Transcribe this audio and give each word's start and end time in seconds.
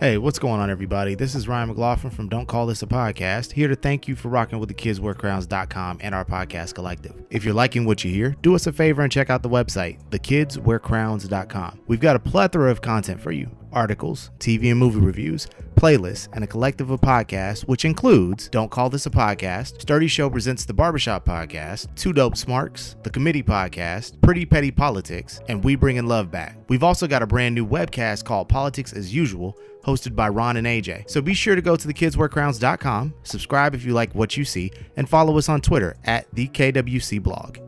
Hey, 0.00 0.18
what's 0.18 0.38
going 0.40 0.60
on, 0.60 0.70
everybody? 0.70 1.14
This 1.14 1.34
is 1.34 1.46
Ryan 1.46 1.68
McLaughlin 1.68 2.10
from 2.10 2.28
Don't 2.28 2.46
Call 2.46 2.66
This 2.66 2.82
a 2.82 2.86
Podcast, 2.86 3.52
here 3.52 3.68
to 3.68 3.76
thank 3.76 4.08
you 4.08 4.16
for 4.16 4.28
rocking 4.28 4.58
with 4.58 4.68
the 4.68 4.74
kidswearcrowns.com 4.74 5.98
and 6.00 6.14
our 6.14 6.24
podcast 6.24 6.74
collective. 6.74 7.14
If 7.30 7.44
you're 7.44 7.54
liking 7.54 7.84
what 7.84 8.04
you 8.04 8.10
hear, 8.10 8.36
do 8.42 8.54
us 8.54 8.66
a 8.66 8.72
favor 8.72 9.02
and 9.02 9.12
check 9.12 9.30
out 9.30 9.42
the 9.42 9.48
website, 9.48 9.98
thekidswearcrowns.com. 10.10 11.80
We've 11.86 12.00
got 12.00 12.16
a 12.16 12.18
plethora 12.18 12.70
of 12.70 12.82
content 12.82 13.20
for 13.20 13.30
you 13.30 13.48
articles, 13.74 14.30
TV 14.38 14.70
and 14.70 14.78
movie 14.78 15.00
reviews, 15.00 15.46
playlists, 15.74 16.28
and 16.32 16.42
a 16.42 16.46
collective 16.46 16.90
of 16.90 17.00
podcasts, 17.00 17.62
which 17.62 17.84
includes 17.84 18.48
Don't 18.48 18.70
Call 18.70 18.88
This 18.88 19.06
a 19.06 19.10
Podcast, 19.10 19.80
Sturdy 19.80 20.06
Show 20.06 20.30
Presents 20.30 20.64
the 20.64 20.72
Barbershop 20.72 21.24
Podcast, 21.26 21.94
Two 21.96 22.12
Dope 22.12 22.36
Smarks, 22.36 22.96
The 23.02 23.10
Committee 23.10 23.42
Podcast, 23.42 24.20
Pretty 24.20 24.46
Petty 24.46 24.70
Politics, 24.70 25.40
and 25.48 25.62
We 25.62 25.76
Bringin' 25.76 26.06
Love 26.06 26.30
Back. 26.30 26.56
We've 26.68 26.84
also 26.84 27.06
got 27.06 27.22
a 27.22 27.26
brand 27.26 27.54
new 27.54 27.66
webcast 27.66 28.24
called 28.24 28.48
Politics 28.48 28.92
as 28.92 29.14
Usual, 29.14 29.58
hosted 29.84 30.16
by 30.16 30.28
Ron 30.28 30.56
and 30.56 30.66
AJ. 30.66 31.10
So 31.10 31.20
be 31.20 31.34
sure 31.34 31.54
to 31.54 31.62
go 31.62 31.76
to 31.76 31.88
thekidswearcrowns.com, 31.88 33.14
subscribe 33.22 33.74
if 33.74 33.84
you 33.84 33.92
like 33.92 34.14
what 34.14 34.36
you 34.36 34.44
see, 34.44 34.72
and 34.96 35.08
follow 35.08 35.36
us 35.36 35.48
on 35.48 35.60
Twitter 35.60 35.96
at 36.04 36.26
the 36.32 36.48
KWC 36.48 37.22
blog. 37.22 37.58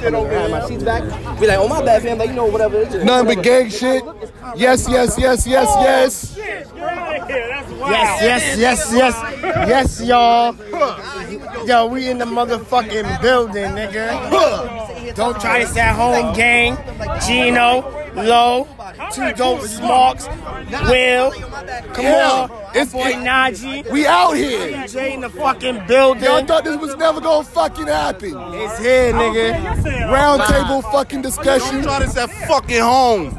Have 0.00 0.50
my 0.50 0.66
seats 0.66 0.82
back. 0.82 1.02
Be 1.40 1.46
like, 1.46 1.58
oh 1.58 1.68
my 1.68 1.84
bad, 1.84 2.02
fam. 2.02 2.18
Like 2.18 2.30
you 2.30 2.36
know, 2.36 2.46
whatever. 2.46 2.78
It's 2.80 2.92
just, 2.92 3.04
Nothing 3.04 3.34
but 3.34 3.44
gang 3.44 3.68
shit. 3.70 4.04
Yes, 4.56 4.88
yes, 4.88 5.18
yes, 5.18 5.46
yes, 5.46 5.74
yes. 5.78 6.36
Yes, 6.38 8.22
yes, 8.22 8.58
yes, 8.58 8.92
yes, 8.94 9.14
yes, 9.68 10.02
y'all. 10.02 10.56
Yo, 11.66 11.86
we 11.86 12.08
in 12.08 12.18
the 12.18 12.24
motherfucking 12.24 13.20
building, 13.20 13.70
nigga. 13.72 15.14
Don't 15.14 15.40
try 15.40 15.60
this 15.64 15.76
at 15.76 15.94
home, 15.94 16.34
gang. 16.34 16.76
Gino, 17.26 17.82
Low, 18.14 18.68
two 19.12 19.32
dope 19.32 19.62
smarks, 19.62 20.28
Will. 20.88 21.32
Come 21.32 22.06
on, 22.06 22.50
It's- 22.74 22.82
it's 22.84 22.92
boy 22.92 23.08
it- 23.08 23.16
Najee. 23.16 23.90
We 23.90 24.06
out 24.06 24.32
here. 24.32 24.68
DJ 24.84 25.14
in 25.14 25.20
the 25.20 25.28
fucking 25.30 25.82
building. 25.86 26.24
Y'all 26.24 26.44
thought 26.44 26.64
this 26.64 26.76
was 26.78 26.96
never 26.96 27.20
gonna 27.20 27.44
fucking 27.44 27.86
happen. 27.86 28.34
It's 28.54 28.78
here, 28.78 29.12
nigga. 29.12 30.10
Round 30.12 30.42
table 30.44 30.82
fucking 30.82 31.22
discussion. 31.22 31.82
Try 31.82 32.00
this 32.00 32.16
at 32.16 32.30
fucking 32.48 32.80
home. 32.80 33.38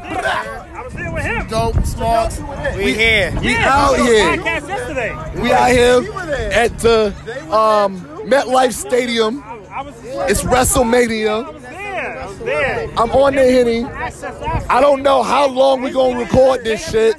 Dope 1.50 1.86
smarks. 1.86 2.40
We 2.76 2.94
here. 2.94 3.34
We 3.42 3.56
out 3.56 3.98
here. 3.98 4.38
Podcast 4.38 4.68
yesterday. 4.68 5.42
We 5.42 5.52
out 5.52 5.70
here 5.72 6.52
at 6.52 6.80
the 6.80 7.14
um, 7.52 8.02
MetLife 8.26 8.74
Stadium. 8.74 9.44
I 9.72 9.82
was 9.82 9.96
It's 10.30 10.44
WrestleMania. 10.44 11.60
there. 11.62 12.20
I 12.22 12.26
was 12.28 12.38
there. 12.40 12.90
I'm 12.98 13.12
on 13.12 13.36
there 13.36 13.52
hitting. 13.52 13.86
Access, 13.86 14.42
access. 14.42 14.70
I 14.70 14.82
don't 14.82 15.02
know 15.04 15.24
how 15.24 15.48
long 15.48 15.82
we 15.82 15.90
gonna 15.92 16.18
record 16.20 16.64
this 16.64 16.90
shit, 16.90 17.16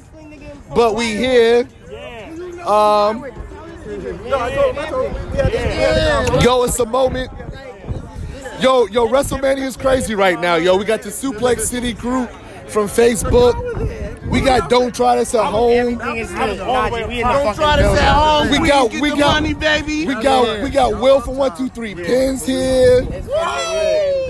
but 0.73 0.95
we 0.95 1.15
here. 1.15 1.67
Um, 2.65 3.25
yo, 6.41 6.63
it's 6.63 6.79
a 6.79 6.85
moment. 6.85 7.31
Yo, 8.59 8.87
yo, 8.87 9.07
WrestleMania 9.07 9.63
is 9.63 9.77
crazy 9.77 10.15
right 10.15 10.39
now. 10.39 10.55
Yo, 10.55 10.75
we 10.77 10.85
got 10.85 11.01
the 11.01 11.09
Suplex 11.09 11.61
City 11.61 11.93
group 11.93 12.29
from 12.67 12.87
Facebook. 12.87 13.53
We 14.29 14.41
got 14.41 14.69
Don't 14.69 14.95
Try 14.95 15.17
This 15.17 15.35
at 15.35 15.45
Home. 15.45 15.71
Everything 16.01 16.17
is 16.17 16.31
lit. 16.31 16.59
Najee, 16.59 17.07
we 17.07 17.19
Don't 17.21 17.55
try 17.55 17.75
this 17.77 17.99
at 17.99 18.13
home. 18.15 18.49
We 18.49 18.59
We 18.59 18.67
got- 18.67 18.91
we 18.91 19.09
got- 19.11 19.19
money, 19.19 19.53
baby. 19.53 20.07
We 20.07 20.15
got 20.15 20.63
we 20.63 20.69
got 20.71 20.99
Will 20.99 21.21
from 21.21 21.37
One 21.37 21.55
Two 21.55 21.69
Three 21.69 21.93
Pins 21.93 22.45
here. 22.45 23.01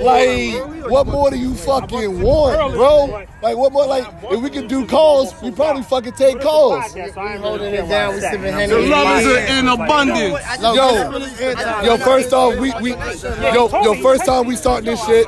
Like, 0.02 0.90
what 0.92 1.08
more 1.08 1.30
do 1.32 1.38
you 1.38 1.54
fucking 1.56 2.22
want, 2.22 2.74
bro? 2.74 3.24
Like, 3.46 3.58
what 3.58 3.74
more? 3.74 3.86
Like, 3.86 4.08
if 4.32 4.42
we 4.42 4.50
could 4.50 4.68
do 4.68 4.88
calls, 4.88 5.40
we 5.40 5.52
probably 5.52 5.84
fucking 5.84 6.14
take 6.14 6.42
calls. 6.42 6.96
Yes, 6.96 7.16
I 7.16 7.34
ain't 7.34 7.42
Holding 7.42 7.76
it 7.76 7.88
down, 7.88 8.16
we 8.16 8.22
sipping 8.22 8.42
The 8.42 8.52
Henny. 8.52 8.88
love 8.88 9.22
is 9.22 9.50
in 9.52 9.68
abundance. 9.68 10.40
Yo, 10.64 11.84
yo, 11.84 11.98
first 11.98 12.34
off, 12.34 12.58
we 12.58 12.74
we 12.82 12.94
yo 13.54 13.70
yo 13.84 14.02
first 14.02 14.26
time 14.26 14.48
we 14.48 14.56
starting 14.56 14.88
this 14.88 15.06
shit. 15.06 15.28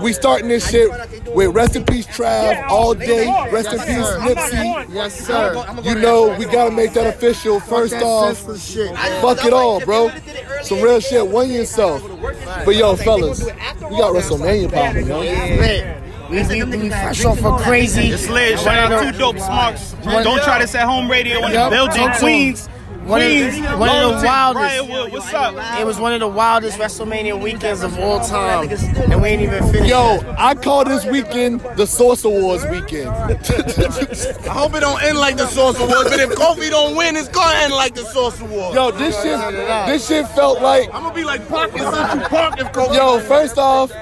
We 0.00 0.12
starting 0.12 0.46
this 0.46 0.70
shit 0.70 0.88
with 1.34 1.52
rest 1.52 1.74
in 1.74 1.84
peace 1.84 2.06
Trav 2.06 2.68
all 2.68 2.94
day. 2.94 3.26
Rest 3.50 3.72
in 3.72 3.80
peace 3.80 4.08
Nipsey. 4.22 4.94
Yes, 4.94 5.26
sir. 5.26 5.66
You 5.82 5.96
know 5.96 6.36
we 6.38 6.44
gotta 6.44 6.70
make 6.70 6.92
that 6.92 7.08
official. 7.08 7.58
First 7.58 7.94
off, 7.94 8.38
fuck 8.38 9.44
it 9.44 9.52
all, 9.52 9.80
bro. 9.80 10.12
Some 10.62 10.80
real 10.80 11.00
shit. 11.00 11.26
One 11.26 11.50
yourself. 11.50 12.08
But 12.64 12.76
yo, 12.76 12.94
fellas, 12.94 13.44
we 13.44 13.50
got 13.98 14.14
WrestleMania 14.14 14.72
popping, 14.72 15.08
yo. 15.08 16.05
Lit. 16.30 16.48
We, 16.48 16.64
we, 16.64 16.76
we 16.84 16.88
fresh 16.90 17.24
off 17.24 17.42
a 17.44 17.56
crazy. 17.62 18.08
It's 18.08 18.28
lit. 18.28 18.58
Shout 18.58 18.92
out 18.92 19.12
to 19.12 19.18
Dope 19.18 19.38
Smarks. 19.38 19.94
Don't 20.04 20.42
try 20.42 20.58
this 20.60 20.74
at 20.74 20.84
home 20.86 21.10
radio 21.10 21.36
in 21.44 21.52
the 21.52 21.58
Yep. 21.58 21.70
building. 21.70 21.96
Talk 21.96 22.10
to 22.10 22.14
'em. 22.16 22.20
Queens. 22.20 22.68
One 23.06 23.22
of 23.22 23.28
the- 23.28 23.48
Queens. 23.50 23.76
one 23.76 23.88
of 23.88 24.20
the 24.20 24.26
wildest. 24.26 24.56
Briarwood, 24.88 25.12
what's 25.12 25.32
up? 25.32 25.54
It 25.80 25.86
was 25.86 26.00
one 26.00 26.12
of 26.12 26.18
the 26.18 26.26
wildest 26.26 26.76
WrestleMania 26.76 27.40
weekends 27.40 27.84
of 27.84 27.96
all 28.00 28.18
time, 28.18 28.68
and 28.68 29.22
we 29.22 29.28
ain't 29.28 29.42
even 29.42 29.62
finished. 29.70 29.88
Yo, 29.88 30.18
I 30.36 30.54
call 30.56 30.84
this 30.84 31.04
weekend 31.04 31.60
the 31.76 31.86
Source 31.86 32.24
Awards 32.24 32.66
weekend. 32.66 33.06
I 33.10 34.48
hope 34.48 34.74
it 34.74 34.80
don't 34.80 35.00
end 35.04 35.18
like 35.18 35.36
the 35.36 35.46
Source 35.46 35.78
Awards, 35.78 36.10
but 36.10 36.18
if 36.18 36.30
Kofi 36.30 36.68
don't 36.68 36.96
win, 36.96 37.14
it's 37.14 37.28
gonna 37.28 37.56
end 37.58 37.72
like 37.74 37.94
the 37.94 38.04
Source 38.06 38.40
Awards. 38.40 38.74
Yo, 38.74 38.90
this 38.90 39.14
shit, 39.22 39.38
this 39.86 40.08
shit 40.08 40.26
felt 40.30 40.60
like 40.60 40.88
I'm 40.92 41.02
gonna 41.04 41.14
be 41.14 41.22
like 41.22 41.48
Pac 41.48 41.72
in 41.74 41.78
Central 41.78 42.28
Park 42.28 42.60
if 42.60 42.72
Kofi. 42.72 42.96
Yo, 42.96 43.20
first 43.20 43.56
off, 43.56 43.92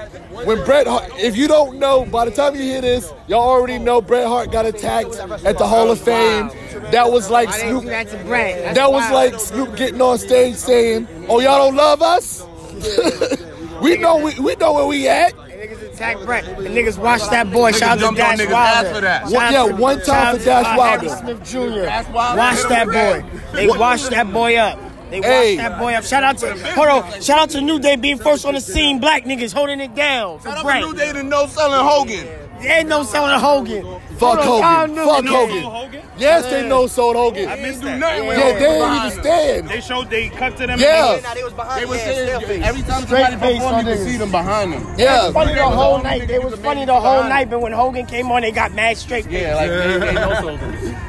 when 0.45 0.63
Bret 0.63 0.87
Hart, 0.87 1.11
if 1.17 1.35
you 1.35 1.47
don't 1.47 1.79
know, 1.79 2.05
by 2.05 2.25
the 2.25 2.31
time 2.31 2.55
you 2.55 2.61
hear 2.61 2.81
this, 2.81 3.11
y'all 3.27 3.41
already 3.41 3.79
know 3.79 4.01
Bret 4.01 4.27
Hart 4.27 4.51
got 4.51 4.65
attacked 4.65 5.15
at 5.45 5.57
the 5.57 5.67
Hall 5.67 5.91
of 5.91 5.99
Fame. 5.99 6.49
That 6.91 7.11
was 7.11 7.29
like 7.29 7.49
I 7.49 7.59
Snoop. 7.59 7.85
that 7.85 8.07
to 8.09 8.17
Brett. 8.25 8.61
That's 8.61 8.77
That 8.77 8.91
was 8.91 9.09
like 9.11 9.39
Snoop 9.39 9.75
getting 9.75 10.01
on 10.01 10.17
stage 10.17 10.55
saying, 10.55 11.07
"Oh, 11.27 11.39
y'all 11.39 11.57
don't 11.65 11.75
love 11.75 12.01
us." 12.01 12.45
we 13.81 13.97
know 13.97 14.17
we, 14.17 14.39
we 14.39 14.55
know 14.55 14.73
where 14.73 14.85
we 14.85 15.07
at. 15.07 15.33
Niggas 15.33 15.93
attack 15.93 16.17
Brett. 16.25 16.45
The 16.45 16.69
niggas 16.69 16.97
watch 16.97 17.27
that 17.29 17.51
boy. 17.51 17.71
Shout 17.71 17.89
out 17.89 17.95
to 17.95 18.01
jumped 18.01 18.19
on 18.21 18.37
Dash 18.37 18.39
niggas' 18.39 18.51
ass 18.51 18.83
Wilder. 18.83 18.95
for 18.95 19.01
that. 19.01 19.29
Shout 19.29 19.51
yeah, 19.51 19.63
one 19.63 20.01
time 20.01 20.37
for 20.37 20.45
Dash 20.45 20.77
Wilder. 20.77 21.09
Harry 21.09 21.21
Smith 21.21 21.43
Jr. 21.49 22.13
Wilder. 22.13 22.37
Watch 22.37 22.63
that 22.69 22.85
boy. 22.87 23.39
They 23.53 23.67
watched 23.67 24.09
that 24.11 24.31
boy 24.31 24.57
up. 24.57 24.84
They 25.21 25.29
watched 25.29 25.45
Hey. 25.45 25.55
that 25.57 25.79
boy 25.79 25.93
up. 25.93 26.03
Shout 26.03 26.23
out 26.23 26.37
to 26.39 26.53
hold 26.73 26.87
on. 26.87 27.21
Shout 27.21 27.39
out 27.39 27.49
to 27.51 27.61
New 27.61 27.79
Day 27.79 27.95
being 27.95 28.17
first 28.17 28.45
on 28.45 28.53
the 28.53 28.61
scene. 28.61 28.99
Black 28.99 29.25
niggas 29.25 29.53
holding 29.53 29.79
it 29.79 29.95
down 29.95 30.39
for 30.39 30.49
Shout 30.49 30.57
out 30.59 30.63
Brett. 30.63 30.81
to 30.81 30.87
New 30.87 30.93
Day 30.95 31.13
to 31.13 31.23
no 31.23 31.47
selling 31.47 31.85
Hogan. 31.85 32.27
They 32.61 32.69
ain't 32.69 32.89
no 32.89 33.03
selling 33.03 33.37
Hogan. 33.39 33.83
Fuck 34.17 34.39
Hogan. 34.39 34.95
Fuck 34.95 35.25
Hogan. 35.25 35.63
Hogan? 35.63 36.01
Yes, 36.17 36.45
they 36.45 36.67
know 36.67 36.87
sold 36.87 37.15
Hogan. 37.17 37.49
I 37.49 37.55
missed 37.57 37.81
Do 37.81 37.87
that. 37.87 37.99
nothing 37.99 38.27
with 38.27 38.37
Yeah, 38.37 38.43
Hogan. 38.45 38.61
they 38.61 38.81
ain't 38.81 39.05
even 39.13 39.23
stand. 39.23 39.69
They 39.69 39.81
showed 39.81 40.09
they 40.09 40.29
cut 40.29 40.55
to 40.57 40.67
them. 40.67 40.79
Yeah, 40.79 41.19
Nah, 41.21 41.33
they 41.33 41.43
was 41.43 41.53
behind 41.53 41.81
They 41.81 41.85
was 41.85 41.97
yeah, 41.99 42.39
face. 42.39 42.63
every 42.65 42.81
time 42.83 43.03
Straight 43.05 43.25
somebody 43.25 43.53
face 43.53 43.61
performed, 43.61 43.87
you 43.87 43.93
could 43.93 44.03
see 44.07 44.17
them 44.17 44.31
behind 44.31 44.73
them. 44.73 44.95
yeah. 44.97 45.31
Funny 45.31 45.53
the 45.53 45.63
whole 45.65 46.01
night. 46.01 46.29
It 46.29 46.43
was 46.43 46.55
funny 46.59 46.85
the 46.85 46.99
whole 46.99 47.23
night, 47.23 47.49
but 47.49 47.59
when 47.59 47.73
Hogan 47.73 48.05
came 48.05 48.31
on, 48.31 48.41
they 48.41 48.51
got 48.51 48.73
mad 48.73 48.97
straight. 48.97 49.25
face. 49.25 49.33
Yeah, 49.33 49.55
like 49.55 49.69
they, 49.69 49.97
they 49.99 50.13
no 50.13 50.33
sold. 50.41 50.59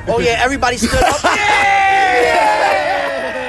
Oh 0.08 0.18
yeah, 0.18 0.40
everybody 0.42 0.76
stood 0.78 1.02
up. 1.02 1.20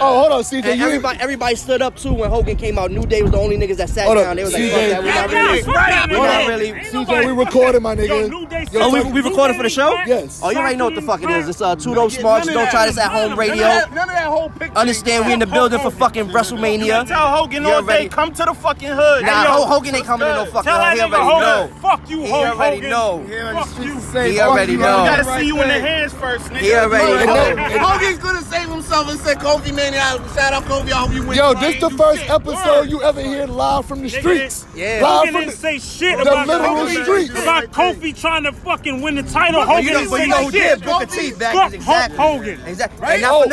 Oh, 0.00 0.20
hold 0.20 0.32
on, 0.32 0.42
CJ. 0.42 0.56
And 0.56 0.64
You 0.66 0.70
ain't- 0.72 0.82
everybody, 0.82 1.18
everybody 1.20 1.56
stood 1.56 1.82
up 1.82 1.96
too 1.96 2.12
when 2.14 2.30
Hogan 2.30 2.56
came 2.56 2.78
out. 2.78 2.90
New 2.90 3.02
Day 3.02 3.22
was 3.22 3.30
the 3.32 3.38
only 3.38 3.56
niggas 3.58 3.76
that 3.76 3.88
sat 3.90 4.06
Hold 4.06 4.18
up, 4.18 4.24
down. 4.24 4.36
They 4.36 4.44
was 4.44 4.52
like, 4.52 4.62
CJ. 4.62 4.70
fuck 4.70 4.90
that, 4.90 5.02
we 5.02 5.08
not 5.10 5.30
really. 5.30 5.62
Right, 5.62 6.08
We 6.10 6.16
not 6.16 6.46
really. 6.48 6.72
CJ, 6.72 7.26
we 7.26 7.32
recording, 7.32 7.82
my 7.82 7.94
nigga. 7.94 8.08
Yo, 8.08 8.26
New 8.28 8.46
Day 8.46 8.66
Yo, 8.72 8.80
Oh, 8.82 8.90
we, 8.92 9.02
talk- 9.02 9.12
we 9.12 9.20
recording 9.20 9.56
for 9.56 9.62
the 9.62 9.68
show? 9.70 9.98
Yes. 10.06 10.40
Oh, 10.42 10.50
you 10.50 10.58
already 10.58 10.76
know 10.76 10.84
what 10.86 10.94
the 10.94 11.02
fuck 11.02 11.22
it 11.22 11.30
is. 11.30 11.48
It's 11.48 11.60
uh, 11.60 11.74
Two 11.76 11.94
Dope 11.94 12.10
Smarks. 12.12 12.46
None 12.46 12.56
of 12.56 12.62
Don't 12.62 12.70
try 12.70 12.86
this 12.86 12.98
at 12.98 13.10
home 13.10 13.38
radio. 13.38 13.56
none 13.66 13.82
of 14.08 14.14
that 14.14 14.26
whole 14.26 14.48
picture. 14.50 14.76
Understand 14.76 15.26
we 15.26 15.32
in 15.32 15.38
the 15.38 15.46
building 15.46 15.78
for 15.80 15.90
fucking 15.90 16.28
WrestleMania. 16.28 17.06
tell 17.06 17.28
Hogan 17.36 17.62
You 17.64 17.70
all 17.70 17.82
day, 17.82 18.08
come 18.08 18.32
to 18.32 18.44
the 18.44 18.54
fucking 18.54 18.88
hood. 18.88 19.24
Nah, 19.24 19.30
Hey, 19.42 19.44
yo, 19.44 19.50
Ho- 19.52 19.66
Hogan 19.66 19.94
ain't 19.96 20.06
coming 20.06 20.26
to 20.28 20.34
no 20.34 20.44
fucking 20.46 20.62
Tell 20.70 20.80
home. 20.82 20.94
He 20.96 21.00
already 21.02 21.40
know. 21.40 21.70
fuck 21.82 22.08
you, 22.10 22.20
Hogan. 22.26 22.28
He 22.28 22.42
already 22.44 22.80
know. 22.80 23.24
Fuck 23.54 23.84
you. 23.84 24.00
He 24.30 24.40
already 24.40 24.72
You 24.72 24.78
know. 24.78 25.04
gotta 25.04 25.24
see 25.24 25.46
you 25.46 25.60
in 25.62 25.68
the 25.68 25.80
hands 25.80 26.12
first, 26.14 26.46
nigga. 26.46 26.58
He 26.58 26.74
already 26.74 27.26
know. 27.26 27.78
Hogan's 27.78 28.18
gonna 28.18 28.42
save 28.42 28.68
himself 28.68 29.10
and 29.10 29.18
say 29.20 29.34
Kofi 29.34 29.72
Mania. 29.90 30.28
Shout 30.34 30.52
out 30.52 30.64
Kofi. 30.64 30.92
I 30.92 30.98
hope 31.00 31.12
you 31.12 31.26
win. 31.26 31.36
Yo, 31.36 31.54
this 31.54 31.80
the 31.80 31.90
first 31.90 32.20
shit. 32.22 32.30
episode 32.30 32.88
you 32.90 33.02
ever 33.02 33.20
hear 33.20 33.46
live 33.46 33.86
from 33.86 34.02
the 34.02 34.08
streets. 34.08 34.66
Yeah. 34.74 35.00
Live 35.02 35.18
Hogan 35.28 35.32
from 35.32 35.40
didn't 35.42 35.50
the, 35.52 35.56
say 35.56 35.78
shit 35.78 36.16
the 36.16 36.22
about 36.22 36.46
literal 36.46 36.74
Kofi, 36.76 37.02
streets. 37.02 37.30
about 37.42 37.64
Kofi 37.72 38.20
trying 38.20 38.44
to 38.44 38.52
fucking 38.52 39.00
win 39.00 39.16
the 39.16 39.22
title. 39.24 39.62
Hogan 39.64 39.84
You 39.84 39.92
know, 39.92 39.98
didn't 40.00 40.10
but 40.10 40.16
say 40.18 40.22
you 40.24 40.28
know 40.30 40.44
who 40.44 40.50
shit. 40.52 40.78
did? 40.78 40.84
Booker 40.84 41.06
T 41.06 41.32
back. 41.32 41.54
Fuck 41.54 41.74
Exactly. 41.74 42.16
Hulk 42.16 42.38
Hogan. 42.38 42.60
Exactly. 42.66 43.00
Right? 43.00 43.12
And 43.14 43.22
not 43.22 43.32
Oh, 43.32 43.46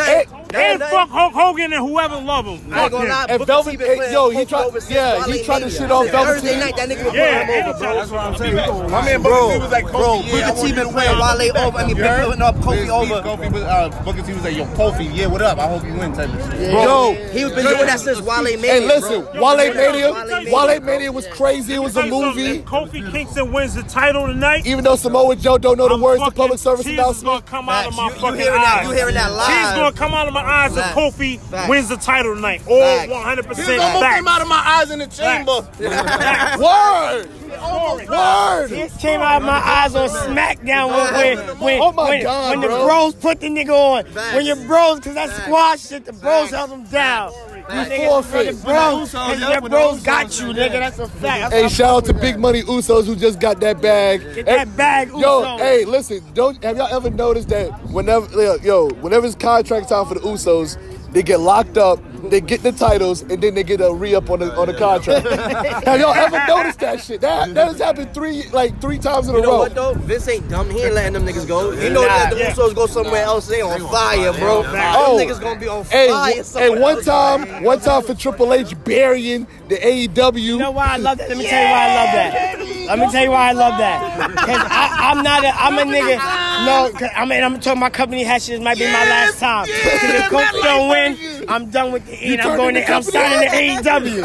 for 0.47 0.53
nothing. 0.53 0.81
And 0.81 0.83
fuck 0.83 1.09
Hulk 1.09 1.33
Hogan 1.33 1.73
and 1.73 1.87
whoever 1.87 2.15
love 2.17 2.45
him. 2.45 2.73
I 2.73 2.83
ain't 2.83 2.91
gonna 2.91 3.09
lie, 3.09 3.25
And 3.29 3.39
Booker 3.39 3.45
Velvet- 3.51 3.77
T 3.79 3.85
hey, 3.85 4.11
yo, 4.11 4.29
he 4.29 4.45
tried- 4.45 4.65
over 4.65 4.79
yeah, 4.89 5.25
he 5.25 5.43
tried 5.43 5.59
to 5.59 5.69
shit 5.69 5.91
on 5.91 6.07
Velvet 6.07 6.25
Thursday 6.27 6.53
T. 6.53 6.59
night, 6.59 6.75
that 6.77 6.89
nigga 6.89 7.05
was 7.05 7.13
Yeah, 7.13 7.45
putting 7.45 7.55
him 7.63 7.69
over, 7.69 7.79
bro. 7.79 7.95
That's 7.95 8.11
what 8.11 8.19
I'm 8.21 8.35
saying. 8.37 8.55
My 8.91 9.01
man 9.01 9.21
Bro, 9.21 9.31
Booker 9.31 9.53
T 9.53 9.59
was 9.61 9.71
like, 9.71 9.91
bro, 9.91 9.97
yeah, 9.97 10.07
I 10.07 10.21
Booker 10.21 10.21
T 10.21 10.37
want 10.37 10.57
you 10.69 10.75
been 10.75 10.87
to 10.87 10.93
playing. 10.93 11.19
Wale 11.19 11.57
over. 11.67 11.77
I 11.77 11.81
mean, 11.81 11.89
You 11.89 11.95
been 11.95 12.05
heard? 12.05 12.25
putting 12.25 12.41
up 12.41 12.55
Kofi 12.57 12.77
Steve 12.77 12.89
over. 12.91 13.15
Kofi 13.21 13.51
was, 13.51 13.63
uh, 13.63 14.01
Booker 14.05 14.21
T 14.21 14.33
was 14.33 14.43
like, 14.43 14.57
yo, 14.57 14.65
Kofi, 14.65 15.15
yeah, 15.15 15.27
what 15.27 15.41
up? 15.41 15.59
I 15.59 15.67
hope 15.67 15.83
you 15.85 15.93
win 15.93 16.13
type 16.13 16.29
of 16.33 16.51
shit. 16.53 16.71
Yo, 16.71 17.13
He 17.33 17.43
was 17.43 17.53
been 17.53 17.65
doing 17.65 17.85
that 17.85 17.99
since 17.99 18.21
Wale 18.21 18.43
Mania. 18.43 18.71
hey, 18.71 18.79
listen, 18.87 19.21
bro. 19.23 19.31
Wale 19.33 19.57
Wale 19.57 19.73
Mania, 19.73 20.13
Mania. 20.13 20.53
Wale 20.53 20.79
Mania 20.81 21.11
was 21.11 21.27
crazy. 21.27 21.73
It 21.75 21.79
was 21.83 21.95
a 21.97 22.01
Tell 22.01 22.09
you 22.09 22.21
something, 22.21 22.43
movie. 22.45 22.59
Kofi 23.01 23.11
Kingston 23.11 23.51
wins 23.51 23.75
the 23.75 23.83
title 23.83 24.27
tonight, 24.27 24.65
Even 24.65 24.83
though 24.83 24.95
Samoa 24.95 25.35
Joe 25.35 25.57
don't 25.57 25.77
know 25.77 25.87
the 25.89 25.97
words 25.97 26.21
to 26.23 26.31
public 26.31 26.59
service 26.59 26.85
tears 26.85 26.97
is 26.97 27.23
gonna 27.23 27.37
announcement. 27.37 27.45
come 27.47 27.69
out 27.69 27.87
of 27.87 27.95
my 27.95 28.07
You- 28.07 28.13
you 28.13 28.19
fucking 28.21 28.39
hearing 28.39 28.61
that- 28.61 28.77
eyes. 28.79 28.87
you 28.87 28.91
hearing 28.93 29.15
that 29.15 29.31
live. 29.33 29.47
Tears 29.47 29.71
gonna 29.73 29.91
come 29.91 30.13
out 30.13 30.27
of 30.27 30.33
my 30.43 30.51
eyes 30.51 30.71
if 30.71 30.83
Facts. 30.83 30.95
Kofi 30.95 31.39
Facts. 31.39 31.69
wins 31.69 31.89
the 31.89 31.97
title 31.97 32.35
tonight. 32.35 32.61
All 32.67 32.79
Facts. 32.79 33.11
100% 33.11 33.55
Tears 33.55 33.79
almost 33.81 34.13
came 34.15 34.27
out 34.27 34.41
of 34.41 34.47
my 34.47 34.55
eyes 34.65 34.91
in 34.91 34.99
the 34.99 35.07
chamber. 35.07 35.67
Word, 36.57 38.07
word. 38.09 38.67
Tears 38.69 38.97
came 38.97 39.21
out 39.21 39.41
of 39.41 39.43
my 39.45 39.57
eyes 39.57 39.95
on 39.95 40.09
SmackDown 40.09 40.89
when 40.89 41.37
when 41.37 41.59
when, 41.59 41.81
Oh 41.81 41.91
my 41.91 42.09
when, 42.09 42.23
God, 42.23 42.49
when 42.51 42.61
the 42.61 42.67
bro. 42.67 42.85
bros 42.85 43.15
put 43.15 43.39
the 43.39 43.47
nigga 43.47 43.69
on. 43.69 44.05
When 44.35 44.45
your 44.45 44.55
bros, 44.55 44.99
cause 44.99 45.13
that 45.15 45.29
squash 45.43 45.87
shit, 45.87 46.05
the 46.05 46.13
bros 46.13 46.49
held 46.51 46.71
him 46.71 46.83
down. 46.85 47.31
You 47.69 47.75
niggas, 47.75 48.07
forfeit. 48.07 48.55
the 48.55 48.63
bros, 48.63 49.13
Usos, 49.13 49.31
and 49.33 49.39
your 49.41 49.69
bros 49.69 50.01
got 50.03 50.27
Usos, 50.27 50.39
you, 50.39 50.53
nigga. 50.53 50.71
That's 50.79 50.99
a 50.99 51.07
fact. 51.07 51.51
That's 51.51 51.53
Hey, 51.53 51.67
shout 51.69 51.95
out 51.95 52.05
to 52.05 52.13
Big 52.13 52.35
with. 52.35 52.41
Money 52.41 52.61
Usos 52.63 53.05
who 53.05 53.15
just 53.15 53.39
got 53.39 53.59
that 53.59 53.81
bag. 53.81 54.21
Get 54.35 54.45
that 54.45 54.75
bag, 54.77 55.09
Yo, 55.09 55.57
hey, 55.57 55.83
listen, 55.85 56.21
don't 56.33 56.61
have 56.63 56.77
y'all 56.77 56.93
ever 56.95 57.09
noticed 57.09 57.49
that 57.49 57.69
whenever 57.87 58.57
yo, 58.57 58.89
whenever 59.01 59.25
it's 59.25 59.35
contract 59.35 59.89
time 59.89 60.05
for 60.05 60.13
the 60.13 60.21
Usos, 60.21 60.77
they 61.11 61.23
get 61.23 61.39
locked 61.39 61.77
up, 61.77 61.99
they 62.29 62.41
get 62.41 62.63
the 62.63 62.71
titles, 62.71 63.21
and 63.21 63.41
then 63.41 63.55
they 63.55 63.63
get 63.63 63.79
a 63.81 63.93
re-up 63.93 64.29
on 64.29 64.39
the 64.39 64.53
on 64.55 64.67
the 64.67 64.73
contract. 64.73 65.25
have 65.85 65.99
y'all 65.99 66.13
ever 66.13 66.43
noticed 66.47 66.79
that 66.79 66.99
shit? 67.01 67.21
That 67.21 67.53
that 67.53 67.67
has 67.67 67.79
happened 67.79 68.13
three 68.13 68.43
like 68.49 68.79
three 68.81 68.97
times 68.99 69.27
in 69.29 69.35
a 69.35 69.37
You 69.37 69.43
know 69.43 69.51
row. 69.51 69.57
what 69.59 69.75
though? 69.75 69.93
Vince 69.93 70.27
ain't 70.27 70.49
dumb. 70.49 70.69
He 70.69 70.81
ain't 70.83 70.93
letting 70.93 71.13
them 71.13 71.25
niggas 71.25 71.47
go. 71.47 71.71
He 71.71 71.89
know 71.89 72.01
that 72.01 72.31
the 72.31 72.39
Yeah. 72.39 72.53
Usos 72.53 72.75
go 72.75 72.87
somewhere 72.87 73.23
else. 73.23 73.47
They 73.47 73.61
on 73.61 73.79
fire, 73.89 74.33
bro. 74.33 74.63
Them 74.63 74.73
Oh. 74.75 75.17
niggas 75.19 75.39
gonna 75.41 75.59
be 75.59 75.67
on 75.67 75.79
oh, 75.79 75.83
fire. 75.83 76.07
w- 76.07 76.43
somewhere 76.43 76.75
hey, 76.75 76.81
one 76.81 76.95
else. 76.95 77.05
time, 77.05 77.63
one 77.63 77.79
time 77.79 78.03
for 78.03 78.13
Triple 78.13 78.53
H 78.53 78.75
burying 78.83 79.47
the 79.69 79.75
AEW. 79.77 80.39
You 80.41 80.57
know 80.57 80.71
why 80.71 80.87
I 80.93 80.97
love 80.97 81.17
that? 81.19 81.29
Let 81.29 81.37
me 81.37 81.47
tell 81.47 81.61
you 81.63 81.69
why 81.69 81.83
I 81.89 81.95
love 81.95 82.13
that. 82.13 82.76
Let 82.87 82.99
me 82.99 83.11
tell 83.11 83.23
you 83.23 83.31
why 83.31 83.49
I 83.49 83.51
love 83.51 83.77
that. 83.77 84.31
Cause 84.37 84.47
I, 84.69 85.11
I'm 85.11 85.23
not 85.23 85.43
a, 85.43 85.49
I'm 85.49 85.77
a 85.77 85.91
nigga. 85.91 86.17
No, 86.65 86.91
'cause 86.97 87.09
I 87.15 87.25
mean 87.25 87.43
I'm 87.43 87.59
talking 87.59 87.79
my 87.79 87.89
company 87.89 88.23
hat. 88.23 88.41
This 88.41 88.59
might 88.61 88.77
be 88.77 88.85
my 88.85 88.91
last 89.07 89.39
time. 89.39 89.65
Cause 89.65 89.73
if 89.75 90.23
Kofi 90.31 90.63
don't 90.63 90.89
win, 90.89 91.45
I'm 91.49 91.69
done 91.69 91.91
with 91.91 92.05
the 92.05 92.13
E. 92.13 92.39
I'm 92.39 92.57
going 92.57 92.75
to, 92.75 92.91
I'm 92.91 93.03
signing 93.03 93.49
to 93.49 93.55
AEW. 93.55 94.23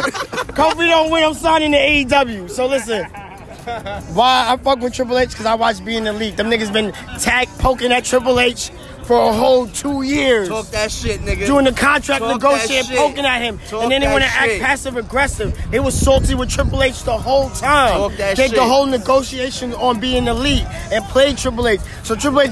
Kofi 0.54 0.86
don't 0.88 1.10
win, 1.10 1.24
I'm 1.24 1.34
signing 1.34 1.72
to 1.72 1.78
AEW. 1.78 2.50
So 2.50 2.66
listen. 2.66 3.04
Why 4.14 4.46
I 4.52 4.56
fuck 4.56 4.80
with 4.80 4.92
Triple 4.92 5.18
H? 5.18 5.30
Because 5.30 5.46
I 5.46 5.54
watch 5.54 5.84
Being 5.84 6.02
the 6.04 6.10
Elite. 6.10 6.36
Them 6.36 6.50
niggas 6.50 6.72
been 6.72 6.92
tag 7.20 7.46
poking 7.60 7.92
at 7.92 8.04
Triple 8.04 8.40
H 8.40 8.70
for 9.12 9.28
a 9.28 9.32
whole 9.32 9.66
two 9.66 10.02
years. 10.02 10.48
Talk 10.48 10.66
that 10.70 10.90
shit, 10.90 11.20
nigga. 11.20 11.44
Doing 11.46 11.64
the 11.66 11.72
contract 11.72 12.22
Talk 12.22 12.32
negotiating, 12.40 12.96
poking 12.96 13.26
at 13.26 13.42
him, 13.42 13.58
Talk 13.68 13.82
and 13.82 13.92
then 13.92 14.00
they 14.00 14.06
that 14.06 14.12
want 14.12 14.24
to 14.24 14.30
act 14.30 14.60
passive 14.62 14.96
aggressive. 14.96 15.56
They 15.70 15.80
was 15.80 15.94
salty 15.98 16.34
with 16.34 16.48
Triple 16.48 16.82
H 16.82 17.02
the 17.02 17.18
whole 17.18 17.50
time. 17.50 17.92
Talk 17.92 18.16
that 18.16 18.36
Did 18.36 18.48
shit. 18.50 18.54
the 18.56 18.64
whole 18.64 18.86
negotiation 18.86 19.74
on 19.74 20.00
being 20.00 20.26
elite 20.28 20.64
and 20.90 21.04
played 21.06 21.36
Triple 21.36 21.68
H. 21.68 21.80
So 22.04 22.14
Triple 22.14 22.40
H 22.40 22.50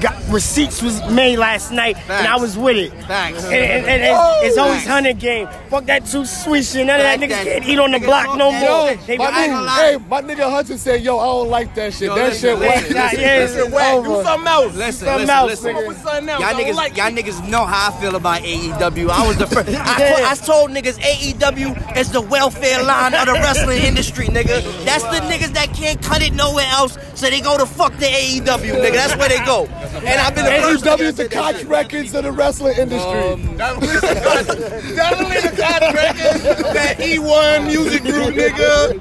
got 0.00 0.16
receipts 0.30 0.82
was 0.82 1.00
made 1.10 1.36
last 1.38 1.70
night, 1.70 1.96
and 2.10 2.26
I 2.26 2.36
was 2.36 2.58
with 2.58 2.76
it. 2.76 2.90
Facts. 3.04 3.44
And, 3.44 3.54
and- 3.54 3.86
and 3.86 4.02
it's, 4.02 4.12
oh, 4.18 4.40
it's 4.44 4.58
always 4.58 4.78
Facts. 4.78 4.88
hundred 4.88 5.18
game. 5.20 5.48
Fuck 5.68 5.84
that 5.86 6.06
too 6.06 6.24
sweet 6.24 6.64
shit. 6.64 6.86
None 6.86 6.96
of 7.00 7.02
that 7.04 7.20
Fact 7.20 7.22
niggas 7.32 7.44
that- 7.44 7.46
can't 7.46 7.68
eat 7.68 7.78
on 7.78 7.92
the 7.92 7.98
nigga 7.98 8.04
block 8.06 8.36
no 8.36 8.50
more. 8.50 8.88
shit. 8.90 9.06
They 9.06 9.16
My 9.18 9.24
I 9.26 9.44
ain't 9.44 9.52
move. 9.52 9.60
gonna 9.60 9.70
nigga, 9.70 9.76
lie. 9.78 9.90
hey, 9.90 9.96
my 10.08 10.22
nigga 10.22 10.50
Hunter 10.50 10.76
said, 10.78 11.02
"Yo, 11.02 11.18
I 11.18 11.24
don't 11.24 11.48
like 11.48 11.74
that 11.76 11.92
shit. 11.94 12.02
Yo, 12.08 12.14
that 12.16 12.28
listen, 12.30 12.50
shit 12.50 12.58
whack." 12.58 12.76
listen, 12.76 12.96
Yeah, 12.96 13.02
listen, 13.04 13.20
yeah, 13.20 13.38
listen, 13.38 13.70
Whack, 13.72 14.04
do 14.04 14.22
something 14.22 14.48
else. 14.48 14.74
Listen, 14.74 15.06
Something 15.06 15.26
listen, 15.26 15.30
else, 15.30 15.64
listen. 15.64 15.99
Nigga. 16.00 16.04
With 16.04 16.12
something 16.12 16.28
else. 16.28 16.40
Y'all 16.40 16.54
niggas, 16.54 16.74
like 16.74 16.96
y'all 16.96 17.10
niggas 17.10 17.48
know 17.48 17.64
how 17.64 17.90
I 17.90 18.00
feel 18.00 18.16
about 18.16 18.42
AEW. 18.42 19.10
I 19.10 19.26
was 19.26 19.36
the 19.36 19.46
first. 19.46 19.68
I, 19.74 19.98
told, 19.98 20.26
I 20.26 20.34
told 20.34 20.70
niggas 20.70 20.98
AEW 20.98 21.96
is 21.96 22.10
the 22.12 22.20
welfare 22.20 22.82
line 22.82 23.14
of 23.14 23.26
the 23.26 23.32
wrestling 23.34 23.82
industry, 23.82 24.26
nigga. 24.26 24.62
That's 24.84 25.04
the 25.04 25.20
niggas 25.26 25.54
that 25.54 25.74
can't 25.74 26.00
cut 26.02 26.22
it 26.22 26.32
nowhere 26.32 26.66
else, 26.68 26.98
so 27.14 27.28
they 27.30 27.40
go 27.40 27.58
to 27.58 27.66
fuck 27.66 27.92
the 27.94 28.06
AEW, 28.06 28.44
nigga. 28.44 28.92
That's 28.92 29.16
where 29.16 29.28
they 29.28 29.44
go. 29.44 29.66
And 29.66 30.20
I've 30.20 30.34
been 30.34 30.44
the 30.44 30.50
first 30.62 30.84
nigga 30.84 30.90
AEW 30.94 30.98
to 30.98 31.04
is 31.04 31.14
the 31.16 31.28
Koch 31.28 31.64
records 31.64 32.14
of 32.14 32.24
the 32.24 32.32
wrestling 32.32 32.76
industry. 32.78 33.46
Definitely 33.58 35.40
the 35.40 35.56
contract. 35.56 36.18
That 36.74 36.96
E1 36.98 37.66
music 37.66 38.02
group, 38.02 38.34
nigga. 38.34 39.00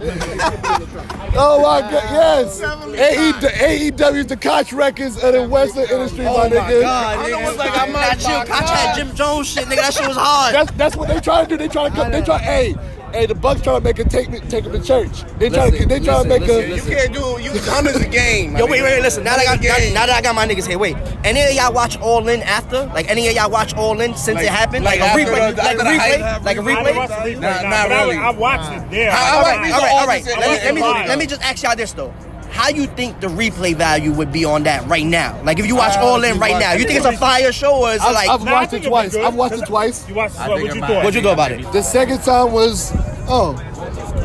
oh 1.36 1.62
my 1.62 1.81
god, 1.81 1.92
yes. 1.92 2.62
AE, 2.62 3.92
AEW 3.92 4.16
is 4.16 4.28
the 4.28 4.38
Koch 4.38 4.74
records 4.74 5.24
of 5.24 5.34
the 5.34 5.48
wrestling 5.48 5.88
industry, 5.90 6.25
my 6.25 6.50
nigga. 6.50 6.78
God, 6.81 7.19
I 7.19 7.29
know 7.29 7.37
nigga. 7.37 7.49
it's 7.49 7.57
like 7.57 7.77
I'm 7.77 7.93
that 7.93 8.17
not 8.17 8.19
Jim, 8.19 8.47
Koch 8.55 8.69
had 8.69 8.95
Jim 8.95 9.15
Jones 9.15 9.47
shit, 9.47 9.65
nigga. 9.65 9.75
That 9.77 9.93
shit 9.93 10.07
was 10.07 10.17
hard. 10.17 10.55
That's 10.55 10.71
that's 10.71 10.95
what 10.95 11.07
they 11.07 11.19
try 11.19 11.43
to 11.43 11.47
do. 11.49 11.57
They 11.57 11.67
try 11.67 11.89
to 11.89 11.95
come. 11.95 12.11
They 12.11 12.21
try. 12.21 12.37
Hey, 12.39 12.75
hey, 13.13 13.25
the 13.25 13.35
Bucks 13.35 13.61
trying 13.61 13.79
to 13.79 13.83
make 13.83 13.99
a 13.99 14.03
take 14.03 14.29
me 14.29 14.39
take 14.41 14.65
him 14.65 14.71
to 14.73 14.81
church. 14.81 15.23
They 15.37 15.49
try 15.49 15.69
to 15.69 15.85
they 15.85 15.99
try 15.99 16.23
to 16.23 16.27
make 16.29 16.41
listen, 16.41 16.71
a. 16.71 16.75
You 16.75 16.81
can't 16.81 17.13
do 17.13 17.19
you. 17.41 17.51
Hunter's 17.61 17.95
a 17.97 18.07
game. 18.07 18.55
Yo, 18.57 18.65
wait, 18.65 18.81
wait, 18.81 18.83
wait, 18.83 19.01
listen. 19.01 19.23
Now 19.23 19.35
that, 19.35 19.47
I 19.47 19.55
got, 19.57 19.63
now, 19.63 19.93
now 20.01 20.05
that 20.07 20.15
I 20.17 20.21
got 20.21 20.35
my 20.35 20.47
niggas 20.47 20.67
here, 20.67 20.77
wait. 20.77 20.95
Any 21.23 21.41
of 21.43 21.51
y'all 21.53 21.73
watch 21.73 21.97
All 21.99 22.27
In 22.27 22.41
after? 22.43 22.85
Like 22.93 23.09
any 23.09 23.27
of 23.27 23.33
y'all 23.35 23.49
watch 23.49 23.73
All 23.75 23.99
In 23.99 24.15
since 24.15 24.35
Like- 24.35 24.45
it 24.45 24.49
happened? 24.49 24.85
like 24.85 24.99
Like, 24.99 25.13
a 25.13 25.17
replay? 25.25 25.55
the- 25.55 25.63
like 25.63 25.77
a 25.77 25.81
replay? 25.81 26.43
Like 26.45 26.57
a 26.57 26.61
I 26.61 26.83
didn't 26.83 26.95
watch 26.95 27.09
replay? 27.09 27.35
the 27.35 27.39
Nah, 27.41 27.61
nah, 27.61 27.69
not 27.69 27.91
I- 27.91 28.03
really. 28.03 28.17
I, 28.17 28.29
watched 28.31 28.71
it 28.71 28.89
there. 28.91 29.11
I- 29.11 29.15
All 29.15 29.39
I 29.39 29.41
right, 29.41 29.61
like 29.61 29.73
all 29.73 29.81
right, 29.81 29.91
all 30.01 30.07
right. 30.07 30.25
Let 30.25 30.37
me, 30.39 30.65
let, 30.65 30.73
me, 30.75 30.81
Fine. 30.81 31.07
let 31.07 31.19
me 31.19 31.25
just 31.25 31.41
ask 31.41 31.63
y'all 31.63 31.75
this 31.75 31.93
though. 31.93 32.13
How 32.51 32.69
you 32.69 32.88
think 32.88 33.19
the 33.22 33.28
replay 33.28 33.75
value 33.75 34.12
would 34.12 34.31
be 34.31 34.44
on 34.46 34.63
that 34.63 34.86
right 34.88 35.06
now? 35.06 35.40
Like 35.44 35.60
if 35.60 35.66
you 35.68 35.75
watch 35.75 35.96
All 35.98 36.24
In 36.24 36.40
right 36.40 36.60
now, 36.60 36.74
you 36.74 36.86
think 36.86 36.98
it's 36.98 37.06
a 37.06 37.18
fire 37.18 37.51
show 37.51 37.84
or 37.84 37.92
is 37.92 37.98
it 37.98 38.01
I've, 38.04 38.13
like 38.13 38.30
I've 38.30 38.44
watched 38.44 38.74
it 38.74 38.84
twice. 38.84 39.16
I've 39.16 39.36
watched 39.36 39.56
it 39.62 39.66
twice. 39.66 40.07
You 40.10 40.16
watched 40.16 40.40
I 40.40 40.50
what? 40.50 40.57
think 40.57 40.68
What 40.69 40.75
you 40.75 40.81
might 40.81 40.88
thought? 40.88 41.04
what 41.06 41.13
you 41.13 41.22
thought 41.22 41.34
about 41.34 41.51
it? 41.51 41.72
The 41.72 41.81
second 41.81 42.22
time 42.24 42.51
was 42.51 42.92
oh, 43.30 43.54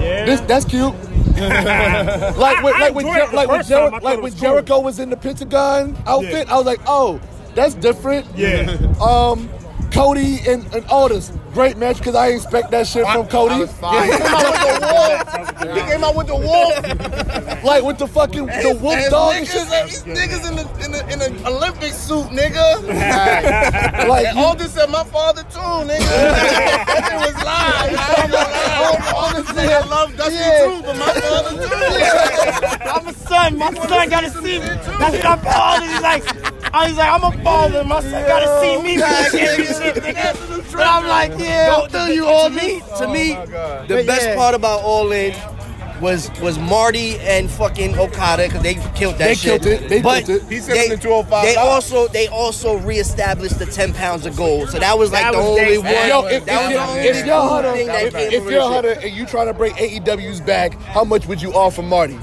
Yeah. 0.00 0.24
this 0.26 0.40
that's 0.42 0.64
cute. 0.64 0.94
like 1.34 2.62
with, 2.62 2.74
like 2.78 2.94
with, 2.94 3.06
Jer- 3.06 3.26
like 3.32 3.48
with, 3.48 3.56
first 3.58 3.68
time. 3.70 3.94
I 3.94 3.98
Jer- 3.98 4.04
like 4.04 4.18
it 4.18 4.22
was 4.22 4.32
when 4.34 4.40
cool. 4.40 4.50
Jericho 4.50 4.80
was 4.80 4.98
in 5.00 5.10
the 5.10 5.16
Pentagon 5.16 5.96
outfit, 6.06 6.48
I 6.50 6.56
was 6.56 6.64
like, 6.66 6.80
oh, 6.86 7.20
that's 7.54 7.74
different. 7.74 8.26
Yeah. 8.36 8.76
Um, 9.00 9.48
Cody 9.94 10.40
and, 10.48 10.66
and 10.74 10.84
Aldis, 10.86 11.32
great 11.52 11.76
match 11.76 11.98
because 11.98 12.14
I 12.16 12.28
expect 12.28 12.70
that 12.72 12.86
shit 12.86 13.06
from 13.06 13.26
Cody. 13.28 13.54
He 13.54 13.66
came 13.70 13.84
out 13.84 14.34
with 14.56 14.66
the 14.66 14.88
wolf. 14.92 15.74
He 15.74 15.80
came 15.92 16.04
out 16.04 16.16
with 16.16 16.26
the 16.26 16.34
wolf. 16.36 17.64
like 17.64 17.82
with 17.84 17.98
the 17.98 18.06
fucking 18.08 18.46
the 18.46 18.78
wolf 18.82 18.96
His 18.96 19.08
dog 19.10 19.34
and 19.36 19.46
shit. 19.46 19.62
niggas, 19.68 20.04
these 20.04 20.18
niggas 20.18 20.48
in 20.50 20.56
the 20.56 20.84
in 20.84 20.90
the 20.92 21.12
in 21.12 21.18
the 21.20 21.48
Olympic 21.48 21.92
suit, 21.92 22.26
nigga. 22.26 22.82
Like 24.08 24.26
And 24.26 24.38
you, 24.38 24.44
Aldis 24.44 24.72
said 24.72 24.90
my 24.90 25.04
father 25.04 25.42
too, 25.44 25.58
nigga. 25.58 25.98
that 26.00 27.06
shit 27.06 27.34
was 27.34 27.44
live. 27.44 27.94
I 27.94 28.22
ain't 28.22 28.32
gonna 28.32 28.50
lie. 28.50 29.12
Aldis 29.14 29.46
said 29.54 29.70
I 29.70 29.86
love 29.86 30.16
Dusty 30.16 30.34
Yeah. 30.34 30.64
too, 30.66 30.82
but 30.82 30.96
my 30.98 31.12
father 31.14 31.50
too. 31.68 31.70
I'm 32.94 33.06
a 33.08 33.12
son. 33.14 33.58
My 33.58 33.72
son 33.72 34.08
gotta 34.08 34.30
see 34.30 34.58
me. 34.58 34.58
That's 34.58 34.88
what 34.88 35.24
I'm 35.24 35.38
father. 35.40 35.86
He's 35.86 36.00
like, 36.00 36.24
I 36.74 36.88
was 36.88 36.96
like, 36.98 37.08
I'm 37.08 37.24
a 37.24 37.44
father. 37.44 37.84
My 37.84 38.00
son 38.00 38.26
gotta 38.26 38.60
see 38.60 38.82
me 38.82 38.98
back 38.98 39.32
every 39.34 39.66
shit, 39.66 39.94
nigga. 40.02 40.72
But 40.72 40.86
I'm 40.86 41.06
like, 41.06 41.38
yeah, 41.38 41.78
I 41.84 41.88
feel 41.88 42.08
you 42.08 42.26
all 42.26 42.50
to 42.50 42.54
me, 42.56 42.82
oh 42.82 42.90
me. 42.90 42.98
to 42.98 43.08
me, 43.12 43.34
God. 43.52 43.88
the 43.88 43.94
But 43.94 44.06
best 44.06 44.26
yeah. 44.26 44.34
part 44.36 44.54
about 44.56 44.80
All 44.82 45.12
In 45.12 45.34
was 46.00 46.30
was 46.40 46.58
Marty 46.58 47.16
and 47.20 47.48
fucking 47.48 47.96
Okada 47.96 48.44
because 48.48 48.62
they 48.62 48.74
killed 48.96 49.14
that 49.18 49.28
They 49.28 49.34
shit. 49.34 49.62
killed 49.62 49.66
it. 49.82 49.88
They 49.88 50.02
but 50.02 50.24
killed 50.24 50.42
it. 50.42 50.48
He 50.48 50.58
said 50.58 50.74
they, 50.74 50.86
it 50.86 50.92
in 50.94 50.98
205 50.98 51.44
They 51.44 51.54
also 51.56 52.08
they 52.08 52.26
also 52.26 52.76
reestablished 52.78 53.60
the 53.60 53.66
ten 53.66 53.92
pounds 53.94 54.26
of 54.26 54.36
gold. 54.36 54.70
So 54.70 54.80
that 54.80 54.98
was 54.98 55.12
like 55.12 55.22
That 55.22 55.32
the 55.32 55.38
was 55.38 55.46
only 55.46 55.78
one. 55.78 55.86
Yo, 56.08 56.26
if, 56.26 56.44
that 56.46 56.62
was 56.64 56.72
if, 56.72 56.76
the 56.76 56.84
only 56.88 57.00
if, 57.02 57.16
if 57.16 57.26
you're 57.26 57.40
cool 57.40 57.48
Hunter, 57.50 57.72
thing 57.72 57.86
that 57.86 58.02
if, 58.06 58.12
came 58.14 58.32
if 58.32 58.42
from 58.42 58.52
you're 58.52 58.60
this 58.60 58.62
shit. 58.64 58.72
Hunter 58.74 59.06
and 59.06 59.12
you 59.16 59.26
trying 59.26 59.46
to 59.46 59.54
bring 59.54 59.72
AEW's 59.74 60.40
back, 60.40 60.74
how 60.74 61.04
much 61.04 61.26
would 61.28 61.40
you 61.40 61.52
offer 61.54 61.82
Marty? 61.82 62.18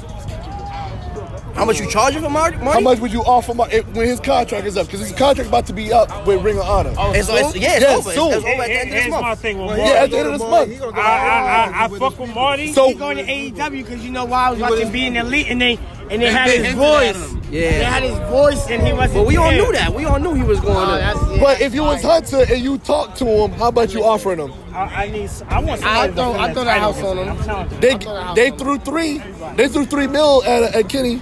How 1.55 1.65
much 1.65 1.79
you 1.79 1.87
charging 1.89 2.21
for 2.21 2.29
Marty? 2.29 2.57
How 2.57 2.79
much 2.79 2.99
would 2.99 3.11
you 3.13 3.21
offer 3.21 3.53
Marty 3.53 3.79
when 3.81 4.07
his 4.07 4.19
contract 4.19 4.65
is 4.65 4.77
up? 4.77 4.87
Because 4.87 5.01
his 5.01 5.11
contract 5.11 5.49
about 5.49 5.65
to 5.67 5.73
be 5.73 5.91
up 5.93 6.25
with 6.25 6.41
Ring 6.43 6.57
of 6.57 6.63
Honor. 6.65 6.93
Oh, 6.97 7.11
it's, 7.13 7.29
it's, 7.29 7.55
yeah, 7.55 7.73
it's 7.75 7.81
Yeah, 7.83 7.95
over. 7.95 8.11
Soon. 8.11 8.33
it's 8.33 8.45
over 8.45 8.61
at 8.63 8.67
the 8.67 8.73
end 8.73 8.89
of 8.89 8.93
this 8.95 9.03
Here's 9.03 9.11
my 9.11 9.21
month. 9.21 9.39
thing 9.41 9.65
with 9.65 9.77
yeah, 9.77 9.83
at 10.03 10.09
the 10.11 10.17
end 10.17 10.27
of 10.27 10.33
this 10.39 10.49
month. 10.49 10.81
I, 10.95 10.99
I, 10.99 11.65
I, 11.81 11.85
I 11.85 11.99
fuck 11.99 12.17
with 12.19 12.33
Marty. 12.33 12.73
So 12.73 12.87
He 12.87 12.93
going 12.95 13.17
to 13.17 13.23
AEW 13.25 13.69
because 13.85 14.03
you 14.03 14.11
know 14.11 14.25
why 14.25 14.47
I 14.47 14.49
was 14.51 14.59
watching 14.59 14.91
being 14.91 15.15
elite 15.17 15.47
and 15.49 15.61
they 15.61 15.77
and 16.09 16.21
they 16.21 16.25
They 16.25 16.31
had 16.31 16.45
been 16.47 16.63
his 16.65 16.73
voice. 16.73 17.33
Yeah. 17.51 17.61
They 17.69 17.83
had 17.83 18.03
his 18.03 18.17
voice 18.29 18.67
and 18.69 18.85
he 18.85 18.93
wasn't. 18.93 19.13
But 19.15 19.27
we 19.27 19.37
all 19.37 19.51
knew 19.51 19.71
that. 19.73 19.93
We 19.93 20.05
all 20.05 20.19
knew 20.19 20.33
he 20.33 20.43
was 20.43 20.59
going 20.61 20.77
Oh, 20.77 20.95
to. 20.95 20.97
yeah, 21.35 21.39
But 21.41 21.61
if 21.61 21.73
you 21.75 21.83
was 21.83 22.01
that's 22.01 22.31
Hunter 22.31 22.53
and 22.53 22.63
you 22.63 22.77
talked 22.79 23.17
to 23.19 23.25
him, 23.25 23.51
how 23.51 23.67
about 23.67 23.93
you 23.93 24.03
offering 24.03 24.39
him? 24.39 24.53
I, 24.73 25.03
I 25.05 25.09
need. 25.09 25.23
s- 25.25 25.43
I 25.49 25.59
want 25.59 25.83
I 25.83 26.07
somebody. 26.07 26.13
throw- 26.13 26.33
to 26.33 26.39
I 26.39 26.47
defend 26.47 26.53
throw 26.55 26.63
that 26.63 26.73
that 26.73 26.79
house 26.79 27.03
on 27.03 27.17
against 27.19 27.41
him. 27.41 27.47
me. 27.47 27.53
I'm 27.53 27.67
telling 27.67 27.71
you. 27.71 27.77
They 27.79 27.91
I 27.91 27.97
thought 27.97 28.27
I 28.27 28.33
they 28.35 28.51
threw 28.51 28.77
three. 28.79 29.17
They 29.55 29.67
threw 29.67 29.85
three 29.85 30.07
mil 30.07 30.43
at, 30.43 30.75
at 30.75 30.89
Kenny. 30.89 31.21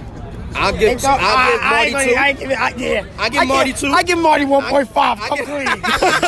I'll 0.54 0.72
give. 0.72 0.82
Ain't 0.82 1.04
I'll 1.04 1.16
give 1.18 1.26
I- 1.26 1.58
I 1.62 1.70
Marty 1.70 1.90
gonna- 1.92 2.04
two. 2.04 2.14
I 2.14 2.28
ain't 2.28 2.38
give 2.38 2.50
I- 2.50 2.74
yeah. 2.76 3.04
I 3.18 3.28
give 3.28 3.46
Marty 3.48 3.72
two. 3.72 3.92
I 3.92 4.02
give 4.02 4.18
Marty 4.18 4.44
1.5. 4.44 5.18
I- 5.20 5.24
I 5.24 5.28
Come 5.28 5.44
clean. 5.46 5.66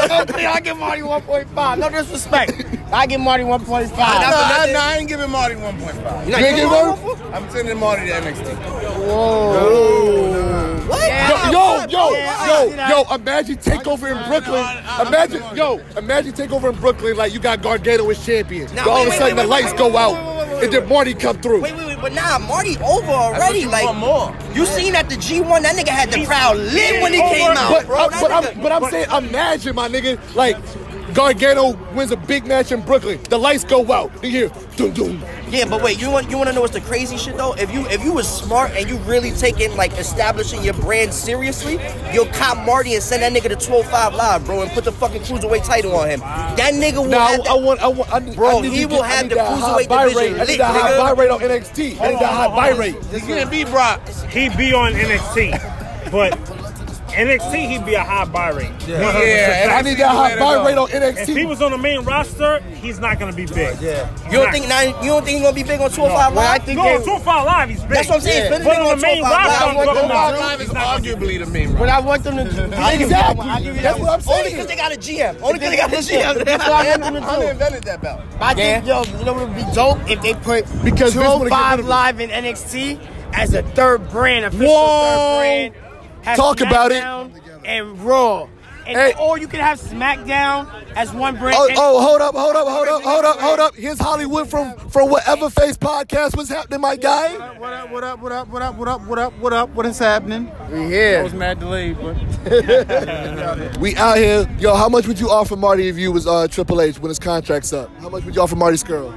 Come 0.08 0.26
clean. 0.26 0.46
I 0.46 0.60
give 0.60 0.76
Marty 0.78 1.02
1.5. 1.02 1.78
No 1.78 1.88
disrespect. 1.90 2.64
I 2.92 3.06
give 3.06 3.20
Marty 3.20 3.44
1.5. 3.44 3.96
Nah, 3.96 4.04
I, 4.04 4.70
nah, 4.72 4.80
I 4.80 4.96
ain't 4.98 5.08
giving 5.08 5.30
Marty 5.30 5.54
1.5. 5.54 6.28
You 6.28 6.34
ain't 6.34 6.44
giving 6.44 6.56
give 6.56 6.70
Marty? 6.70 7.22
I'm 7.32 7.50
sending 7.50 7.78
Marty 7.78 8.06
to 8.06 8.12
NXT. 8.12 8.54
Whoa. 9.06 10.86
What? 10.88 11.00
Yeah. 11.08 11.50
Yo, 11.50 11.86
yo, 11.88 12.10
Yeah, 12.14 12.36
I 12.38 12.48
yo, 12.48 12.70
see 12.70 12.76
yo, 12.76 13.14
imagine 13.14 13.56
takeover 13.56 14.10
in 14.10 14.28
Brooklyn. 14.28 14.64
Imagine, 15.06 15.42
yo, 15.56 15.80
imagine 15.96 16.32
takeover 16.32 16.72
in 16.72 16.78
Brooklyn 16.80 17.16
like 17.16 17.32
you 17.32 17.40
got 17.40 17.62
Gargano 17.62 18.08
as 18.10 18.24
champion. 18.24 18.68
All 18.80 19.02
of 19.02 19.08
a 19.08 19.16
sudden 19.16 19.36
the 19.36 19.44
lights 19.44 19.72
go 19.74 19.96
out 19.96 20.31
wait, 20.62 20.70
wait, 20.70 20.70
wait, 20.70 20.74
and 20.78 20.82
then 20.84 20.88
Marty 20.88 21.14
come 21.14 21.40
through. 21.40 21.60
Wait, 21.62 21.76
wait, 21.76 21.86
wait, 21.86 21.98
but 22.00 22.12
nah, 22.12 22.38
Marty 22.38 22.76
over 22.78 23.10
already. 23.12 23.60
you 23.60 23.68
Like 23.70 23.84
want 23.84 23.98
more. 23.98 24.36
you 24.54 24.66
seen 24.66 24.94
at 24.94 25.08
the 25.08 25.16
G1, 25.16 25.62
that 25.62 25.76
nigga 25.76 25.88
had 25.88 26.10
the 26.10 26.24
crowd 26.24 26.56
lit 26.56 27.02
when 27.02 27.12
he 27.12 27.20
came 27.20 27.50
out, 27.50 27.70
But, 27.72 27.86
bro. 27.86 27.96
Uh, 27.96 28.08
I, 28.12 28.20
but, 28.20 28.30
nigga, 28.30 28.54
I'm, 28.56 28.62
but 28.62 28.72
I'm 28.72 28.90
saying, 28.90 29.10
imagine, 29.28 29.74
my 29.74 29.88
nigga, 29.88 30.34
like 30.34 30.56
Gargano 31.14 31.72
wins 31.94 32.10
a 32.10 32.16
big 32.16 32.46
match 32.46 32.72
in 32.72 32.80
Brooklyn. 32.82 33.20
The 33.28 33.38
lights 33.38 33.64
go 33.64 33.90
out. 33.92 34.10
You 34.22 34.30
hear, 34.30 34.48
doom, 34.76 34.92
doom. 34.92 35.22
Yeah, 35.52 35.66
but 35.68 35.82
wait, 35.82 36.00
you 36.00 36.10
want 36.10 36.30
you 36.30 36.38
want 36.38 36.48
to 36.48 36.54
know 36.54 36.62
what's 36.62 36.72
the 36.72 36.80
crazy 36.80 37.18
shit 37.18 37.36
though? 37.36 37.52
If 37.54 37.70
you 37.70 37.86
if 37.88 38.02
you 38.02 38.14
was 38.14 38.26
smart 38.26 38.70
and 38.70 38.88
you 38.88 38.96
really 39.00 39.32
taking 39.32 39.76
like 39.76 39.92
establishing 39.98 40.62
your 40.64 40.72
brand 40.72 41.12
seriously, 41.12 41.78
you'll 42.10 42.24
cop 42.26 42.64
Marty 42.64 42.94
and 42.94 43.02
send 43.02 43.22
that 43.22 43.32
nigga 43.34 43.50
to 43.50 43.56
12-5 43.70 44.14
live, 44.14 44.46
bro, 44.46 44.62
and 44.62 44.70
put 44.70 44.84
the 44.84 44.92
fucking 44.92 45.20
cruiserweight 45.22 45.62
title 45.66 45.94
on 45.94 46.08
him. 46.08 46.20
That 46.20 46.72
nigga 46.72 46.96
will 47.02 47.04
Now, 47.04 47.26
have 47.26 47.40
I, 47.40 47.42
that- 47.42 47.50
I 47.50 47.54
want, 47.56 47.80
I 47.80 47.88
want, 47.88 48.12
I 48.14 48.18
need, 48.20 48.34
Bro, 48.36 48.58
I 48.58 48.60
need 48.62 48.72
he 48.72 48.80
to 48.80 48.86
will 48.86 48.96
get, 48.96 49.04
I 49.04 49.08
have 49.08 49.22
need 49.24 49.30
the 49.32 49.34
that 49.36 49.58
high 49.58 49.82
cruiserweight 49.84 49.88
buy 49.90 50.08
division 50.08 50.22
rate. 50.22 50.32
I 50.32 50.38
lit, 50.38 50.48
need 50.48 50.60
that 50.60 50.80
high 50.80 50.98
buy 51.14 51.20
rate 51.22 51.30
on 51.30 51.40
NXT. 51.40 51.78
I 52.00 52.08
need 52.08 52.20
that 52.20 52.32
high 52.32 52.48
buy 52.56 52.68
rate. 52.78 53.04
He 53.12 53.20
can't 53.20 53.50
beat 53.50 53.66
Brock. 53.68 54.08
He 54.30 54.48
be 54.56 54.72
on 54.72 54.92
NXT, 54.94 56.10
but 56.10 56.30
NXT 57.12 57.68
he'd 57.68 57.84
be 57.84 57.94
a 57.94 58.02
high 58.02 58.24
buy 58.24 58.50
rate. 58.50 58.70
Yeah, 58.86 58.96
and 59.18 59.70
I 59.72 59.82
need 59.82 59.98
that 59.98 60.08
high 60.10 60.38
buy 60.38 60.64
rate 60.66 60.78
on 60.78 60.88
NXT. 60.88 61.28
If 61.28 61.36
he 61.36 61.44
was 61.44 61.60
on 61.62 61.70
the 61.72 61.78
main 61.78 62.00
roster, 62.04 62.60
he's 62.80 62.98
not 62.98 63.18
gonna 63.18 63.32
be 63.32 63.46
big. 63.46 63.80
Yeah. 63.80 64.08
You 64.26 64.38
don't 64.38 64.50
think 64.52 64.68
now, 64.68 64.80
you 64.80 65.08
don't 65.10 65.24
think 65.24 65.36
he's 65.38 65.42
gonna 65.42 65.54
be 65.54 65.62
big 65.62 65.80
on 65.80 65.90
12-5 65.90 66.34
Well, 66.34 66.38
I 66.40 66.58
think 66.58 66.78
No, 66.78 66.98
they- 66.98 67.04
two 67.04 67.10
oh 67.12 67.18
five 67.18 67.44
live, 67.46 67.68
he's 67.68 67.80
big. 67.82 67.90
That's 67.90 68.08
what 68.08 68.14
I'm 68.16 68.20
saying. 68.22 68.46
Spend 68.46 68.64
But 68.64 68.78
on 68.78 68.86
on 68.86 68.96
the 68.98 69.02
main 69.02 69.22
12-5 69.22 69.30
roster, 69.30 69.48
live. 69.48 69.68
I'm 69.68 69.76
What 69.76 69.84
talking 69.84 70.00
the 70.00 70.06
about 70.06 70.38
Live 70.40 70.60
is 70.60 70.66
he's 70.66 70.74
gonna 70.74 71.00
be 71.00 71.08
arguably 71.10 71.38
the 71.44 71.46
main 71.50 71.78
What 71.78 71.88
roster. 71.88 71.94
I 71.94 72.00
want 72.00 72.24
them 72.24 72.36
to 72.36 72.44
do. 72.70 72.76
I'll 72.76 72.92
give 72.92 73.00
you 73.02 73.08
that 73.08 73.36
one. 73.36 73.48
I'll 73.50 73.62
give 73.62 73.76
you 73.76 73.82
That's 73.82 73.98
what. 74.00 74.10
I'm 74.10 74.20
saying. 74.20 74.38
Only 74.38 74.50
because 74.52 74.66
they 74.66 74.76
got 74.76 74.92
a 74.92 74.96
GM. 74.96 75.42
Only 75.42 75.52
because 75.58 75.70
they 75.70 75.76
got 75.76 75.92
a 75.92 75.96
GM. 75.96 76.44
That's 76.44 76.64
what 76.64 76.72
I 76.72 76.88
want 76.96 77.02
them 77.02 77.14
to 77.14 77.28
I 77.28 77.38
do. 77.40 77.46
invented 77.48 77.84
that 77.84 78.02
belt. 78.02 78.20
I 78.40 78.54
think, 78.54 78.86
yo, 78.86 79.02
you 79.04 79.24
know 79.24 79.32
what 79.34 79.48
would 79.48 79.54
be 79.56 79.64
dope 79.74 79.98
if 80.10 80.20
they 80.22 80.34
put 80.34 80.64
Because 80.84 81.14
Vince 81.14 81.26
wanna 81.28 81.50
205. 81.50 81.86
Live 81.86 82.20
in 82.20 82.30
NXT 82.30 82.98
as 83.34 83.54
a 83.54 83.62
third 83.62 84.08
brand, 84.10 84.44
official 84.44 84.66
Whoa. 84.66 85.00
third 85.02 85.72
brand. 85.72 85.74
Have 86.22 86.36
Talk 86.36 86.60
about 86.60 86.92
it. 86.92 87.02
And 87.64 88.00
Raw. 88.00 88.48
And, 88.86 88.96
Hey. 88.96 89.14
Or 89.18 89.38
you 89.38 89.46
can 89.46 89.60
have 89.60 89.80
SmackDown 89.80 90.68
as 90.96 91.12
one 91.12 91.38
brand. 91.38 91.56
Oh, 91.56 91.68
oh, 91.76 92.00
hold 92.00 92.20
up, 92.20 92.34
hold 92.34 92.56
up, 92.56 92.66
hold 92.66 92.88
up, 92.88 93.02
hold 93.02 93.24
up, 93.24 93.38
hold 93.38 93.60
up. 93.60 93.76
Here's 93.76 94.00
Hollywood 94.00 94.50
from 94.50 94.76
from 94.88 95.08
whatever 95.08 95.48
face 95.50 95.76
podcast 95.76 96.36
was 96.36 96.48
happening, 96.48 96.80
my 96.80 96.96
guy. 96.96 97.32
What 97.58 97.72
up, 97.72 97.90
what 97.90 98.02
up, 98.02 98.18
what 98.20 98.32
up, 98.32 98.48
what 98.48 98.62
up, 98.62 98.74
what 98.76 98.88
up, 98.88 99.06
what 99.06 99.18
up, 99.18 99.38
what 99.38 99.52
up, 99.52 99.70
what 99.70 99.86
is 99.86 100.00
happening? 100.00 100.50
We 100.72 100.86
here. 100.86 101.20
I 101.20 101.22
was 101.22 101.32
mad 101.32 101.60
delayed, 101.60 101.96
but 102.00 102.16
We 103.78 103.94
out 103.96 104.16
here. 104.18 104.48
Yo, 104.58 104.74
how 104.74 104.88
much 104.88 105.06
would 105.06 105.20
you 105.20 105.30
offer 105.30 105.54
Marty 105.54 105.86
if 105.86 105.96
you 105.96 106.10
was 106.10 106.26
uh, 106.26 106.48
Triple 106.48 106.80
H 106.80 106.98
when 106.98 107.08
his 107.08 107.20
contract's 107.20 107.72
up? 107.72 107.88
How 108.00 108.08
much 108.08 108.24
would 108.24 108.34
you 108.34 108.42
offer 108.42 108.56
Marty 108.56 108.78
Scurll? 108.78 109.12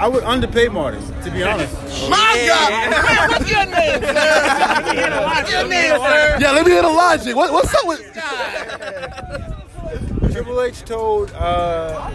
I 0.00 0.08
would 0.08 0.24
underpay 0.24 0.68
Marty, 0.68 0.96
to 1.24 1.30
be 1.30 1.42
honest. 1.42 1.74
My 2.08 2.42
God! 2.48 2.70
Man, 2.90 3.28
what's 3.28 3.50
your 3.50 3.66
name, 3.66 4.00
sir? 4.00 5.20
What's 5.26 5.52
your 5.52 5.68
name, 5.68 6.00
sir? 6.00 6.38
Yeah, 6.40 6.52
let 6.52 6.64
me 6.64 6.72
hear 6.72 6.80
the 6.80 6.88
logic. 6.88 7.36
What, 7.36 7.52
what's 7.52 7.74
up 7.74 7.86
with? 7.86 8.00
Triple 10.32 10.62
H 10.62 10.80
told 10.84 11.30
uh, 11.32 12.10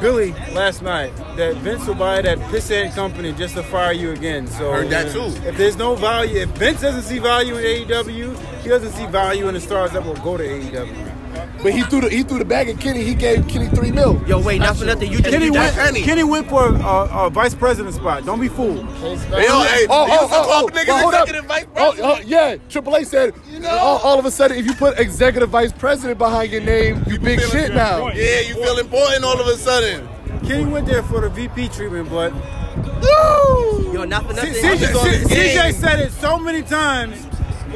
Billy 0.00 0.32
last 0.54 0.80
night 0.80 1.14
that 1.36 1.56
Vince 1.56 1.86
will 1.86 1.94
buy 1.94 2.22
that 2.22 2.38
pisshead 2.38 2.94
company 2.94 3.32
just 3.32 3.54
to 3.56 3.62
fire 3.62 3.92
you 3.92 4.12
again. 4.12 4.46
So 4.46 4.72
Heard 4.72 4.88
that 4.88 5.12
too. 5.12 5.26
If 5.46 5.58
there's 5.58 5.76
no 5.76 5.94
value, 5.94 6.38
if 6.40 6.48
Vince 6.50 6.80
doesn't 6.80 7.02
see 7.02 7.18
value 7.18 7.56
in 7.56 7.86
AEW, 7.86 8.34
he 8.62 8.68
doesn't 8.70 8.92
see 8.92 9.04
value 9.06 9.46
in 9.48 9.54
the 9.54 9.60
stars 9.60 9.90
that 9.92 10.02
will 10.02 10.16
go 10.16 10.38
to 10.38 10.42
AEW. 10.42 11.17
But 11.62 11.72
he 11.72 11.82
threw 11.82 12.00
the 12.02 12.08
he 12.08 12.22
threw 12.22 12.38
the 12.38 12.44
bag 12.44 12.68
at 12.68 12.78
Kenny. 12.78 13.02
He 13.02 13.14
gave 13.14 13.46
Kenny 13.48 13.66
three 13.68 13.90
mil. 13.90 14.22
Yo, 14.26 14.40
wait, 14.40 14.60
not 14.60 14.76
for 14.76 14.84
nothing. 14.84 15.10
You 15.10 15.18
just 15.18 15.30
Kenny 15.30 15.50
went, 15.50 15.74
just- 15.74 15.96
Kenny 16.04 16.22
went 16.24 16.48
for 16.48 16.68
a, 16.68 16.72
a, 16.78 17.26
a 17.26 17.30
vice 17.30 17.54
president 17.54 17.94
spot. 17.96 18.24
Don't 18.24 18.40
be 18.40 18.48
fooled. 18.48 18.86
Hey, 18.98 19.14
yo, 19.46 19.62
hey, 19.62 19.86
Oh, 19.90 20.06
you 20.06 20.12
oh, 20.12 20.28
oh, 20.30 20.64
oh, 20.64 20.68
niggas 20.72 20.86
well, 20.88 20.98
hold 21.02 21.14
up. 21.14 21.28
vice 21.46 21.64
Oh, 21.76 21.92
president? 21.92 22.00
oh, 22.06 22.20
yeah, 22.26 22.56
Triple 22.68 22.96
H 22.96 23.06
said 23.08 23.34
all, 23.66 23.98
all 23.98 24.18
of 24.18 24.24
a 24.24 24.30
sudden 24.30 24.56
if 24.56 24.66
you 24.66 24.74
put 24.74 24.98
executive 24.98 25.48
vice 25.50 25.72
president 25.72 26.18
behind 26.18 26.52
your 26.52 26.60
name, 26.62 27.02
you 27.08 27.18
big 27.18 27.40
feeling 27.40 27.50
shit 27.52 27.74
now. 27.74 28.08
Yeah, 28.12 28.40
you 28.40 28.54
feel 28.54 28.78
important 28.78 29.24
all 29.24 29.40
of 29.40 29.46
a 29.48 29.56
sudden. 29.56 30.08
Kenny 30.46 30.64
went 30.64 30.86
there 30.86 31.02
for 31.02 31.20
the 31.22 31.28
VP 31.28 31.68
treatment, 31.68 32.08
but 32.10 32.32
Yo, 33.92 34.04
not 34.04 34.26
for 34.26 34.32
nothing. 34.34 34.52
CJ, 34.54 34.78
just 34.78 34.94
on 34.94 35.06
CJ 35.28 35.72
said 35.74 35.98
it 36.00 36.12
so 36.12 36.38
many 36.38 36.62
times. 36.62 37.26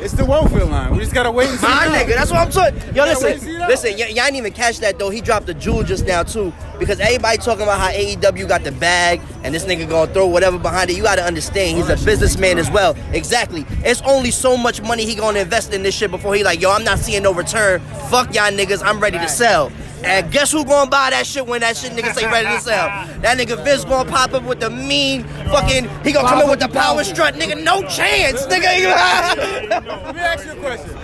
It's 0.03 0.15
the 0.15 0.25
welfare 0.25 0.65
line. 0.65 0.91
We 0.93 0.99
just 0.99 1.15
gotta 1.15 1.31
wait 1.31 1.49
and 1.49 1.59
see. 1.61 1.67
My 1.67 1.87
nigga, 1.87 2.17
that's 2.17 2.31
what 2.33 2.41
I'm 2.41 2.51
saying. 2.51 2.75
Yo, 2.95 3.05
listen, 3.05 3.39
listen, 3.69 3.93
y- 3.93 4.07
y'all 4.09 4.25
didn't 4.25 4.37
even 4.37 4.53
catch 4.53 4.81
that 4.81 4.99
though. 4.99 5.11
He 5.11 5.21
dropped 5.21 5.47
the 5.47 5.55
jewel 5.55 5.85
just 5.85 6.07
now 6.07 6.25
too, 6.25 6.53
because 6.81 6.99
everybody 6.99 7.39
talking 7.39 7.63
about 7.63 7.79
how 7.79 7.89
AEW 7.91 8.49
got 8.49 8.65
the 8.65 8.73
bag 8.73 9.21
and 9.45 9.55
this 9.55 9.65
nigga 9.65 9.89
gonna 9.89 10.13
throw 10.13 10.27
whatever 10.27 10.59
behind 10.59 10.91
it. 10.91 10.97
You 10.97 11.05
gotta 11.05 11.23
understand, 11.23 11.77
he's 11.77 11.89
a 11.89 12.05
businessman 12.05 12.59
as 12.59 12.69
well. 12.71 12.97
Exactly. 13.13 13.65
It's 13.85 14.03
only 14.03 14.33
so 14.33 14.57
much 14.57 14.83
money 14.83 15.05
he 15.05 15.15
gonna 15.15 15.39
invest 15.39 15.73
in 15.73 15.85
this 15.85 15.95
shit 15.95 16.11
before 16.11 16.35
he 16.35 16.43
like, 16.43 16.61
yo, 16.61 16.73
I'm 16.73 16.83
not 16.85 16.99
seeing 16.99 17.23
no 17.23 17.33
return. 17.33 17.81
Fuck 18.11 18.35
y'all 18.35 18.51
niggas, 18.51 18.83
I'm 18.85 18.99
ready 18.99 19.19
to 19.19 19.29
sell. 19.29 19.71
And 20.05 20.31
guess 20.33 20.51
who 20.53 20.65
gonna 20.65 20.91
buy 20.91 21.11
that 21.11 21.27
shit 21.27 21.47
when 21.47 21.61
that 21.61 21.77
shit 21.77 21.93
nigga 21.93 22.13
say 22.15 22.25
ready 22.27 22.49
to 22.49 22.61
sell? 22.61 22.89
That 23.21 23.39
nigga 23.39 23.63
Vince 23.65 23.85
gonna 23.85 24.11
pop 24.11 24.35
up 24.35 24.43
with 24.43 24.61
the 24.61 24.71
mean 24.71 25.25
fucking. 25.25 25.89
He 26.05 26.13
gonna 26.13 26.29
come 26.29 26.43
in 26.43 26.51
with 26.51 26.61
the 26.61 26.69
power 26.69 27.05
strut, 27.05 27.35
nigga. 27.35 27.63
No 27.63 27.83
chance, 27.83 28.43
nigga. 28.47 28.63
Let 29.71 30.15
me 30.15 30.21
ask 30.21 30.45
you 30.45 30.53
a 30.53 30.57
question. 30.57 30.95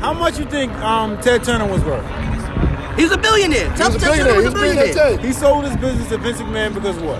How 0.00 0.12
much 0.14 0.38
you 0.38 0.46
think 0.46 0.72
um, 0.76 1.20
Ted 1.20 1.44
Turner 1.44 1.66
was 1.70 1.82
worth? 1.84 2.04
He's 2.96 3.10
a 3.10 3.18
billionaire. 3.18 3.68
Tell 3.76 3.90
He 3.90 3.96
was 3.96 4.02
a 4.02 4.06
Ted 4.06 4.16
Turner 4.18 4.24
billionaire. 4.24 4.40
He 4.40 4.44
was 4.44 4.44
was 4.44 4.54
a 4.54 4.58
billionaire. 4.58 5.18
He 5.18 5.32
sold 5.32 5.64
his 5.66 5.76
business 5.76 6.08
to 6.08 6.18
Vince 6.18 6.38
McMahon 6.38 6.74
because 6.74 6.96
what? 6.98 7.18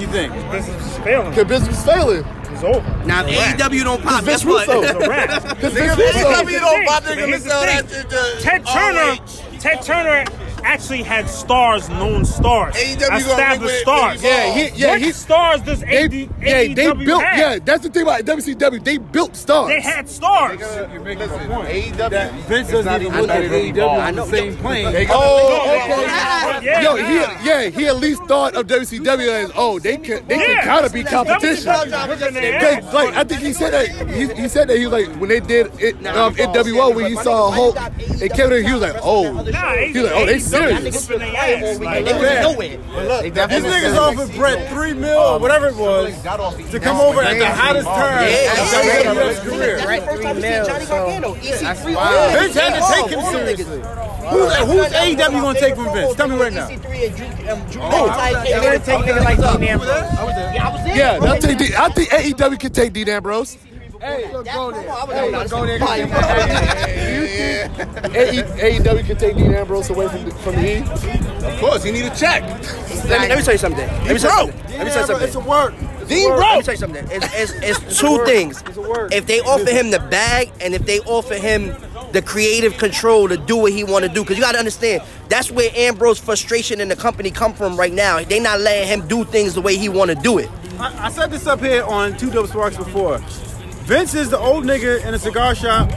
You 0.00 0.06
think? 0.08 0.32
His 0.34 0.44
Business 0.44 0.86
is 0.86 0.98
failing. 0.98 1.32
Cause 1.32 1.44
business 1.44 1.68
was 1.70 1.84
failing. 1.84 2.24
It's 2.52 2.62
over. 2.62 3.06
Now 3.06 3.24
if 3.26 3.34
AEW 3.34 3.84
don't 3.84 4.02
pop, 4.02 4.24
Vince 4.24 4.44
guess 4.44 4.44
what? 4.44 4.68
Russo. 4.68 4.82
It's 4.82 4.92
a 4.92 5.08
wrap. 5.08 5.42
Cause 5.58 5.72
Vince 5.72 5.94
Nigga, 5.94 5.96
Russo. 5.96 6.18
AEW 6.18 6.58
don't 6.60 6.86
pop, 6.86 7.04
But 7.04 7.12
nigga, 7.16 7.26
here's 7.28 7.42
to 7.44 7.48
sell 7.48 7.60
that 7.62 7.88
shit 7.88 8.10
to 8.10 8.36
Ted 8.42 8.66
Turner, 8.66 9.58
Ted 9.58 9.82
Turner 9.82 10.45
actually 10.66 11.02
had 11.02 11.28
stars, 11.28 11.88
known 11.88 12.24
stars, 12.24 12.74
AEW 12.74 13.16
established 13.18 13.62
win- 13.62 13.80
stars. 13.82 14.22
Yeah, 14.22 14.52
he, 14.52 14.80
yeah, 14.80 14.88
what 14.90 15.00
he, 15.00 15.12
stars 15.12 15.60
does 15.62 15.80
they, 15.80 16.04
AD, 16.04 16.12
yeah, 16.12 16.26
AEW 16.64 16.74
they 16.74 17.04
built. 17.04 17.22
have? 17.22 17.38
Yeah, 17.38 17.58
that's 17.64 17.82
the 17.82 17.88
thing 17.90 18.02
about 18.02 18.22
WCW. 18.24 18.84
They 18.84 18.98
built 18.98 19.36
stars. 19.36 19.68
They 19.68 19.80
had 19.80 20.08
stars. 20.08 20.60
You're 20.60 21.00
making 21.00 21.18
Listen, 21.28 21.50
a 21.50 21.54
point. 21.54 21.68
AEW 21.68 22.10
That 22.10 22.32
Vince 22.48 22.70
doesn't 22.70 23.02
even 23.02 23.20
look 23.20 23.30
at 23.30 23.42
AEW 23.44 23.88
on 23.88 24.14
the 24.16 24.26
same 24.26 24.56
plane. 24.58 25.06
Oh, 25.10 25.80
okay. 25.84 26.02
Yeah. 26.66 26.80
Yo, 26.82 26.96
he, 26.96 27.14
yeah, 27.46 27.68
he 27.68 27.86
at 27.86 27.96
least 27.96 28.22
thought 28.24 28.54
of 28.54 28.66
WCW 28.66 29.28
as, 29.28 29.52
oh, 29.54 29.78
they 29.78 29.96
can, 29.96 30.26
they 30.26 30.36
can 30.38 30.50
Yeah. 30.50 30.64
kind 30.64 30.84
of 30.86 30.92
be 30.92 31.04
competition. 31.04 31.66
Whipping 31.66 32.34
Cause, 32.36 32.94
like 32.94 33.14
I 33.14 33.24
think 33.24 33.40
he 33.40 33.52
said 33.52 33.72
that 33.72 34.10
he, 34.10 34.42
he 34.42 34.48
said 34.48 34.68
that 34.68 34.76
he 34.78 34.86
was 34.86 34.92
like 34.92 35.08
when 35.20 35.28
they 35.28 35.40
did 35.40 35.70
it 35.80 35.94
um, 36.06 36.34
NWO 36.34 36.94
when 36.94 37.06
he 37.06 37.16
saw 37.16 37.50
Hulk 37.50 37.76
and 37.78 38.30
Kevin 38.32 38.64
he 38.64 38.72
was 38.72 38.82
like 38.82 38.96
oh 39.02 39.32
he 39.32 39.92
was 40.00 40.10
like 40.10 40.14
oh 40.14 40.26
they 40.26 40.38
serious 40.56 41.08
Whipping 41.08 41.18
their 41.32 41.36
ass. 41.36 41.78
Like, 41.80 42.04
They 42.04 42.12
was 42.12 42.22
nowhere. 42.42 43.22
These 43.22 43.64
niggas 43.64 43.96
offered 43.96 44.34
Brett 44.36 44.68
three 44.70 44.92
mil 44.94 45.18
or 45.18 45.38
whatever 45.38 45.68
it 45.68 45.76
was 45.76 46.14
to 46.70 46.80
come 46.80 46.96
over 47.00 47.22
at 47.22 47.38
the 47.38 47.46
hottest 47.48 47.86
time 47.86 48.28
Yeah. 48.28 48.52
of 48.52 49.16
WWF's 49.16 49.40
career. 49.40 49.78
First 49.78 50.22
time 50.22 50.36
we 50.36 50.42
seen 50.42 50.64
Johnny 50.64 50.86
Gargano. 50.86 51.34
EC3 51.34 51.94
Vince 52.32 52.54
had 52.54 52.74
to 52.74 52.94
take 52.94 53.10
him 53.10 53.24
seriously. 53.32 53.82
Who's, 54.26 54.54
who's 54.56 54.92
AEW 54.92 55.40
gonna 55.40 55.60
take 55.60 55.74
from 55.76 55.92
Vince? 55.92 56.14
Tell 56.16 56.28
me 56.28 56.36
right 56.36 56.52
now. 56.52 56.68
EC3 56.68 57.06
and 57.06 57.16
Drew, 57.16 57.26
Drew 57.80 57.90
They're 58.46 58.60
gonna 58.62 58.78
take 58.80 59.00
niggas 59.04 59.24
like 59.24 59.36
Dean 59.60 59.68
Ambrose. 59.68 59.88
Yeah, 59.88 60.66
I 60.68 60.72
was 60.72 60.84
there. 60.84 60.96
yeah 60.96 61.18
they'll 61.18 61.38
take 61.40 61.58
D, 61.58 61.74
I 61.76 61.88
think 61.90 62.10
AEW 62.10 62.58
can 62.58 62.72
take 62.72 62.92
Dean 62.92 63.08
Ambrose 63.08 63.56
That's 64.00 64.48
come 64.48 64.74
on, 64.74 64.74
I 64.74 65.42
was 65.42 65.50
Go 65.50 65.66
there, 65.66 65.78
like, 65.78 66.10
go 66.10 66.20
there. 66.20 67.70
AE, 68.16 68.78
AEW 68.78 69.06
can 69.06 69.16
take 69.16 69.36
Dean 69.36 69.54
Ambrose 69.54 69.90
away 69.90 70.08
from 70.08 70.24
the, 70.24 70.30
from 70.36 70.54
the 70.56 70.78
E 70.78 71.54
Of 71.54 71.60
course, 71.60 71.84
he 71.84 71.92
need 71.92 72.06
a 72.06 72.14
check. 72.14 72.42
Let 72.42 73.22
me, 73.22 73.28
let 73.28 73.38
me 73.38 73.44
tell 73.44 73.54
you 73.54 73.58
something. 73.58 73.86
Let 73.86 74.12
me 74.12 74.18
tell 74.18 74.46
you 74.46 74.52
something. 74.52 74.70
Let 74.70 74.86
me 74.86 74.92
tell 74.92 75.00
you 75.00 75.06
something. 75.06 75.26
It's 75.26 75.36
a 75.36 75.40
work. 75.40 75.74
Dean 76.08 76.30
Let 76.30 76.58
me 76.58 76.62
tell 76.62 76.74
you 76.74 76.78
something. 76.78 77.06
It's, 77.10 77.52
it's, 77.54 77.80
it's 77.80 77.98
two 78.00 78.24
things. 78.24 78.62
If 79.12 79.26
they 79.26 79.40
offer 79.40 79.70
him 79.70 79.90
the 79.90 79.98
bag 79.98 80.50
and 80.60 80.74
if 80.74 80.86
they 80.86 81.00
offer 81.00 81.34
him 81.34 81.74
the 82.12 82.22
creative 82.22 82.76
control 82.78 83.28
to 83.28 83.36
do 83.36 83.56
what 83.56 83.72
he 83.72 83.84
want 83.84 84.04
to 84.04 84.10
do, 84.10 84.22
because 84.22 84.36
you 84.36 84.42
got 84.42 84.52
to 84.52 84.58
understand 84.58 85.02
that's 85.28 85.50
where 85.50 85.70
Ambrose 85.74 86.18
frustration 86.18 86.80
in 86.80 86.88
the 86.88 86.96
company 86.96 87.30
come 87.30 87.52
from 87.52 87.76
right 87.76 87.92
now. 87.92 88.22
They 88.22 88.40
not 88.40 88.60
letting 88.60 88.88
him 88.88 89.08
do 89.08 89.24
things 89.24 89.54
the 89.54 89.60
way 89.60 89.76
he 89.76 89.88
want 89.88 90.10
to 90.10 90.14
do 90.14 90.38
it. 90.38 90.48
I, 90.78 91.06
I 91.06 91.10
said 91.10 91.30
this 91.30 91.46
up 91.46 91.60
here 91.60 91.84
on 91.84 92.16
Two 92.16 92.30
Dope 92.30 92.48
Smarks 92.48 92.76
before. 92.76 93.20
Vince 93.86 94.14
is 94.14 94.30
the 94.30 94.38
old 94.38 94.64
nigga 94.64 95.04
in 95.04 95.14
a 95.14 95.18
cigar 95.18 95.54
shop 95.54 95.88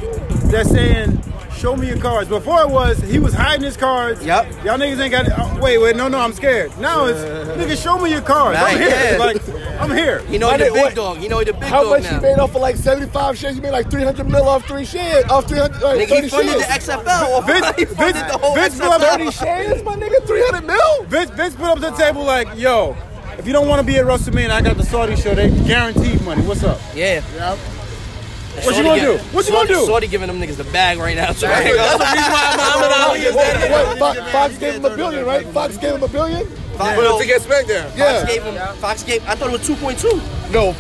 that's 0.52 0.70
saying, 0.70 1.22
"Show 1.58 1.76
me 1.76 1.88
your 1.88 1.98
cards." 1.98 2.30
Before 2.30 2.62
it 2.62 2.70
was 2.70 3.00
he 3.00 3.18
was 3.18 3.34
hiding 3.34 3.66
his 3.66 3.76
cards. 3.78 4.24
Yep. 4.24 4.46
Y'all 4.64 4.78
niggas 4.78 5.00
ain't 5.00 5.12
got. 5.12 5.26
Oh, 5.36 5.60
wait, 5.60 5.80
wait, 5.80 5.96
no, 5.96 6.08
no, 6.08 6.20
I'm 6.20 6.34
scared. 6.34 6.72
Now 6.80 7.06
it's 7.06 7.20
nigga, 7.58 7.82
show 7.82 7.98
me 7.98 8.12
your 8.12 8.22
cards. 8.22 8.60
Right, 8.60 8.74
I'm 8.76 8.80
here. 8.80 8.90
yeah. 9.14 9.18
Like 9.18 9.42
I'm 9.82 9.92
here. 9.92 10.22
You 10.30 10.38
know 10.38 10.52
he 10.52 10.58
the 10.58 10.64
big 10.66 10.74
what- 10.74 10.96
dog. 10.96 11.22
You 11.22 11.30
know 11.30 11.40
he 11.40 11.46
the 11.46 11.54
big 11.54 11.62
dog. 11.62 11.70
How 11.72 11.82
dog 11.84 11.90
much 11.90 12.04
now. 12.04 12.20
he 12.20 12.22
made 12.28 12.38
off 12.40 12.54
of 12.56 12.62
like 12.62 12.76
75 12.76 13.38
shares? 13.38 13.56
He 13.56 13.62
made 13.62 13.72
like 13.72 13.90
300 13.90 14.30
mil 14.30 14.48
off 14.48 14.68
three 14.68 14.86
shares, 14.86 15.26
off 15.32 15.48
300, 15.48 15.82
like 15.82 15.98
Nigga, 16.00 16.10
30 16.10 16.22
he 16.22 16.30
funded 16.30 16.62
shares. 16.62 16.86
the 16.86 16.92
XFL. 16.94 17.42
Vince- 17.48 17.76
he 17.76 17.86
funded 17.86 18.16
Vince- 18.16 18.32
the 18.32 18.38
whole 18.38 18.54
Vince 18.56 18.76
XFL. 18.76 18.80
blew 18.82 18.90
up 18.90 19.02
30 19.02 19.32
shares, 19.32 19.84
my 19.84 19.96
nigga, 19.96 20.28
300 20.28 20.68
mil? 20.68 21.04
Vince, 21.06 21.32
Vince 21.32 21.56
put 21.56 21.66
up 21.66 21.80
the 21.80 21.90
table 21.92 22.24
like, 22.24 22.48
"Yo, 22.56 22.96
if 23.40 23.48
you 23.48 23.54
don't 23.54 23.68
want 23.68 23.80
to 23.80 23.86
be 23.86 23.98
at 23.98 24.06
WrestleMania, 24.06 24.52
I 24.52 24.62
got 24.62 24.78
the 24.78 24.84
Saudi 24.86 25.16
show. 25.16 25.34
They 25.34 25.50
guaranteed 25.50 26.22
money. 26.24 26.44
What's 26.44 26.64
up?" 26.64 26.80
Yeah. 26.94 27.22
What 28.64 28.76
you 28.76 28.84
gonna 28.84 29.02
do? 29.02 29.18
What 29.18 29.46
you 29.48 29.54
gonna 29.54 29.68
do? 29.68 29.86
Shorty 29.86 30.08
giving 30.08 30.28
them 30.28 30.40
niggas 30.40 30.58
the 30.58 30.64
bag 30.66 30.98
right 30.98 31.16
now. 31.16 31.32
So 31.34 31.48
That's 31.48 31.64
the 31.64 31.70
reason 31.70 32.32
why 32.32 32.56
Muhammad 32.56 32.92
Ali 32.92 33.20
is 33.22 33.36
that 33.36 33.72
What, 33.72 33.98
Fox, 34.00 34.32
Fox 34.32 34.58
gave 34.58 34.76
him 34.76 34.86
a 34.86 34.96
billion, 34.96 35.26
right? 35.26 35.46
Fox 35.48 35.78
gave 35.78 35.94
him 35.96 36.04
a 36.04 36.08
billion? 36.08 36.48
Well, 36.78 37.20
to 37.20 37.26
get 37.26 37.42
SmackDown. 37.42 37.96
Yeah. 37.98 38.20
Fox 38.20 38.34
gave 38.34 38.44
him. 38.44 38.76
Fox 38.78 39.04
gave. 39.04 39.28
I 39.28 39.36
thought 39.36 39.50
it 39.50 39.60
was 39.60 39.68
two 39.68 39.76
point 39.76 40.00
two. 40.00 40.22
No, 40.52 40.76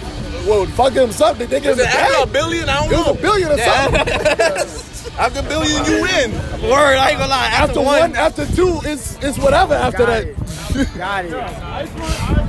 well, 0.47 0.65
Fox 0.67 0.93
gave 0.93 1.03
him 1.03 1.11
something. 1.11 1.47
They 1.47 1.59
gave 1.59 1.71
him 1.71 1.77
the 1.77 2.21
a 2.23 2.27
billion? 2.27 2.69
I 2.69 2.79
don't 2.87 2.97
was 2.97 3.05
know. 3.07 3.13
a 3.13 3.21
billion 3.21 3.51
or 3.51 3.57
something. 3.57 4.85
After 5.19 5.39
a 5.39 5.43
billion, 5.43 5.85
you 5.85 6.01
win. 6.01 6.31
Word. 6.69 6.97
I 6.97 7.09
ain't 7.09 7.19
gonna 7.19 7.29
lie. 7.29 7.47
After, 7.47 7.79
After 7.79 7.81
one, 7.81 8.15
after 8.15 8.45
two, 8.55 8.79
it's 8.83 9.17
it's 9.21 9.37
whatever 9.37 9.73
after 9.73 10.05
Got 10.05 10.07
that. 10.07 10.27
it. 10.75 10.97
Got 10.97 11.25
it. 11.25 12.45